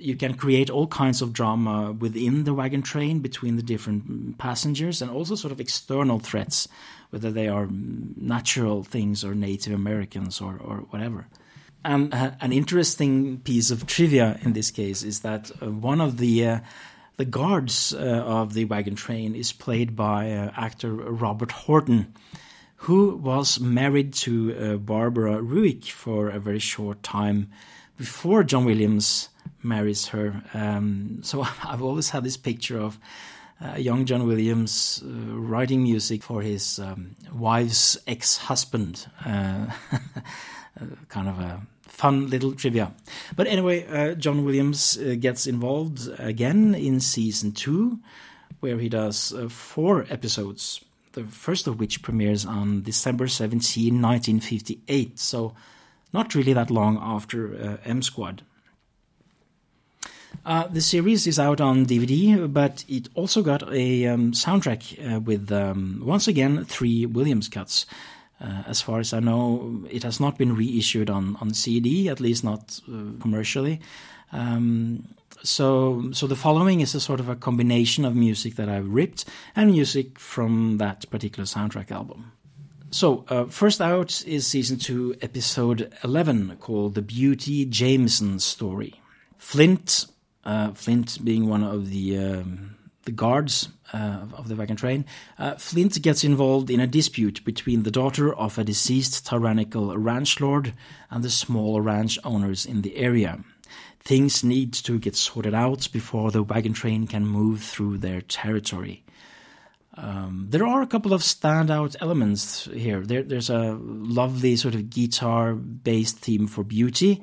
you 0.00 0.16
can 0.16 0.34
create 0.34 0.70
all 0.70 0.86
kinds 0.86 1.22
of 1.22 1.32
drama 1.32 1.92
within 1.92 2.44
the 2.44 2.54
wagon 2.54 2.82
train 2.82 3.20
between 3.20 3.56
the 3.56 3.62
different 3.62 4.38
passengers 4.38 5.02
and 5.02 5.10
also 5.10 5.34
sort 5.34 5.52
of 5.52 5.60
external 5.60 6.18
threats, 6.18 6.66
whether 7.10 7.30
they 7.30 7.48
are 7.48 7.68
natural 7.70 8.82
things 8.82 9.24
or 9.24 9.34
Native 9.34 9.72
Americans 9.72 10.40
or, 10.40 10.56
or 10.58 10.78
whatever. 10.90 11.26
And 11.84 12.12
uh, 12.12 12.32
an 12.40 12.52
interesting 12.52 13.38
piece 13.38 13.70
of 13.70 13.86
trivia 13.86 14.38
in 14.42 14.52
this 14.52 14.70
case 14.70 15.02
is 15.02 15.20
that 15.20 15.50
uh, 15.62 15.70
one 15.70 16.00
of 16.00 16.18
the 16.18 16.46
uh, 16.46 16.60
the 17.16 17.24
guards 17.24 17.92
uh, 17.92 17.98
of 17.98 18.54
the 18.54 18.64
wagon 18.64 18.94
train 18.94 19.34
is 19.34 19.52
played 19.52 19.94
by 19.94 20.32
uh, 20.32 20.50
actor 20.56 20.90
Robert 20.90 21.52
Horton, 21.52 22.14
who 22.76 23.16
was 23.16 23.60
married 23.60 24.14
to 24.14 24.56
uh, 24.56 24.76
Barbara 24.76 25.42
Ruick 25.42 25.84
for 25.84 26.30
a 26.30 26.38
very 26.38 26.58
short 26.58 27.02
time 27.02 27.50
before 27.98 28.42
John 28.42 28.64
Williams 28.64 29.29
marries 29.62 30.08
her. 30.08 30.42
Um, 30.54 31.20
so 31.22 31.42
I've 31.64 31.82
always 31.82 32.10
had 32.10 32.24
this 32.24 32.36
picture 32.36 32.78
of 32.78 32.98
uh, 33.62 33.76
young 33.76 34.06
John 34.06 34.26
Williams 34.26 35.02
uh, 35.04 35.08
writing 35.36 35.82
music 35.82 36.22
for 36.22 36.42
his 36.42 36.78
um, 36.78 37.16
wife's 37.32 37.98
ex 38.06 38.38
husband. 38.38 39.06
Uh, 40.80 40.84
kind 41.08 41.28
of 41.28 41.38
a 41.40 41.60
fun 41.82 42.30
little 42.30 42.52
trivia. 42.52 42.92
But 43.34 43.48
anyway, 43.48 43.84
uh, 43.88 44.14
John 44.14 44.44
Williams 44.44 44.96
uh, 44.96 45.16
gets 45.18 45.48
involved 45.48 46.08
again 46.16 46.76
in 46.76 47.00
season 47.00 47.50
two, 47.52 47.98
where 48.60 48.78
he 48.78 48.88
does 48.88 49.32
uh, 49.32 49.48
four 49.48 50.06
episodes. 50.08 50.80
The 51.12 51.24
first 51.24 51.66
of 51.66 51.80
which 51.80 52.02
premieres 52.02 52.46
on 52.46 52.82
December 52.82 53.26
17, 53.26 54.00
1958. 54.00 55.18
So, 55.18 55.54
not 56.12 56.36
really 56.36 56.52
that 56.52 56.70
long 56.70 56.96
after 57.02 57.80
M 57.84 58.00
Squad. 58.00 58.42
Uh, 60.44 60.66
the 60.68 60.80
series 60.80 61.26
is 61.26 61.38
out 61.38 61.60
on 61.60 61.86
DVD, 61.86 62.52
but 62.52 62.84
it 62.88 63.08
also 63.14 63.42
got 63.42 63.62
a 63.72 64.06
um, 64.06 64.32
soundtrack 64.32 65.14
uh, 65.14 65.20
with, 65.20 65.52
um, 65.52 66.02
once 66.04 66.26
again, 66.26 66.64
three 66.64 67.06
Williams 67.06 67.48
cuts. 67.48 67.86
Uh, 68.40 68.62
as 68.66 68.80
far 68.80 69.00
as 69.00 69.12
I 69.12 69.20
know, 69.20 69.84
it 69.90 70.02
has 70.02 70.18
not 70.18 70.38
been 70.38 70.56
reissued 70.56 71.10
on, 71.10 71.36
on 71.40 71.52
CD, 71.52 72.08
at 72.08 72.20
least 72.20 72.42
not 72.42 72.80
uh, 72.88 73.20
commercially. 73.20 73.80
Um, 74.32 75.14
so, 75.42 76.10
so 76.12 76.26
the 76.26 76.36
following 76.36 76.80
is 76.80 76.94
a 76.94 77.00
sort 77.00 77.20
of 77.20 77.28
a 77.28 77.36
combination 77.36 78.04
of 78.04 78.16
music 78.16 78.56
that 78.56 78.68
I've 78.68 78.88
ripped 78.88 79.26
and 79.54 79.72
music 79.72 80.18
from 80.18 80.78
that 80.78 81.08
particular 81.10 81.44
soundtrack 81.44 81.90
album. 81.90 82.32
So, 82.90 83.24
uh, 83.28 83.44
first 83.44 83.80
out 83.80 84.24
is 84.26 84.46
season 84.46 84.78
two, 84.78 85.14
episode 85.22 85.92
11, 86.02 86.56
called 86.56 86.94
The 86.94 87.02
Beauty 87.02 87.64
Jameson 87.64 88.40
Story. 88.40 89.00
Flint 89.38 90.06
uh, 90.44 90.72
Flint 90.72 91.24
being 91.24 91.48
one 91.48 91.62
of 91.62 91.90
the 91.90 92.18
um, 92.18 92.76
the 93.04 93.12
guards 93.12 93.68
uh, 93.92 94.26
of 94.34 94.48
the 94.48 94.56
wagon 94.56 94.76
train, 94.76 95.04
uh, 95.38 95.54
Flint 95.54 96.00
gets 96.02 96.22
involved 96.22 96.70
in 96.70 96.80
a 96.80 96.86
dispute 96.86 97.42
between 97.44 97.82
the 97.82 97.90
daughter 97.90 98.32
of 98.34 98.58
a 98.58 98.64
deceased 98.64 99.26
tyrannical 99.26 99.96
ranch 99.96 100.38
lord 100.38 100.74
and 101.10 101.24
the 101.24 101.30
small 101.30 101.80
ranch 101.80 102.18
owners 102.24 102.66
in 102.66 102.82
the 102.82 102.96
area. 102.96 103.42
Things 104.00 104.44
need 104.44 104.72
to 104.74 104.98
get 104.98 105.16
sorted 105.16 105.54
out 105.54 105.88
before 105.92 106.30
the 106.30 106.42
wagon 106.42 106.72
train 106.72 107.06
can 107.06 107.26
move 107.26 107.62
through 107.62 107.98
their 107.98 108.20
territory. 108.20 109.02
Um, 109.94 110.46
there 110.48 110.66
are 110.66 110.80
a 110.80 110.86
couple 110.86 111.12
of 111.12 111.20
standout 111.22 111.96
elements 112.00 112.66
here. 112.72 113.00
There, 113.00 113.22
there's 113.22 113.50
a 113.50 113.76
lovely 113.80 114.56
sort 114.56 114.74
of 114.74 114.88
guitar 114.88 115.54
based 115.54 116.18
theme 116.18 116.46
for 116.46 116.64
beauty 116.64 117.22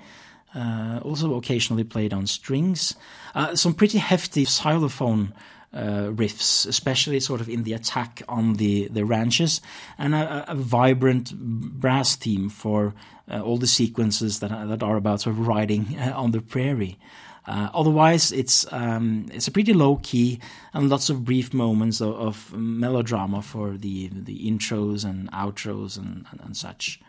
uh, 0.57 0.99
also 1.03 1.35
occasionally 1.35 1.83
played 1.83 2.13
on 2.13 2.25
strings. 2.25 2.95
Uh, 3.35 3.55
some 3.55 3.73
pretty 3.73 3.99
hefty 3.99 4.43
xylophone 4.45 5.33
uh, 5.73 6.09
riffs, 6.11 6.65
especially 6.65 7.19
sort 7.19 7.41
of 7.41 7.49
in 7.49 7.63
the 7.63 7.73
attack 7.73 8.23
on 8.27 8.53
the, 8.53 8.87
the 8.87 9.05
ranches, 9.05 9.61
and 9.97 10.15
a, 10.15 10.51
a 10.51 10.55
vibrant 10.55 11.33
brass 11.35 12.15
theme 12.15 12.49
for 12.49 12.95
uh, 13.29 13.41
all 13.41 13.57
the 13.57 13.67
sequences 13.67 14.39
that, 14.39 14.49
that 14.67 14.81
are 14.81 14.95
about 14.95 15.21
sort 15.21 15.35
of 15.37 15.47
riding 15.47 15.97
uh, 15.99 16.13
on 16.15 16.31
the 16.31 16.41
prairie. 16.41 16.97
Uh, 17.45 17.69
otherwise, 17.73 18.31
it's 18.33 18.65
um, 18.73 19.25
it's 19.31 19.47
a 19.47 19.51
pretty 19.51 19.71
low 19.71 19.97
key 20.03 20.37
and 20.73 20.89
lots 20.89 21.09
of 21.09 21.23
brief 21.23 21.53
moments 21.53 22.01
of, 22.01 22.13
of 22.15 22.53
melodrama 22.53 23.41
for 23.41 23.77
the 23.77 24.09
the 24.09 24.39
intros 24.39 25.05
and 25.05 25.31
outros 25.31 25.97
and, 25.97 26.25
and, 26.31 26.41
and 26.41 26.57
such. 26.57 26.99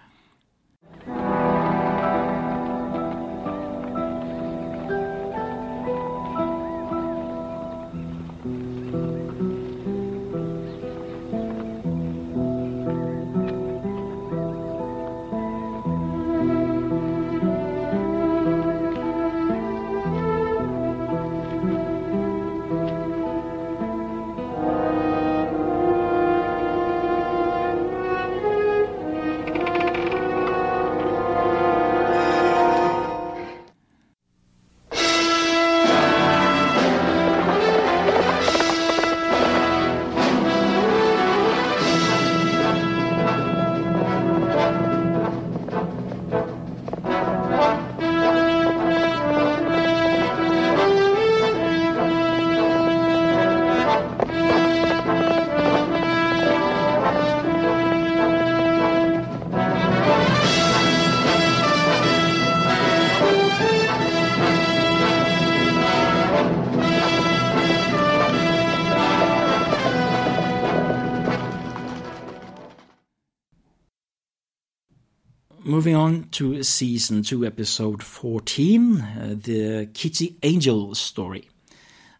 Moving 75.88 75.96
on 76.02 76.28
to 76.30 76.62
season 76.62 77.22
2, 77.22 77.46
episode 77.46 78.02
14, 78.02 79.00
uh, 79.00 79.34
the 79.42 79.88
Kitty 79.94 80.36
Angel 80.42 80.94
story. 80.94 81.48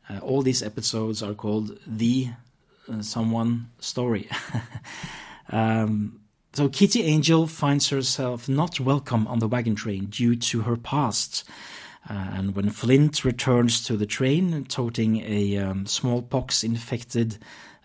Uh, 0.09 0.21
all 0.21 0.41
these 0.41 0.63
episodes 0.63 1.23
are 1.23 1.35
called 1.35 1.79
The 1.87 2.29
uh, 2.91 3.03
Someone 3.03 3.69
Story. 3.79 4.27
um, 5.51 6.19
so, 6.55 6.71
Kitty 6.71 7.03
Angel 7.03 7.47
finds 7.47 7.91
herself 7.91 8.49
not 8.49 8.81
welcome 8.81 9.27
on 9.27 9.39
the 9.39 9.49
wagon 9.49 9.75
train 9.75 10.07
due 10.07 10.35
to 10.35 10.63
her 10.63 10.79
past. 10.79 11.45
Uh, 12.09 12.15
and 12.15 12.57
when 12.57 12.71
Flint 12.71 13.23
returns 13.23 13.85
to 13.85 13.99
the 13.99 14.07
train, 14.07 14.65
toting 14.65 15.23
a 15.27 15.59
um, 15.59 15.85
smallpox 15.85 16.65
infected 16.65 17.37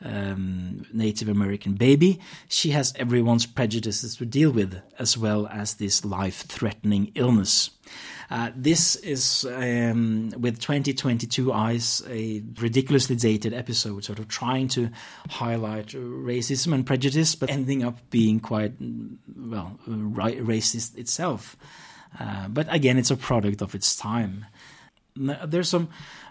um, 0.03 0.85
Native 0.93 1.29
American 1.29 1.73
baby, 1.73 2.19
she 2.47 2.71
has 2.71 2.93
everyone's 2.97 3.45
prejudices 3.45 4.17
to 4.17 4.25
deal 4.25 4.51
with, 4.51 4.81
as 4.99 5.17
well 5.17 5.47
as 5.47 5.75
this 5.75 6.05
life 6.05 6.43
threatening 6.43 7.11
illness. 7.15 7.71
Uh, 8.29 8.51
this 8.55 8.95
is, 8.97 9.45
um, 9.45 10.33
with 10.37 10.59
2022 10.59 11.53
eyes, 11.53 12.01
a 12.09 12.41
ridiculously 12.59 13.15
dated 13.15 13.53
episode, 13.53 14.03
sort 14.03 14.19
of 14.19 14.27
trying 14.27 14.67
to 14.67 14.89
highlight 15.29 15.87
racism 15.87 16.73
and 16.73 16.85
prejudice, 16.85 17.35
but 17.35 17.49
ending 17.49 17.83
up 17.83 17.97
being 18.09 18.39
quite, 18.39 18.73
well, 19.37 19.77
racist 19.87 20.97
itself. 20.97 21.55
Uh, 22.19 22.47
but 22.47 22.73
again, 22.73 22.97
it's 22.97 23.11
a 23.11 23.17
product 23.17 23.61
of 23.61 23.75
its 23.75 23.95
time. 23.95 24.45
There's 25.15 25.69
some 25.69 25.89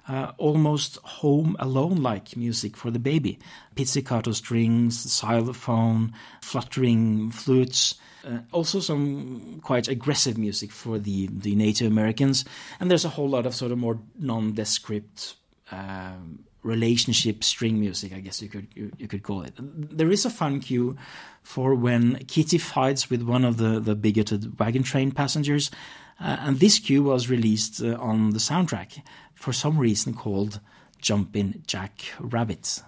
uh, 0.09 0.33
almost 0.39 0.97
home 0.99 1.57
alone 1.59 2.03
like 2.03 2.37
music 2.37 2.77
for 2.77 2.91
the 2.91 2.99
baby. 2.99 3.39
Pizzicato 3.75 4.33
strings, 4.33 4.99
xylophone, 4.99 6.13
fluttering 6.41 7.31
flutes. 7.31 7.95
Uh, 8.25 8.39
also, 8.53 8.81
some 8.81 9.61
quite 9.63 9.89
aggressive 9.89 10.39
music 10.39 10.71
for 10.71 10.99
the, 10.99 11.29
the 11.33 11.55
Native 11.57 11.87
Americans. 11.87 12.45
And 12.79 12.91
there's 12.91 13.05
a 13.05 13.11
whole 13.11 13.29
lot 13.29 13.47
of 13.47 13.55
sort 13.55 13.73
of 13.73 13.79
more 13.79 13.99
nondescript 14.19 15.35
uh, 15.71 16.13
relationship 16.63 17.43
string 17.43 17.81
music, 17.81 18.13
I 18.13 18.21
guess 18.21 18.41
you 18.41 18.49
could 18.49 18.69
you, 18.75 18.93
you, 18.99 19.09
could 19.09 19.23
call 19.23 19.43
it. 19.43 19.55
There 19.59 20.11
is 20.11 20.25
a 20.25 20.31
fun 20.31 20.61
cue 20.61 20.97
for 21.43 21.75
when 21.75 22.19
Kitty 22.27 22.59
fights 22.59 23.11
with 23.11 23.23
one 23.23 23.45
of 23.45 23.57
the, 23.57 23.81
the 23.81 23.97
bigoted 23.97 24.59
wagon 24.61 24.85
train 24.85 25.11
passengers, 25.11 25.71
uh, 26.21 26.37
and 26.41 26.61
this 26.61 26.79
cue 26.79 27.03
was 27.03 27.29
released 27.29 27.83
uh, 27.83 27.97
on 27.99 28.31
the 28.31 28.39
soundtrack 28.39 29.03
for 29.43 29.53
some 29.53 29.77
reason 29.77 30.15
called 30.15 30.61
Jumpin' 31.01 31.65
Jack 31.67 32.05
Rabbit. 32.21 32.81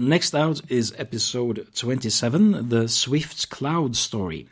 Next 0.00 0.34
out 0.34 0.62
is 0.70 0.94
episode 0.96 1.66
27, 1.74 2.70
The 2.70 2.88
Swift 2.88 3.50
Cloud 3.50 3.94
Story. 3.96 4.48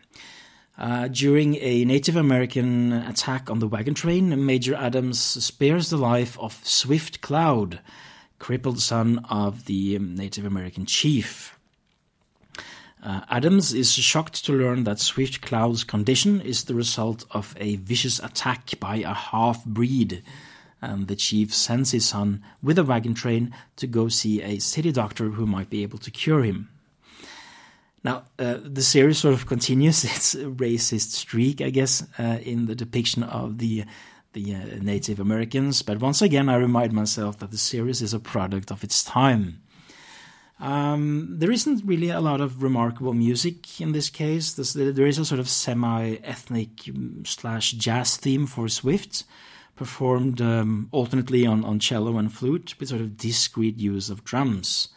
Uh, 0.76 1.08
during 1.08 1.56
a 1.56 1.86
Native 1.86 2.16
American 2.16 2.92
attack 2.92 3.48
on 3.48 3.58
the 3.58 3.66
wagon 3.66 3.94
train, 3.94 4.44
Major 4.44 4.74
Adams 4.74 5.18
spares 5.18 5.88
the 5.88 5.96
life 5.96 6.38
of 6.38 6.60
Swift 6.66 7.22
Cloud, 7.22 7.80
crippled 8.38 8.78
son 8.78 9.24
of 9.30 9.64
the 9.64 9.98
Native 9.98 10.44
American 10.44 10.84
chief. 10.84 11.58
Uh, 13.02 13.22
Adams 13.30 13.72
is 13.72 13.90
shocked 13.90 14.44
to 14.44 14.52
learn 14.52 14.84
that 14.84 15.00
Swift 15.00 15.40
Cloud's 15.40 15.82
condition 15.82 16.42
is 16.42 16.64
the 16.64 16.74
result 16.74 17.24
of 17.30 17.54
a 17.58 17.76
vicious 17.76 18.18
attack 18.18 18.78
by 18.78 18.96
a 18.96 19.14
half 19.14 19.64
breed. 19.64 20.22
And 20.80 21.08
the 21.08 21.16
chief 21.16 21.52
sends 21.52 21.90
his 21.90 22.06
son 22.06 22.42
with 22.62 22.78
a 22.78 22.84
wagon 22.84 23.14
train 23.14 23.54
to 23.76 23.86
go 23.86 24.08
see 24.08 24.42
a 24.42 24.58
city 24.58 24.92
doctor 24.92 25.30
who 25.30 25.46
might 25.46 25.70
be 25.70 25.82
able 25.82 25.98
to 25.98 26.10
cure 26.10 26.44
him. 26.44 26.68
Now, 28.04 28.24
uh, 28.38 28.58
the 28.62 28.82
series 28.82 29.18
sort 29.18 29.34
of 29.34 29.46
continues 29.46 30.04
its 30.16 30.34
racist 30.34 31.12
streak, 31.12 31.60
I 31.60 31.70
guess, 31.70 32.06
uh, 32.18 32.38
in 32.42 32.66
the 32.66 32.74
depiction 32.74 33.22
of 33.22 33.58
the 33.58 33.84
the 34.34 34.54
uh, 34.54 34.58
Native 34.82 35.20
Americans. 35.20 35.82
But 35.82 36.00
once 36.00 36.20
again, 36.20 36.48
I 36.48 36.56
remind 36.56 36.92
myself 36.92 37.38
that 37.38 37.50
the 37.50 37.58
series 37.58 38.02
is 38.02 38.12
a 38.12 38.20
product 38.20 38.70
of 38.70 38.84
its 38.84 39.02
time. 39.02 39.62
Um, 40.60 41.36
there 41.38 41.52
isn't 41.52 41.84
really 41.84 42.10
a 42.10 42.20
lot 42.20 42.40
of 42.40 42.62
remarkable 42.62 43.14
music 43.14 43.80
in 43.80 43.92
this 43.92 44.10
case. 44.10 44.52
there 44.52 45.06
is 45.06 45.18
a 45.18 45.24
sort 45.24 45.38
of 45.38 45.48
semi-ethnic 45.48 46.76
mm, 46.76 47.26
slash 47.26 47.72
jazz 47.72 48.16
theme 48.16 48.46
for 48.46 48.68
Swift, 48.68 49.24
performed 49.78 50.42
um, 50.42 50.88
alternately 50.92 51.46
on, 51.46 51.64
on 51.64 51.78
cello 51.78 52.18
and 52.18 52.32
flute 52.32 52.74
with 52.78 52.88
sort 52.88 53.00
of 53.00 53.16
discrete 53.16 53.78
use 53.78 54.10
of 54.10 54.24
drums. 54.24 54.88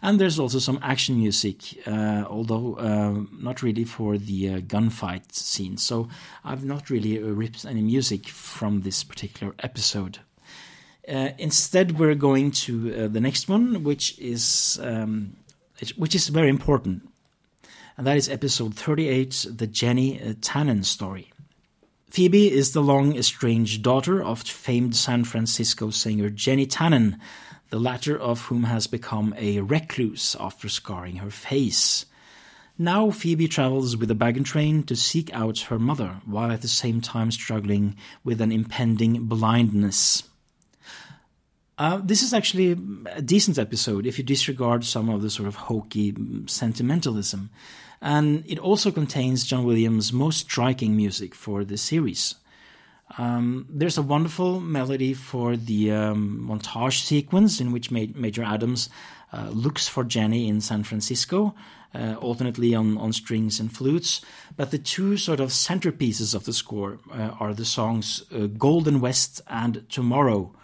And 0.00 0.20
there's 0.20 0.38
also 0.38 0.60
some 0.60 0.78
action 0.80 1.18
music, 1.18 1.58
uh, 1.86 2.24
although 2.28 2.74
uh, 2.74 3.24
not 3.32 3.62
really 3.62 3.84
for 3.84 4.16
the 4.16 4.48
uh, 4.48 4.58
gunfight 4.60 5.32
scene. 5.32 5.76
So 5.76 6.08
I've 6.44 6.64
not 6.64 6.88
really 6.88 7.18
ripped 7.18 7.64
any 7.64 7.82
music 7.82 8.28
from 8.28 8.82
this 8.82 9.02
particular 9.02 9.54
episode. 9.58 10.20
Uh, 11.08 11.30
instead, 11.38 11.98
we're 11.98 12.14
going 12.14 12.50
to 12.50 12.94
uh, 12.94 13.08
the 13.08 13.20
next 13.20 13.48
one, 13.48 13.82
which 13.82 14.16
is 14.18 14.78
um, 14.82 15.36
which 15.96 16.14
is 16.14 16.28
very 16.28 16.50
important, 16.50 17.08
and 17.96 18.06
that 18.06 18.16
is 18.16 18.28
episode 18.28 18.74
38, 18.74 19.46
the 19.48 19.66
Jenny 19.66 20.20
uh, 20.20 20.34
Tannen 20.34 20.84
story. 20.84 21.32
Phoebe 22.10 22.50
is 22.50 22.72
the 22.72 22.80
long 22.80 23.16
estranged 23.16 23.82
daughter 23.82 24.22
of 24.22 24.40
famed 24.42 24.96
San 24.96 25.24
Francisco 25.24 25.90
singer 25.90 26.30
Jenny 26.30 26.66
Tannen, 26.66 27.18
the 27.70 27.78
latter 27.78 28.18
of 28.18 28.42
whom 28.42 28.64
has 28.64 28.86
become 28.86 29.34
a 29.36 29.60
recluse 29.60 30.34
after 30.40 30.68
scarring 30.68 31.16
her 31.16 31.30
face. 31.30 32.06
Now 32.78 33.10
Phoebe 33.10 33.46
travels 33.46 33.96
with 33.96 34.10
a 34.10 34.14
wagon 34.14 34.44
train 34.44 34.84
to 34.84 34.96
seek 34.96 35.32
out 35.34 35.58
her 35.60 35.78
mother, 35.78 36.20
while 36.24 36.50
at 36.50 36.62
the 36.62 36.68
same 36.68 37.00
time 37.00 37.30
struggling 37.30 37.96
with 38.24 38.40
an 38.40 38.52
impending 38.52 39.26
blindness. 39.26 40.22
Uh, 41.76 42.00
this 42.02 42.22
is 42.22 42.32
actually 42.32 42.72
a 43.06 43.22
decent 43.22 43.58
episode 43.58 44.06
if 44.06 44.16
you 44.16 44.24
disregard 44.24 44.84
some 44.84 45.08
of 45.08 45.22
the 45.22 45.30
sort 45.30 45.46
of 45.46 45.56
hokey 45.56 46.16
sentimentalism. 46.46 47.50
And 48.00 48.44
it 48.46 48.58
also 48.58 48.90
contains 48.90 49.44
John 49.44 49.64
Williams' 49.64 50.12
most 50.12 50.40
striking 50.40 50.96
music 50.96 51.34
for 51.34 51.64
the 51.64 51.76
series. 51.76 52.36
Um, 53.16 53.66
there's 53.70 53.98
a 53.98 54.02
wonderful 54.02 54.60
melody 54.60 55.14
for 55.14 55.56
the 55.56 55.92
um, 55.92 56.46
montage 56.48 57.02
sequence 57.02 57.60
in 57.60 57.72
which 57.72 57.90
Ma- 57.90 58.04
Major 58.14 58.44
Adams 58.44 58.90
uh, 59.32 59.48
looks 59.50 59.88
for 59.88 60.04
Jenny 60.04 60.48
in 60.48 60.60
San 60.60 60.84
Francisco, 60.84 61.54
uh, 61.94 62.14
alternately 62.20 62.74
on, 62.74 62.98
on 62.98 63.12
strings 63.12 63.60
and 63.60 63.74
flutes. 63.74 64.20
But 64.56 64.70
the 64.70 64.78
two 64.78 65.16
sort 65.16 65.40
of 65.40 65.50
centerpieces 65.50 66.34
of 66.34 66.44
the 66.44 66.52
score 66.52 66.98
uh, 67.12 67.30
are 67.40 67.54
the 67.54 67.64
songs 67.64 68.24
uh, 68.32 68.46
Golden 68.46 69.00
West 69.00 69.40
and 69.48 69.88
Tomorrow, 69.88 70.54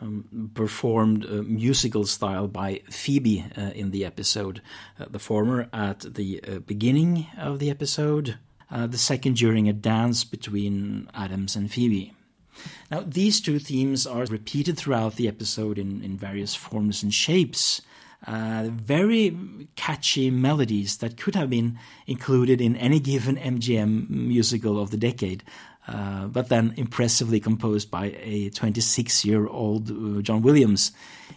um, 0.00 0.50
performed 0.54 1.24
uh, 1.24 1.42
musical 1.42 2.04
style 2.04 2.48
by 2.48 2.80
Phoebe 2.90 3.44
uh, 3.56 3.70
in 3.74 3.90
the 3.90 4.04
episode. 4.04 4.60
Uh, 5.00 5.06
the 5.10 5.18
former 5.18 5.68
at 5.72 6.00
the 6.00 6.40
uh, 6.46 6.58
beginning 6.60 7.26
of 7.38 7.58
the 7.58 7.70
episode, 7.70 8.38
uh, 8.70 8.86
the 8.86 8.98
second 8.98 9.36
during 9.36 9.68
a 9.68 9.72
dance 9.72 10.24
between 10.24 11.08
Adams 11.14 11.56
and 11.56 11.70
Phoebe. 11.70 12.12
Now, 12.90 13.04
these 13.06 13.40
two 13.40 13.58
themes 13.58 14.06
are 14.06 14.24
repeated 14.26 14.76
throughout 14.76 15.16
the 15.16 15.28
episode 15.28 15.78
in, 15.78 16.02
in 16.02 16.16
various 16.16 16.54
forms 16.54 17.02
and 17.02 17.12
shapes. 17.12 17.82
Uh, 18.26 18.68
very 18.70 19.36
catchy 19.76 20.30
melodies 20.30 20.96
that 20.98 21.16
could 21.16 21.34
have 21.34 21.50
been 21.50 21.78
included 22.06 22.60
in 22.60 22.74
any 22.76 22.98
given 22.98 23.36
MGM 23.36 24.08
musical 24.08 24.80
of 24.80 24.90
the 24.90 24.96
decade, 24.96 25.44
uh, 25.88 26.26
but 26.26 26.48
then 26.48 26.74
impressively 26.76 27.38
composed 27.38 27.90
by 27.90 28.06
a 28.20 28.50
26 28.50 29.24
year 29.24 29.46
old 29.46 29.90
uh, 29.90 30.20
John 30.20 30.42
Williams 30.42 30.92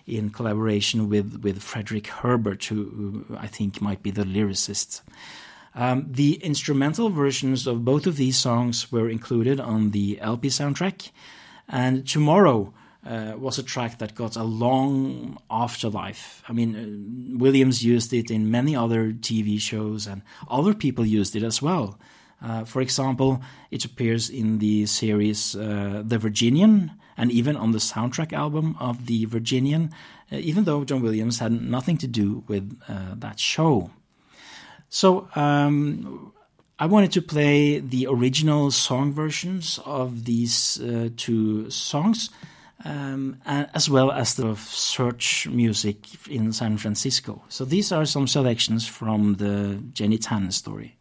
in 0.08 0.32
collaboration 0.32 1.08
with, 1.08 1.42
with 1.44 1.62
Frederick 1.62 2.08
Herbert, 2.08 2.66
who, 2.66 3.26
I 3.38 3.48
think 3.48 3.82
might 3.82 4.02
be 4.02 4.12
the 4.12 4.24
lyricist. 4.24 5.02
Um, 5.76 6.08
the 6.10 6.34
instrumental 6.44 7.10
versions 7.10 7.68
of 7.68 7.86
both 7.86 8.08
of 8.08 8.18
these 8.18 8.38
songs 8.38 8.92
were 8.92 9.08
included 9.08 9.60
on 9.60 9.92
the 9.92 10.20
LP 10.20 10.48
soundtrack, 10.48 11.12
and 11.68 12.08
Tomorrow 12.08 12.74
uh, 13.06 13.34
was 13.38 13.60
a 13.60 13.64
track 13.64 14.00
that 14.00 14.16
got 14.16 14.36
a 14.36 14.44
long 14.44 15.38
afterlife. 15.50 16.44
I 16.50 16.54
mean, 16.54 16.76
uh, 16.76 17.38
Williams 17.38 17.84
used 17.84 18.14
it 18.14 18.32
in 18.32 18.50
many 18.52 18.76
other 18.76 19.14
TV 19.14 19.60
shows, 19.60 20.08
and 20.08 20.24
other 20.50 20.74
people 20.74 21.06
used 21.06 21.36
it 21.36 21.44
as 21.44 21.62
well. 21.62 22.00
Uh, 22.42 22.64
for 22.64 22.82
example, 22.82 23.42
it 23.72 23.86
appears 23.86 24.30
in 24.30 24.60
the 24.60 24.86
series 24.86 25.56
uh, 25.56 26.04
The 26.06 26.18
Virginian 26.18 26.92
and 27.18 27.32
even 27.32 27.58
on 27.58 27.72
the 27.72 27.80
soundtrack 27.80 28.32
album 28.32 28.78
of 28.80 29.06
The 29.06 29.26
Virginian, 29.26 29.92
uh, 30.32 30.38
even 30.38 30.64
though 30.64 30.86
John 30.86 31.02
Williams 31.02 31.40
had 31.40 31.52
nothing 31.52 31.98
to 31.98 32.08
do 32.08 32.44
with 32.48 32.80
uh, 32.88 33.16
that 33.16 33.40
show. 33.40 33.92
So, 34.90 35.28
um, 35.36 36.34
I 36.82 36.86
wanted 36.86 37.12
to 37.12 37.22
play 37.22 37.80
the 37.80 38.08
original 38.08 38.72
song 38.72 39.12
versions 39.12 39.82
of 39.86 40.24
these 40.24 40.80
uh, 40.80 41.10
two 41.18 41.70
songs. 41.70 42.30
Um, 42.86 43.42
as 43.46 43.90
well 43.90 44.10
as 44.10 44.36
the 44.36 44.56
search 44.56 45.50
music 45.50 45.98
in 46.30 46.54
San 46.54 46.78
Francisco. 46.78 47.44
So 47.50 47.66
these 47.66 47.92
are 47.92 48.06
some 48.06 48.26
selections 48.26 48.88
from 48.88 49.36
the 49.36 49.84
Jenny 49.92 50.18
Tan 50.18 50.50
story. 50.52 50.96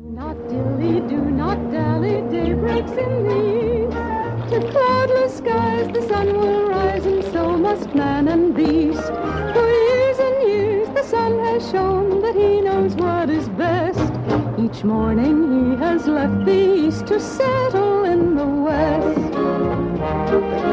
Do 0.00 0.10
not 0.10 0.48
dilly, 0.48 1.00
do 1.08 1.20
not 1.20 1.72
dally, 1.72 2.22
day 2.30 2.52
breaks 2.52 2.92
in 2.92 3.12
the 3.26 3.40
east. 3.64 4.52
To 4.52 4.60
cloudless 4.70 5.38
skies 5.38 5.88
the 5.92 6.02
sun 6.06 6.38
will 6.38 6.68
rise, 6.68 7.04
and 7.04 7.24
so 7.32 7.56
must 7.56 7.92
man 7.96 8.28
and 8.28 8.54
beast. 8.54 9.08
For 9.54 9.68
years 9.88 10.18
and 10.20 10.48
years 10.48 10.88
the 10.90 11.02
sun 11.02 11.40
has 11.46 11.68
shown 11.68 12.22
that 12.22 12.36
he 12.36 12.60
knows 12.60 12.94
what 12.94 13.28
is 13.28 13.48
best. 13.48 14.12
Each 14.56 14.84
morning 14.84 15.36
he 15.52 15.76
has 15.82 16.06
left 16.06 16.44
the 16.44 16.74
east 16.86 17.08
to 17.08 17.18
settle 17.18 18.04
in 18.04 18.36
the 18.36 18.46
west. 18.46 19.32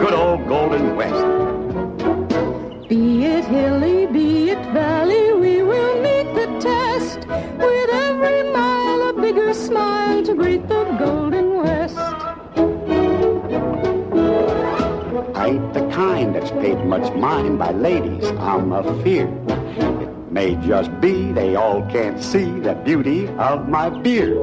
Good 0.02 0.14
old 0.14 0.48
Golden 0.48 0.96
West. 0.96 1.26
Be 2.88 3.26
it 3.26 3.46
hilly, 3.46 4.06
be 4.06 4.45
smile 9.66 10.24
to 10.24 10.36
greet 10.36 10.68
the 10.68 10.84
Golden 11.00 11.56
West. 11.56 11.98
I 15.36 15.48
ain't 15.48 15.74
the 15.74 15.88
kind 15.90 16.36
that's 16.36 16.52
paid 16.52 16.86
much 16.86 17.12
mind 17.16 17.58
by 17.58 17.72
ladies, 17.72 18.26
I'm 18.38 18.72
afeard. 18.72 19.34
It 20.04 20.32
may 20.32 20.56
just 20.68 20.92
be 21.02 21.32
they 21.32 21.56
all 21.56 21.82
can't 21.90 22.22
see 22.22 22.46
the 22.60 22.76
beauty 22.76 23.28
of 23.40 23.68
my 23.68 23.90
beard. 23.90 24.38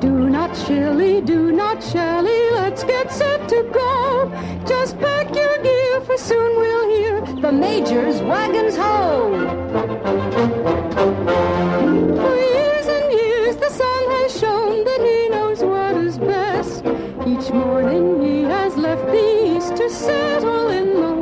do 0.00 0.30
not 0.30 0.56
shilly, 0.56 1.20
do 1.20 1.52
not 1.52 1.82
shally, 1.82 2.50
let's 2.52 2.82
get 2.82 3.12
set 3.12 3.46
to 3.50 3.62
go. 3.74 4.30
Just 4.66 4.98
pack 5.00 5.34
your 5.34 5.58
gear, 5.62 6.00
for 6.00 6.16
soon 6.16 6.56
we'll 6.56 6.88
hear 6.96 7.20
the 7.42 7.52
Major's 7.52 8.22
wagons 8.22 8.76
ho. 8.76 9.34
morning 17.54 18.20
he 18.20 18.42
has 18.42 18.76
left 18.76 19.06
the 19.06 19.56
east 19.56 19.76
to 19.76 19.88
settle 19.88 20.70
in 20.70 20.94
the 21.00 21.13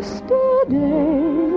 yesterday. 0.00 1.55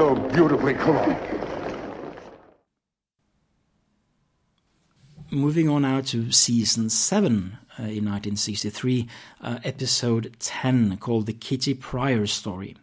So 0.00 0.14
beautifully. 0.14 0.72
Come 0.72 0.96
on. 0.96 1.14
Moving 5.30 5.68
on 5.68 5.82
now 5.82 6.00
to 6.00 6.32
season 6.32 6.88
7 6.88 7.58
uh, 7.78 7.82
in 7.82 8.06
1963, 8.06 9.06
uh, 9.42 9.58
episode 9.62 10.34
10 10.38 10.96
called 10.96 11.26
The 11.26 11.34
Kitty 11.34 11.74
Pryor 11.74 12.26
Story. 12.26 12.78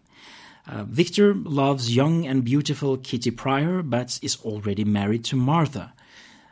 Uh, 0.67 0.83
Victor 0.83 1.33
loves 1.33 1.95
young 1.95 2.27
and 2.27 2.45
beautiful 2.45 2.97
Kitty 2.97 3.31
Pryor, 3.31 3.81
but 3.81 4.19
is 4.21 4.37
already 4.45 4.83
married 4.83 5.25
to 5.25 5.35
Martha. 5.35 5.93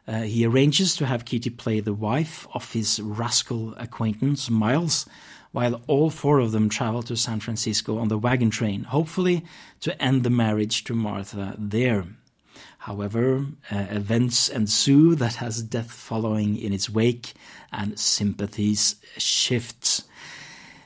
Uh, 0.07 0.21
he 0.21 0.47
arranges 0.47 0.95
to 0.95 1.05
have 1.05 1.25
Kitty 1.25 1.51
play 1.51 1.79
the 1.79 1.93
wife 1.93 2.47
of 2.55 2.73
his 2.73 2.99
rascal 2.99 3.75
acquaintance, 3.75 4.49
Miles, 4.49 5.05
while 5.55 5.81
all 5.87 6.09
four 6.09 6.39
of 6.39 6.51
them 6.51 6.67
travel 6.67 7.01
to 7.01 7.15
San 7.15 7.39
Francisco 7.39 7.97
on 7.97 8.09
the 8.09 8.17
wagon 8.17 8.49
train, 8.49 8.83
hopefully 8.83 9.41
to 9.79 10.03
end 10.03 10.23
the 10.23 10.29
marriage 10.29 10.83
to 10.83 10.93
Martha 10.93 11.55
there. 11.57 12.05
However, 12.79 13.45
uh, 13.71 13.85
events 13.89 14.49
ensue 14.49 15.15
that 15.15 15.35
has 15.35 15.63
death 15.63 15.89
following 15.89 16.57
in 16.57 16.73
its 16.73 16.89
wake, 16.89 17.31
and 17.71 17.97
sympathies 17.97 18.97
shift. 19.17 20.03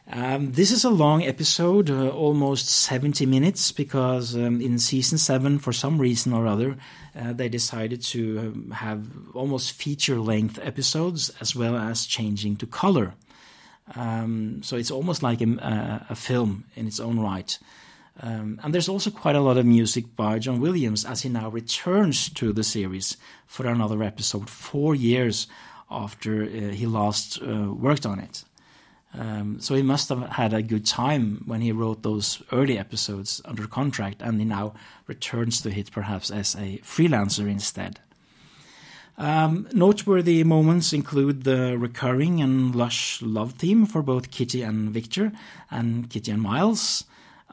Um, 0.07 0.51
this 0.51 0.69
is 0.69 0.83
a 0.83 0.91
long 0.91 1.23
episode, 1.23 1.89
uh, 1.89 2.09
almost 2.09 2.69
70 2.69 3.25
minutes, 3.25 3.71
because 3.71 4.35
um, 4.35 4.61
in 4.61 4.77
season 4.77 5.17
7, 5.17 5.57
for 5.57 5.73
some 5.73 5.97
reason 5.97 6.31
or 6.31 6.45
other, 6.45 6.77
uh, 7.19 7.33
they 7.33 7.49
decided 7.49 8.03
to 8.03 8.39
um, 8.39 8.69
have 8.69 9.03
almost 9.33 9.71
feature 9.71 10.19
length 10.19 10.59
episodes 10.61 11.31
as 11.41 11.55
well 11.55 11.75
as 11.75 12.05
changing 12.05 12.55
to 12.57 12.67
color. 12.67 13.15
Um, 13.95 14.61
so 14.63 14.77
it's 14.77 14.91
almost 14.91 15.23
like 15.23 15.41
a, 15.41 16.05
a, 16.09 16.15
film 16.15 16.65
in 16.75 16.85
its 16.87 16.99
own 16.99 17.19
right. 17.19 17.57
Um, 18.21 18.59
and 18.63 18.73
there's 18.73 18.89
also 18.89 19.09
quite 19.09 19.35
a 19.35 19.41
lot 19.41 19.57
of 19.57 19.65
music 19.65 20.15
by 20.15 20.39
John 20.39 20.59
Williams 20.59 21.05
as 21.05 21.21
he 21.21 21.29
now 21.29 21.49
returns 21.49 22.29
to 22.31 22.53
the 22.53 22.63
series 22.63 23.17
for 23.47 23.65
another 23.65 24.03
episode, 24.03 24.49
four 24.49 24.93
years 24.93 25.47
after 25.89 26.43
uh, 26.43 26.47
he 26.71 26.85
last 26.85 27.41
uh, 27.41 27.73
worked 27.73 28.05
on 28.05 28.19
it. 28.19 28.43
Um, 29.13 29.59
so 29.59 29.73
he 29.73 29.81
must 29.81 30.09
have 30.09 30.21
had 30.29 30.53
a 30.53 30.61
good 30.61 30.85
time 30.85 31.41
when 31.45 31.61
he 31.61 31.71
wrote 31.71 32.03
those 32.03 32.43
early 32.51 32.77
episodes 32.77 33.41
under 33.45 33.65
contract, 33.65 34.21
and 34.21 34.39
he 34.39 34.45
now 34.45 34.73
returns 35.07 35.61
to 35.61 35.69
it 35.69 35.91
perhaps 35.91 36.29
as 36.29 36.55
a 36.55 36.77
freelancer 36.83 37.49
instead. 37.49 37.99
Um, 39.19 39.67
noteworthy 39.73 40.43
moments 40.43 40.93
include 40.93 41.43
the 41.43 41.77
recurring 41.77 42.41
and 42.41 42.73
lush 42.73 43.21
love 43.21 43.53
theme 43.53 43.85
for 43.85 44.01
both 44.01 44.31
Kitty 44.31 44.61
and 44.61 44.89
Victor, 44.91 45.33
and 45.69 46.09
Kitty 46.09 46.31
and 46.31 46.41
Miles, 46.41 47.03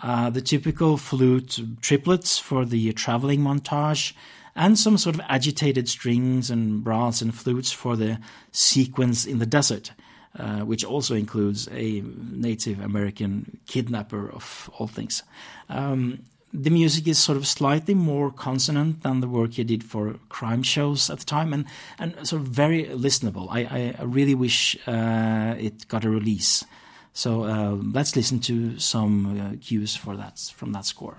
uh, 0.00 0.30
the 0.30 0.40
typical 0.40 0.96
flute 0.96 1.60
triplets 1.80 2.38
for 2.38 2.64
the 2.64 2.92
traveling 2.92 3.40
montage, 3.40 4.12
and 4.54 4.78
some 4.78 4.96
sort 4.96 5.16
of 5.16 5.22
agitated 5.28 5.88
strings 5.88 6.50
and 6.50 6.84
brass 6.84 7.20
and 7.20 7.34
flutes 7.34 7.72
for 7.72 7.96
the 7.96 8.20
sequence 8.52 9.26
in 9.26 9.40
the 9.40 9.46
desert 9.46 9.90
uh, 10.38 10.60
which 10.60 10.84
also 10.84 11.14
includes 11.14 11.68
a 11.72 12.02
Native 12.02 12.80
American 12.80 13.58
kidnapper 13.66 14.30
of 14.30 14.70
all 14.78 14.86
things. 14.86 15.22
Um, 15.68 16.24
the 16.52 16.70
music 16.70 17.06
is 17.06 17.18
sort 17.18 17.36
of 17.36 17.46
slightly 17.46 17.94
more 17.94 18.30
consonant 18.30 19.02
than 19.02 19.20
the 19.20 19.28
work 19.28 19.54
he 19.54 19.64
did 19.64 19.84
for 19.84 20.16
crime 20.28 20.62
shows 20.62 21.10
at 21.10 21.18
the 21.18 21.24
time, 21.24 21.52
and, 21.52 21.66
and 21.98 22.26
sort 22.26 22.42
of 22.42 22.48
very 22.48 22.84
listenable. 22.84 23.48
I, 23.50 23.94
I 23.98 24.02
really 24.04 24.34
wish 24.34 24.76
uh, 24.86 25.54
it 25.58 25.88
got 25.88 26.04
a 26.04 26.10
release. 26.10 26.64
So 27.12 27.44
uh, 27.44 27.72
let's 27.72 28.14
listen 28.14 28.40
to 28.40 28.78
some 28.78 29.40
uh, 29.40 29.56
cues 29.60 29.96
for 29.96 30.16
that 30.16 30.38
from 30.54 30.72
that 30.72 30.84
score. 30.84 31.18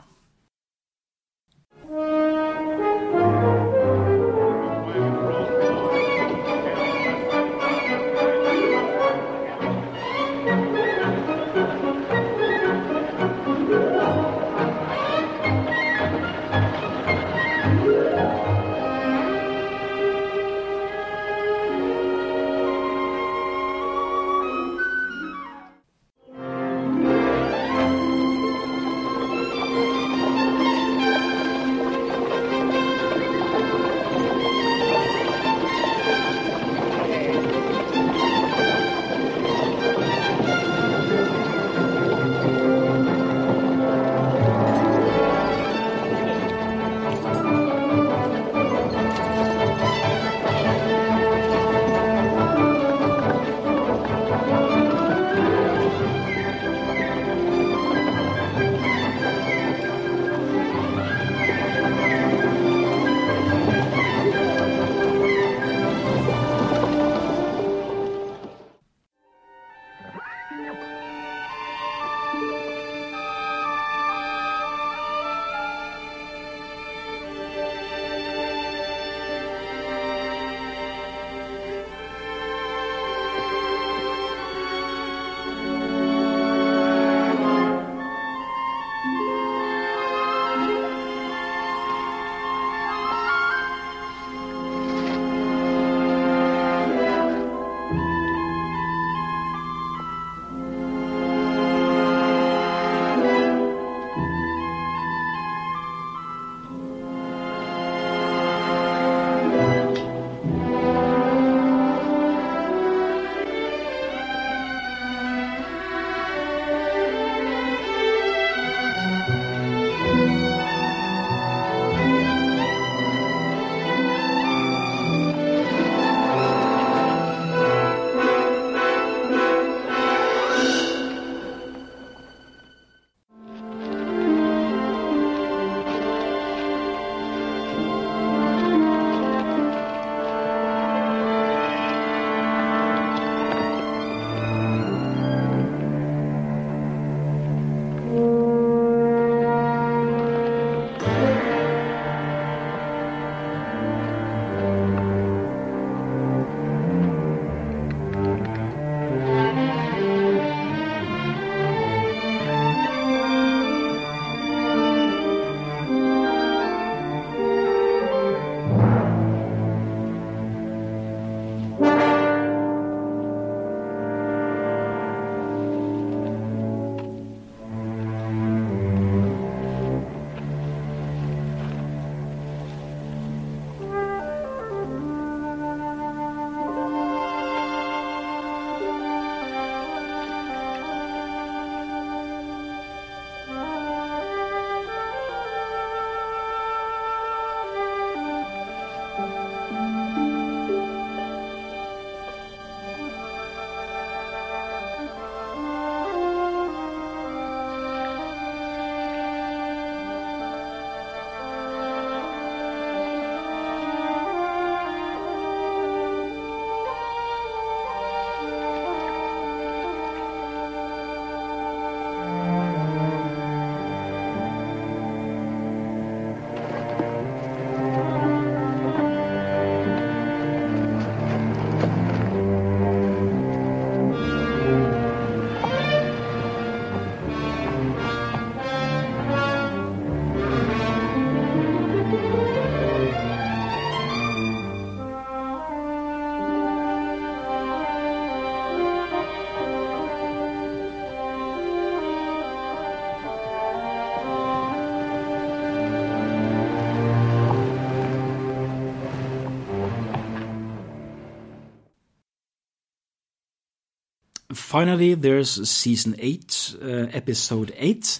Finally, 264.78 265.16
there's 265.16 265.68
season 265.68 266.14
8, 266.20 266.76
uh, 266.80 266.88
episode 267.12 267.74
8. 267.78 268.20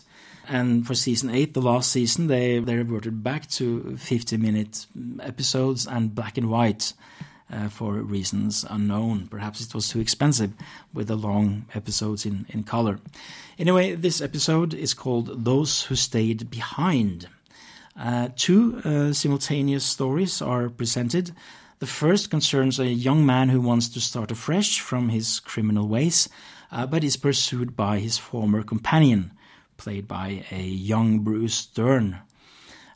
And 0.50 0.88
for 0.88 0.96
season 0.96 1.30
8, 1.30 1.54
the 1.54 1.62
last 1.62 1.92
season, 1.92 2.26
they, 2.26 2.58
they 2.58 2.76
reverted 2.76 3.24
back 3.24 3.48
to 3.58 3.96
50 3.96 4.38
minute 4.38 4.88
episodes 5.22 5.86
and 5.86 6.16
black 6.16 6.36
and 6.36 6.50
white 6.50 6.94
uh, 7.54 7.70
for 7.70 7.94
reasons 7.94 8.66
unknown. 8.72 9.28
Perhaps 9.28 9.62
it 9.62 9.76
was 9.76 9.90
too 9.90 10.00
expensive 10.00 10.52
with 10.92 11.10
the 11.10 11.16
long 11.16 11.68
episodes 11.76 12.26
in, 12.26 12.48
in 12.50 12.64
color. 12.64 13.00
Anyway, 13.60 13.94
this 13.94 14.20
episode 14.20 14.74
is 14.74 14.96
called 14.96 15.46
Those 15.46 15.84
Who 15.84 15.96
Stayed 15.96 16.50
Behind. 16.50 17.28
Uh, 17.96 18.30
two 18.36 18.82
uh, 18.84 19.14
simultaneous 19.14 19.86
stories 19.86 20.42
are 20.42 20.70
presented. 20.70 21.34
The 21.80 21.86
first 21.86 22.32
concerns 22.32 22.80
a 22.80 22.88
young 22.88 23.24
man 23.24 23.50
who 23.50 23.62
wants 23.62 23.88
to 23.90 24.02
start 24.02 24.32
afresh 24.32 24.80
from 24.80 25.10
his 25.10 25.40
criminal 25.40 25.88
ways, 25.88 26.28
uh, 26.72 26.88
but 26.88 27.04
is 27.04 27.18
pursued 27.18 27.76
by 27.76 28.00
his 28.00 28.18
former 28.18 28.64
companion, 28.64 29.32
played 29.78 30.08
by 30.08 30.44
a 30.50 30.64
young 30.64 31.20
Bruce 31.20 31.68
Dern. 31.68 32.18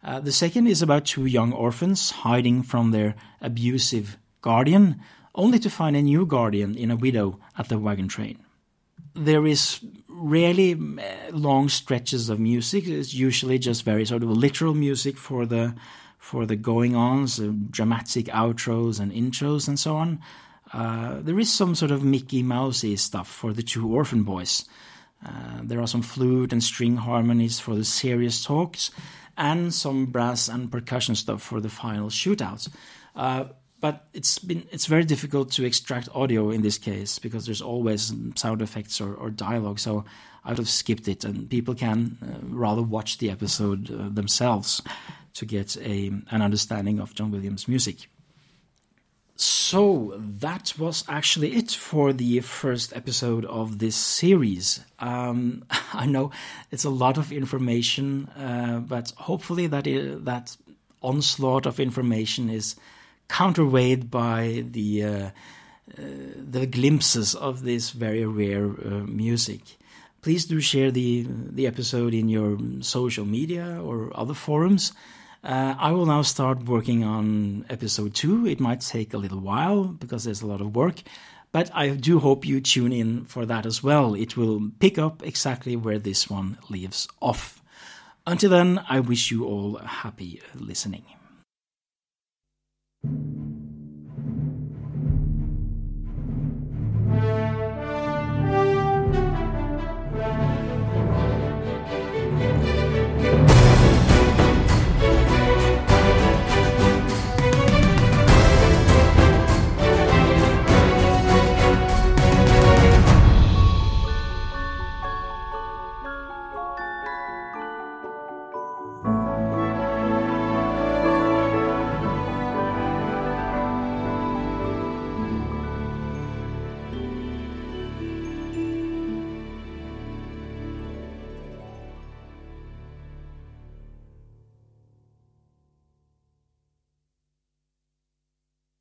Uh, 0.04 0.20
the 0.20 0.32
second 0.32 0.66
is 0.66 0.82
about 0.82 1.06
two 1.06 1.28
young 1.28 1.54
orphans 1.54 2.10
hiding 2.10 2.64
from 2.64 2.90
their 2.90 3.14
abusive 3.40 4.18
guardian, 4.42 5.00
only 5.36 5.60
to 5.60 5.70
find 5.70 5.96
a 5.96 6.02
new 6.02 6.26
guardian 6.26 6.76
in 6.76 6.90
a 6.90 6.96
widow 6.96 7.40
at 7.60 7.70
the 7.70 7.78
wagon 7.78 8.08
train. 8.08 8.40
There 9.14 9.46
is 9.46 9.80
rarely 10.08 10.74
uh, 10.74 11.32
long 11.32 11.70
stretches 11.70 12.30
of 12.30 12.40
music. 12.40 12.88
It's 12.88 13.14
usually 13.14 13.60
just 13.60 13.84
very 13.84 14.06
sort 14.06 14.24
of 14.24 14.30
literal 14.30 14.74
music 14.74 15.18
for 15.18 15.46
the 15.46 15.76
for 16.22 16.46
the 16.46 16.56
going 16.56 16.96
ons, 16.96 17.40
uh, 17.40 17.52
dramatic 17.72 18.28
outros 18.28 19.00
and 19.00 19.12
intros 19.12 19.68
and 19.68 19.78
so 19.78 19.98
on. 19.98 20.22
Uh, 20.72 21.18
there 21.20 21.40
is 21.40 21.52
some 21.52 21.74
sort 21.74 21.92
of 21.92 22.04
Mickey 22.04 22.44
Mousey 22.44 22.96
stuff 22.96 23.28
for 23.28 23.52
the 23.52 23.64
two 23.64 23.92
orphan 23.92 24.24
boys. 24.24 24.64
Uh, 25.26 25.60
there 25.64 25.82
are 25.82 25.88
some 25.88 26.04
flute 26.04 26.54
and 26.54 26.64
string 26.64 26.96
harmonies 26.96 27.60
for 27.60 27.76
the 27.76 27.84
serious 27.84 28.44
talks, 28.44 28.92
and 29.36 29.74
some 29.74 30.06
brass 30.06 30.48
and 30.48 30.72
percussion 30.72 31.16
stuff 31.16 31.42
for 31.42 31.60
the 31.60 31.70
final 31.70 32.10
shootouts. 32.10 32.70
Uh, 33.16 33.46
but 33.80 34.08
it's 34.14 34.38
been 34.38 34.68
it's 34.72 34.86
very 34.86 35.04
difficult 35.04 35.52
to 35.52 35.66
extract 35.66 36.08
audio 36.14 36.52
in 36.52 36.62
this 36.62 36.78
case 36.78 37.18
because 37.18 37.48
there's 37.48 37.64
always 37.64 38.14
sound 38.36 38.62
effects 38.62 39.02
or, 39.02 39.16
or 39.16 39.32
dialogue. 39.32 39.80
So 39.80 40.06
I 40.46 40.50
would 40.50 40.60
have 40.60 40.70
skipped 40.70 41.08
it, 41.08 41.24
and 41.26 41.50
people 41.50 41.74
can 41.74 42.18
uh, 42.22 42.38
rather 42.44 42.84
watch 42.84 43.18
the 43.18 43.32
episode 43.32 43.92
uh, 43.92 44.10
themselves 44.10 44.82
to 45.34 45.46
get 45.46 45.78
a 45.78 46.12
an 46.32 46.42
understanding 46.42 47.00
of 47.00 47.14
John 47.16 47.32
Williams' 47.32 47.68
music. 47.68 48.10
So 49.36 50.14
that 50.18 50.74
was 50.78 51.04
actually 51.08 51.56
it 51.56 51.72
for 51.72 52.14
the 52.14 52.42
first 52.42 52.96
episode 52.96 53.44
of 53.46 53.80
this 53.80 53.96
series. 53.96 54.86
Um, 55.00 55.66
I 55.94 56.06
know 56.06 56.30
it's 56.70 56.84
a 56.84 56.92
lot 56.92 57.18
of 57.18 57.32
information, 57.32 58.28
uh, 58.38 58.82
but 58.82 59.12
hopefully 59.18 59.66
that 59.68 59.86
that 60.26 60.56
onslaught 61.02 61.66
of 61.66 61.80
information 61.80 62.52
is 62.52 62.76
counterweighed 63.30 64.12
by 64.12 64.64
the 64.70 65.04
uh, 65.04 65.10
uh, 65.10 65.32
the 66.38 66.68
glimpses 66.68 67.34
of 67.34 67.64
this 67.64 67.90
very 67.90 68.26
rare 68.26 68.66
uh, 68.66 69.06
music. 69.08 69.62
Please 70.22 70.46
do 70.46 70.62
share 70.62 70.92
the 70.92 71.26
the 71.28 71.66
episode 71.66 72.14
in 72.14 72.30
your 72.30 72.60
social 72.82 73.26
media 73.26 73.82
or 73.82 74.12
other 74.14 74.36
forums. 74.36 74.94
Uh, 75.44 75.74
I 75.78 75.92
will 75.92 76.06
now 76.06 76.22
start 76.22 76.66
working 76.66 77.04
on 77.04 77.66
episode 77.68 78.14
two. 78.14 78.46
It 78.46 78.60
might 78.60 78.82
take 78.82 79.14
a 79.14 79.18
little 79.18 79.40
while 79.40 79.86
because 79.86 80.24
there's 80.24 80.44
a 80.44 80.48
lot 80.48 80.62
of 80.62 80.76
work, 80.76 81.02
but 81.52 81.72
I 81.74 81.90
do 81.90 82.20
hope 82.20 82.46
you 82.46 82.62
tune 82.62 82.94
in 82.94 83.26
for 83.26 83.48
that 83.48 83.66
as 83.66 83.82
well. 83.82 84.14
It 84.14 84.38
will 84.38 84.70
pick 84.80 85.00
up 85.00 85.24
exactly 85.24 85.76
where 85.76 85.98
this 85.98 86.30
one 86.30 86.60
leaves 86.70 87.08
off. 87.22 87.60
Until 88.28 88.52
then, 88.52 88.84
I 88.88 89.00
wish 89.00 89.32
you 89.32 89.46
all 89.46 89.78
happy 89.78 90.42
listening. 90.54 91.06